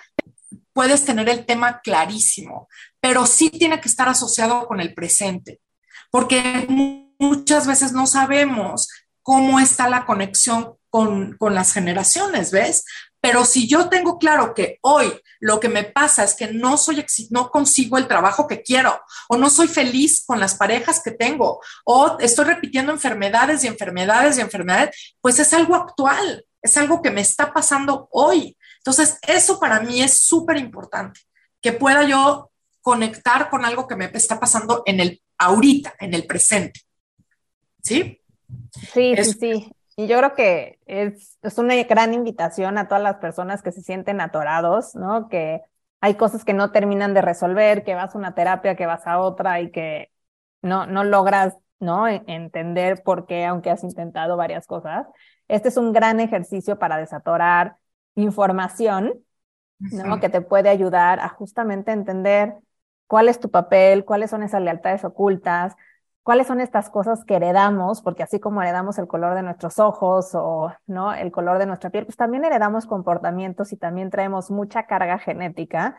puedes 0.73 1.05
tener 1.05 1.29
el 1.29 1.45
tema 1.45 1.79
clarísimo, 1.79 2.67
pero 2.99 3.25
sí 3.25 3.49
tiene 3.49 3.79
que 3.79 3.87
estar 3.87 4.09
asociado 4.09 4.67
con 4.67 4.81
el 4.81 4.93
presente, 4.93 5.61
porque 6.13 6.67
muchas 7.17 7.65
veces 7.65 7.91
no 7.91 8.05
sabemos 8.05 8.87
cómo 9.23 9.59
está 9.59 9.89
la 9.89 10.05
conexión 10.05 10.75
con, 10.91 11.35
las 11.39 11.73
generaciones, 11.73 12.51
¿ves? 12.51 12.85
Pero 13.19 13.45
si 13.45 13.67
yo 13.67 13.89
tengo 13.89 14.19
claro 14.19 14.53
que 14.53 14.77
hoy 14.81 15.11
lo 15.39 15.59
que 15.59 15.69
me 15.69 15.83
pasa 15.83 16.23
es 16.23 16.35
que 16.35 16.53
no 16.53 16.77
soy 16.77 17.03
no 17.31 17.49
consigo 17.49 17.97
el 17.97 18.07
trabajo 18.07 18.45
que 18.45 18.61
quiero 18.61 19.01
o 19.27 19.37
no 19.37 19.49
soy 19.49 19.67
feliz 19.67 20.23
con 20.23 20.39
las 20.39 20.53
parejas 20.53 21.01
que 21.03 21.09
tengo 21.09 21.59
o 21.83 22.19
estoy 22.19 22.45
repitiendo 22.45 22.91
enfermedades 22.91 23.63
y 23.63 23.67
enfermedades 23.67 24.37
y 24.37 24.41
enfermedades, 24.41 25.15
pues 25.19 25.39
es 25.39 25.51
algo 25.51 25.73
actual, 25.73 26.45
es 26.61 26.77
algo 26.77 27.01
que 27.01 27.09
me 27.09 27.21
está 27.21 27.51
pasando 27.51 28.07
hoy. 28.11 28.55
Entonces, 28.77 29.17
eso 29.27 29.59
para 29.59 29.79
mí 29.79 30.03
es 30.03 30.19
súper 30.19 30.57
importante, 30.57 31.21
que 31.59 31.71
pueda 31.71 32.03
yo 32.03 32.51
conectar 32.81 33.49
con 33.49 33.65
algo 33.65 33.87
que 33.87 33.95
me 33.95 34.11
está 34.13 34.39
pasando 34.39 34.83
en 34.85 34.99
el 34.99 35.22
ahorita, 35.37 35.93
en 35.99 36.13
el 36.13 36.25
presente. 36.25 36.81
¿Sí? 37.81 38.21
Sí, 38.71 39.15
sí, 39.17 39.33
sí. 39.33 39.71
Y 39.95 40.07
yo 40.07 40.17
creo 40.17 40.33
que 40.33 40.79
es, 40.85 41.37
es 41.41 41.57
una 41.57 41.75
gran 41.83 42.13
invitación 42.13 42.77
a 42.77 42.87
todas 42.87 43.03
las 43.03 43.17
personas 43.17 43.61
que 43.61 43.71
se 43.71 43.81
sienten 43.81 44.21
atorados, 44.21 44.95
¿no? 44.95 45.29
Que 45.29 45.61
hay 46.01 46.15
cosas 46.15 46.43
que 46.43 46.53
no 46.53 46.71
terminan 46.71 47.13
de 47.13 47.21
resolver, 47.21 47.83
que 47.83 47.93
vas 47.95 48.15
a 48.15 48.17
una 48.17 48.33
terapia, 48.33 48.75
que 48.75 48.85
vas 48.85 49.05
a 49.05 49.19
otra 49.19 49.61
y 49.61 49.71
que 49.71 50.11
no, 50.61 50.87
no 50.87 51.03
logras, 51.03 51.55
¿no? 51.79 52.07
E, 52.07 52.23
entender 52.27 53.03
por 53.03 53.27
qué, 53.27 53.45
aunque 53.45 53.69
has 53.69 53.83
intentado 53.83 54.35
varias 54.35 54.65
cosas. 54.65 55.05
Este 55.47 55.69
es 55.69 55.77
un 55.77 55.93
gran 55.93 56.19
ejercicio 56.19 56.79
para 56.79 56.97
desatorar 56.97 57.77
información, 58.15 59.13
¿no? 59.79 60.19
Que 60.19 60.29
te 60.29 60.41
puede 60.41 60.69
ayudar 60.69 61.19
a 61.19 61.29
justamente 61.29 61.91
entender 61.91 62.55
cuál 63.07 63.29
es 63.29 63.39
tu 63.39 63.49
papel, 63.51 64.05
cuáles 64.05 64.29
son 64.29 64.43
esas 64.43 64.61
lealtades 64.61 65.03
ocultas, 65.05 65.75
cuáles 66.23 66.47
son 66.47 66.61
estas 66.61 66.89
cosas 66.89 67.25
que 67.25 67.35
heredamos, 67.35 68.01
porque 68.01 68.23
así 68.23 68.39
como 68.39 68.61
heredamos 68.61 68.97
el 68.97 69.07
color 69.07 69.35
de 69.35 69.43
nuestros 69.43 69.77
ojos 69.79 70.31
o 70.33 70.73
¿no? 70.87 71.13
el 71.13 71.31
color 71.31 71.59
de 71.59 71.65
nuestra 71.65 71.89
piel, 71.89 72.05
pues 72.05 72.17
también 72.17 72.45
heredamos 72.45 72.85
comportamientos 72.85 73.73
y 73.73 73.77
también 73.77 74.09
traemos 74.09 74.49
mucha 74.49 74.87
carga 74.87 75.19
genética 75.19 75.97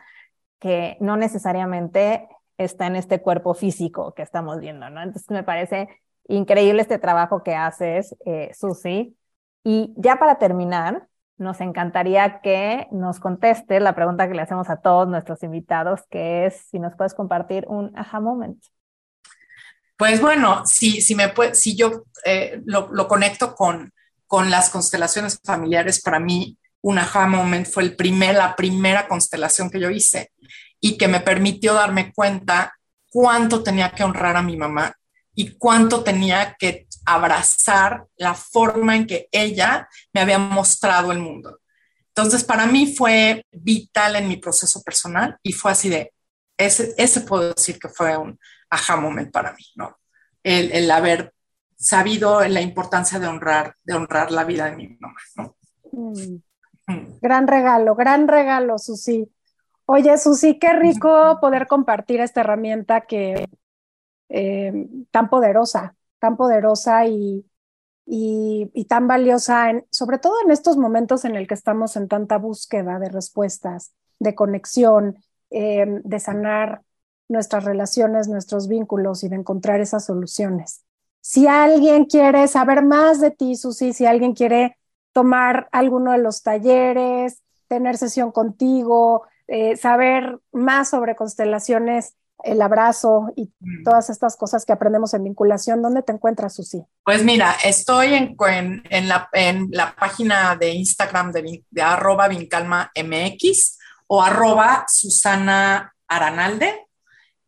que 0.59 0.97
no 0.99 1.15
necesariamente 1.17 2.27
está 2.57 2.87
en 2.87 2.95
este 2.95 3.21
cuerpo 3.21 3.53
físico 3.53 4.13
que 4.13 4.23
estamos 4.23 4.59
viendo, 4.59 4.89
¿no? 4.89 5.01
Entonces 5.01 5.29
me 5.29 5.43
parece 5.43 5.89
increíble 6.27 6.81
este 6.81 6.97
trabajo 6.97 7.43
que 7.43 7.55
haces, 7.55 8.15
eh, 8.25 8.51
Susi. 8.53 9.17
Y 9.63 9.93
ya 9.97 10.17
para 10.17 10.37
terminar, 10.37 11.07
nos 11.37 11.59
encantaría 11.61 12.39
que 12.41 12.87
nos 12.91 13.19
conteste 13.19 13.79
la 13.79 13.95
pregunta 13.95 14.27
que 14.27 14.35
le 14.35 14.41
hacemos 14.41 14.69
a 14.69 14.77
todos 14.77 15.07
nuestros 15.07 15.43
invitados, 15.43 16.01
que 16.09 16.45
es 16.45 16.67
si 16.69 16.79
nos 16.79 16.95
puedes 16.95 17.13
compartir 17.13 17.65
un 17.67 17.91
aha 17.97 18.19
moment. 18.19 18.63
Pues 19.97 20.21
bueno, 20.21 20.65
si, 20.65 21.01
si, 21.01 21.15
me 21.15 21.31
si 21.53 21.75
yo 21.75 22.03
eh, 22.25 22.61
lo, 22.65 23.07
conecto 23.07 23.55
con, 23.55 23.93
con 24.27 24.49
las 24.49 24.69
constelaciones 24.69 25.39
familiares, 25.43 26.01
para 26.01 26.19
mí 26.19 26.57
un 26.81 26.99
aha 26.99 27.27
moment 27.27 27.67
fue 27.67 27.83
el 27.83 27.95
primer, 27.95 28.35
la 28.35 28.55
primera 28.55 29.07
constelación 29.07 29.69
que 29.69 29.79
yo 29.79 29.89
hice 29.89 30.31
y 30.79 30.97
que 30.97 31.07
me 31.07 31.21
permitió 31.21 31.73
darme 31.73 32.13
cuenta 32.13 32.73
cuánto 33.09 33.63
tenía 33.63 33.91
que 33.91 34.03
honrar 34.03 34.35
a 34.35 34.41
mi 34.41 34.57
mamá 34.57 34.93
y 35.35 35.57
cuánto 35.57 36.03
tenía 36.03 36.55
que 36.57 36.87
abrazar 37.05 38.05
la 38.15 38.33
forma 38.33 38.95
en 38.95 39.05
que 39.05 39.27
ella 39.31 39.87
me 40.13 40.21
había 40.21 40.39
mostrado 40.39 41.11
el 41.11 41.19
mundo. 41.19 41.59
Entonces, 42.07 42.43
para 42.43 42.65
mí 42.65 42.95
fue 42.95 43.45
vital 43.51 44.15
en 44.15 44.27
mi 44.27 44.37
proceso 44.37 44.81
personal 44.81 45.37
y 45.43 45.51
fue 45.51 45.71
así 45.71 45.89
de, 45.89 46.13
ese, 46.57 46.95
ese 46.97 47.21
puedo 47.21 47.53
decir 47.53 47.77
que 47.77 47.89
fue 47.89 48.15
un, 48.17 48.39
aha 48.69 48.97
moment 48.97 49.31
para 49.31 49.53
mí, 49.53 49.63
¿no? 49.75 49.97
El, 50.43 50.89
haber 50.91 51.33
sabido 51.75 52.47
la 52.47 52.61
importancia 52.61 53.19
de 53.19 53.27
honrar, 53.27 53.75
de 53.83 53.95
honrar 53.95 54.31
la 54.31 54.43
vida 54.43 54.65
de 54.65 54.75
mi 54.75 54.87
mamá, 54.99 55.19
¿no? 55.35 55.55
Mm. 55.91 56.41
Mm. 56.87 57.19
Gran 57.19 57.47
regalo, 57.47 57.95
gran 57.95 58.27
regalo, 58.27 58.77
Susi. 58.77 59.27
Oye, 59.85 60.17
Susi, 60.17 60.59
qué 60.59 60.73
rico 60.73 61.39
poder 61.41 61.67
compartir 61.67 62.19
esta 62.19 62.41
herramienta 62.41 63.01
que 63.01 63.47
eh, 64.29 64.87
tan 65.11 65.29
poderosa, 65.29 65.95
tan 66.19 66.37
poderosa 66.37 67.05
y, 67.05 67.45
y, 68.05 68.85
tan 68.85 69.07
valiosa, 69.07 69.71
sobre 69.91 70.19
todo 70.19 70.35
en 70.43 70.51
estos 70.51 70.77
momentos 70.77 71.25
en 71.25 71.35
el 71.35 71.47
que 71.47 71.53
estamos 71.53 71.95
en 71.95 72.07
tanta 72.07 72.37
búsqueda 72.37 72.99
de 72.99 73.09
respuestas, 73.09 73.93
de 74.19 74.35
conexión, 74.35 75.17
eh, 75.49 75.85
de 76.03 76.19
sanar 76.19 76.81
nuestras 77.27 77.63
relaciones, 77.63 78.27
nuestros 78.27 78.67
vínculos 78.67 79.23
y 79.23 79.29
de 79.29 79.37
encontrar 79.37 79.79
esas 79.81 80.05
soluciones. 80.05 80.83
Si 81.21 81.47
alguien 81.47 82.05
quiere 82.05 82.47
saber 82.47 82.83
más 82.83 83.19
de 83.19 83.31
ti, 83.31 83.55
Susi, 83.55 83.93
si 83.93 84.05
alguien 84.05 84.33
quiere 84.33 84.77
tomar 85.11 85.67
alguno 85.71 86.11
de 86.11 86.19
los 86.19 86.43
talleres, 86.43 87.41
tener 87.67 87.97
sesión 87.97 88.31
contigo, 88.31 89.23
eh, 89.47 89.75
saber 89.75 90.39
más 90.51 90.89
sobre 90.89 91.15
constelaciones, 91.15 92.15
el 92.43 92.61
abrazo 92.61 93.31
y 93.35 93.51
mm. 93.59 93.83
todas 93.83 94.09
estas 94.09 94.35
cosas 94.35 94.65
que 94.65 94.73
aprendemos 94.73 95.13
en 95.13 95.23
vinculación, 95.23 95.81
¿dónde 95.81 96.03
te 96.03 96.11
encuentras, 96.11 96.55
Susi? 96.55 96.83
Pues 97.03 97.23
mira, 97.23 97.55
estoy 97.63 98.13
en, 98.13 98.35
en, 98.89 99.07
la, 99.07 99.29
en 99.33 99.69
la, 99.71 99.95
página 99.95 100.55
de 100.55 100.71
Instagram 100.71 101.31
de, 101.31 101.63
de 101.69 101.81
arroba 101.81 102.27
vincalma 102.27 102.91
mx 102.95 103.77
o 104.07 104.21
arroba 104.21 104.85
Susana 104.87 105.93
Aranalde 106.07 106.85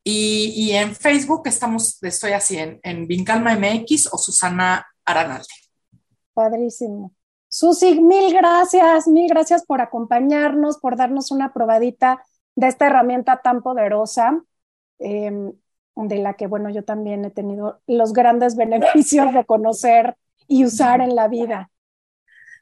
y, 0.10 0.72
en 0.72 0.96
Facebook 0.96 1.42
estamos, 1.48 2.02
estoy 2.02 2.32
así, 2.32 2.58
en, 2.58 2.80
en 2.82 3.08
Vincalma 3.08 3.58
MX 3.58 4.08
o 4.14 4.18
Susana 4.18 4.88
Aranalde. 5.04 5.48
Padrísimo. 6.34 7.12
Susi, 7.50 8.00
mil 8.00 8.34
gracias, 8.34 9.06
mil 9.08 9.28
gracias 9.28 9.66
por 9.66 9.82
acompañarnos, 9.82 10.78
por 10.78 10.96
darnos 10.96 11.30
una 11.30 11.52
probadita 11.52 12.24
de 12.56 12.68
esta 12.68 12.88
herramienta 12.88 13.42
tan 13.44 13.62
poderosa, 13.62 14.42
em, 15.00 15.54
de 15.96 16.18
la 16.18 16.36
que, 16.36 16.48
bueno, 16.48 16.70
yo 16.70 16.84
también 16.84 17.26
he 17.26 17.32
tenido 17.32 17.82
los 17.88 18.14
grandes 18.14 18.56
beneficios 18.58 19.34
de 19.34 19.46
conocer 19.46 20.16
y 20.48 20.66
usar 20.66 21.02
en 21.02 21.16
la 21.16 21.28
vida. 21.28 21.70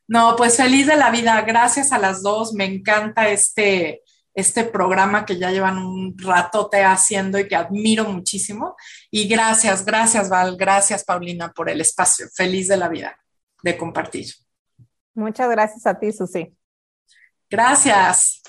No, 0.07 0.36
pues 0.36 0.57
feliz 0.57 0.88
de 0.88 0.95
la 0.95 1.09
vida. 1.09 1.41
Gracias 1.41 1.91
a 1.91 1.97
las 1.97 2.21
dos. 2.21 2.53
Me 2.53 2.65
encanta 2.65 3.27
este, 3.29 4.03
este 4.36 4.63
programa 4.65 5.25
que 5.25 5.38
ya 5.38 5.49
llevan 5.49 5.77
un 5.77 6.15
ratote 6.17 6.83
haciendo 6.83 7.39
y 7.39 7.47
que 7.47 7.55
admiro 7.55 8.03
muchísimo. 8.05 8.75
Y 9.09 9.27
gracias, 9.27 9.83
gracias 9.83 10.29
Val, 10.29 10.57
gracias 10.57 11.03
Paulina 11.03 11.51
por 11.51 11.69
el 11.69 11.81
espacio. 11.81 12.27
Feliz 12.36 12.67
de 12.67 12.77
la 12.77 12.89
vida 12.89 13.17
de 13.63 13.77
compartir. 13.77 14.27
Muchas 15.15 15.49
gracias 15.49 15.88
a 15.88 15.97
ti, 15.97 16.11
Susi. 16.11 16.55
Gracias. 17.49 18.43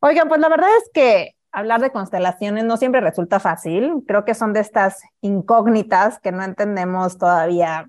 Oigan, 0.00 0.28
pues 0.28 0.40
la 0.40 0.48
verdad 0.48 0.70
es 0.78 0.90
que 0.92 1.36
hablar 1.52 1.80
de 1.80 1.92
constelaciones 1.92 2.64
no 2.64 2.76
siempre 2.76 3.00
resulta 3.00 3.40
fácil. 3.40 4.04
Creo 4.06 4.24
que 4.24 4.34
son 4.34 4.52
de 4.52 4.60
estas 4.60 5.02
incógnitas 5.20 6.18
que 6.20 6.32
no 6.32 6.42
entendemos 6.42 7.18
todavía 7.18 7.88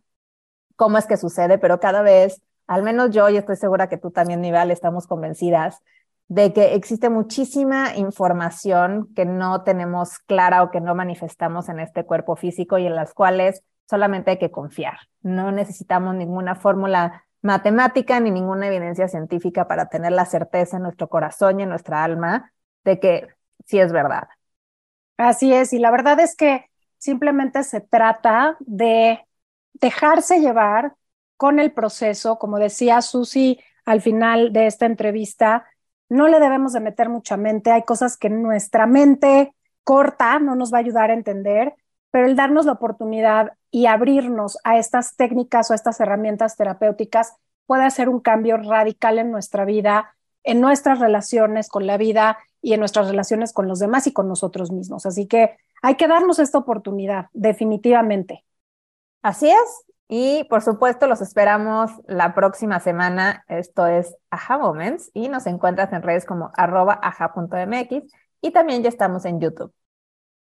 cómo 0.76 0.98
es 0.98 1.06
que 1.06 1.18
sucede, 1.18 1.58
pero 1.58 1.80
cada 1.80 2.02
vez, 2.02 2.42
al 2.68 2.84
menos 2.84 3.12
yo 3.12 3.30
y 3.30 3.38
estoy 3.38 3.56
segura 3.56 3.88
que 3.88 3.98
tú 3.98 4.12
también, 4.12 4.42
Nival, 4.42 4.72
estamos 4.72 5.06
convencidas 5.06 5.80
de 6.28 6.54
que 6.54 6.76
existe 6.76 7.10
muchísima 7.10 7.96
información 7.98 9.10
que 9.16 9.26
no 9.26 9.64
tenemos 9.64 10.18
clara 10.20 10.64
o 10.64 10.72
que 10.72 10.80
no 10.80 10.96
manifestamos 10.96 11.68
en 11.68 11.82
este 11.82 12.06
cuerpo 12.06 12.38
físico 12.38 12.78
y 12.78 12.88
en 12.88 12.96
las 12.96 13.14
cuales 13.14 13.64
solamente 13.90 14.32
hay 14.32 14.38
que 14.38 14.50
confiar. 14.50 14.98
No 15.22 15.52
necesitamos 15.52 16.16
ninguna 16.16 16.56
fórmula 16.56 17.26
matemática 17.42 18.20
ni 18.20 18.32
ninguna 18.32 18.68
evidencia 18.68 19.08
científica 19.10 19.68
para 19.68 19.88
tener 19.90 20.14
la 20.14 20.26
certeza 20.26 20.78
en 20.78 20.84
nuestro 20.84 21.10
corazón 21.10 21.60
y 21.60 21.64
en 21.64 21.70
nuestra 21.70 22.04
alma 22.04 22.54
de 22.86 23.00
que 23.00 23.28
sí 23.66 23.80
es 23.80 23.92
verdad. 23.92 24.28
Así 25.18 25.54
es, 25.54 25.74
y 25.74 25.80
la 25.80 25.92
verdad 25.92 26.20
es 26.20 26.36
que 26.36 26.66
simplemente 26.98 27.64
se 27.64 27.82
trata 27.82 28.58
de 28.60 29.20
dejarse 29.74 30.40
llevar 30.40 30.96
con 31.38 31.60
el 31.60 31.72
proceso, 31.72 32.38
como 32.38 32.60
decía 32.60 33.02
Susi 33.02 33.60
al 33.86 34.02
final 34.02 34.54
de 34.54 34.68
esta 34.68 34.86
entrevista, 34.86 35.66
no 36.10 36.28
le 36.28 36.40
debemos 36.40 36.74
de 36.74 36.82
meter 36.82 37.10
mucha 37.10 37.38
mente, 37.38 37.72
hay 37.72 37.84
cosas 37.84 38.18
que 38.18 38.30
nuestra 38.30 38.86
mente 38.86 39.54
corta 39.84 40.40
no 40.40 40.56
nos 40.56 40.72
va 40.74 40.78
a 40.78 40.82
ayudar 40.82 41.10
a 41.10 41.14
entender, 41.16 41.74
pero 42.12 42.28
el 42.28 42.36
darnos 42.36 42.66
la 42.66 42.74
oportunidad 42.74 43.54
y 43.72 43.86
abrirnos 43.86 44.58
a 44.64 44.78
estas 44.78 45.16
técnicas 45.16 45.70
o 45.70 45.74
a 45.74 45.76
estas 45.76 46.00
herramientas 46.00 46.58
terapéuticas 46.58 47.36
puede 47.66 47.84
hacer 47.84 48.10
un 48.10 48.20
cambio 48.20 48.58
radical 48.58 49.18
en 49.18 49.32
nuestra 49.32 49.66
vida, 49.66 50.14
en 50.44 50.60
nuestras 50.60 51.00
relaciones 51.00 51.70
con 51.70 51.88
la 51.88 51.98
vida 51.98 52.38
y 52.62 52.74
en 52.74 52.80
nuestras 52.80 53.08
relaciones 53.08 53.54
con 53.54 53.68
los 53.68 53.80
demás 53.80 54.08
y 54.08 54.14
con 54.14 54.28
nosotros 54.28 54.72
mismos. 54.72 55.06
Así 55.06 55.28
que 55.28 55.58
hay 55.82 55.96
que 55.96 56.08
darnos 56.08 56.40
esta 56.40 56.58
oportunidad, 56.58 57.28
definitivamente. 57.34 58.46
Así 59.22 59.50
es. 59.50 59.86
Y 60.08 60.44
por 60.50 60.62
supuesto, 60.62 61.08
los 61.08 61.22
esperamos 61.22 61.92
la 62.06 62.36
próxima 62.36 62.80
semana. 62.80 63.46
Esto 63.48 63.88
es 63.88 64.16
Aja 64.30 64.58
Moments 64.58 65.10
y 65.14 65.30
nos 65.30 65.48
encuentras 65.48 65.94
en 65.94 66.02
redes 66.02 66.26
como 66.26 66.52
arroba 66.56 67.00
aja.mx 67.02 68.12
y 68.42 68.52
también 68.52 68.84
ya 68.84 68.90
estamos 68.90 69.26
en 69.26 69.40
YouTube. 69.40 69.74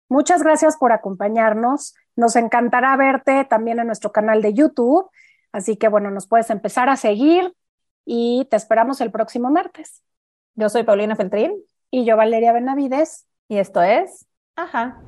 Muchas 0.09 0.43
gracias 0.43 0.77
por 0.77 0.93
acompañarnos. 0.93 1.95
Nos 2.15 2.37
encantará 2.37 2.97
verte 2.97 3.45
también 3.45 3.81
en 3.81 3.87
nuestro 3.87 4.13
canal 4.13 4.41
de 4.41 4.55
YouTube. 4.55 5.11
Así 5.51 5.77
que 5.77 5.89
bueno, 5.89 6.11
nos 6.11 6.29
puedes 6.29 6.49
empezar 6.51 6.89
a 6.89 6.97
seguir 6.97 7.53
y 8.05 8.47
te 8.51 8.57
esperamos 8.57 9.01
el 9.01 9.11
próximo 9.11 9.51
martes. 9.51 10.03
Yo 10.55 10.69
soy 10.69 10.85
Paulina 10.85 11.17
Feltrín. 11.17 11.53
Y 11.91 12.05
yo 12.05 12.17
Valeria 12.17 12.53
Benavides. 12.53 13.27
Y 13.49 13.59
esto 13.59 13.83
es 13.83 14.27
Ajá. 14.57 14.99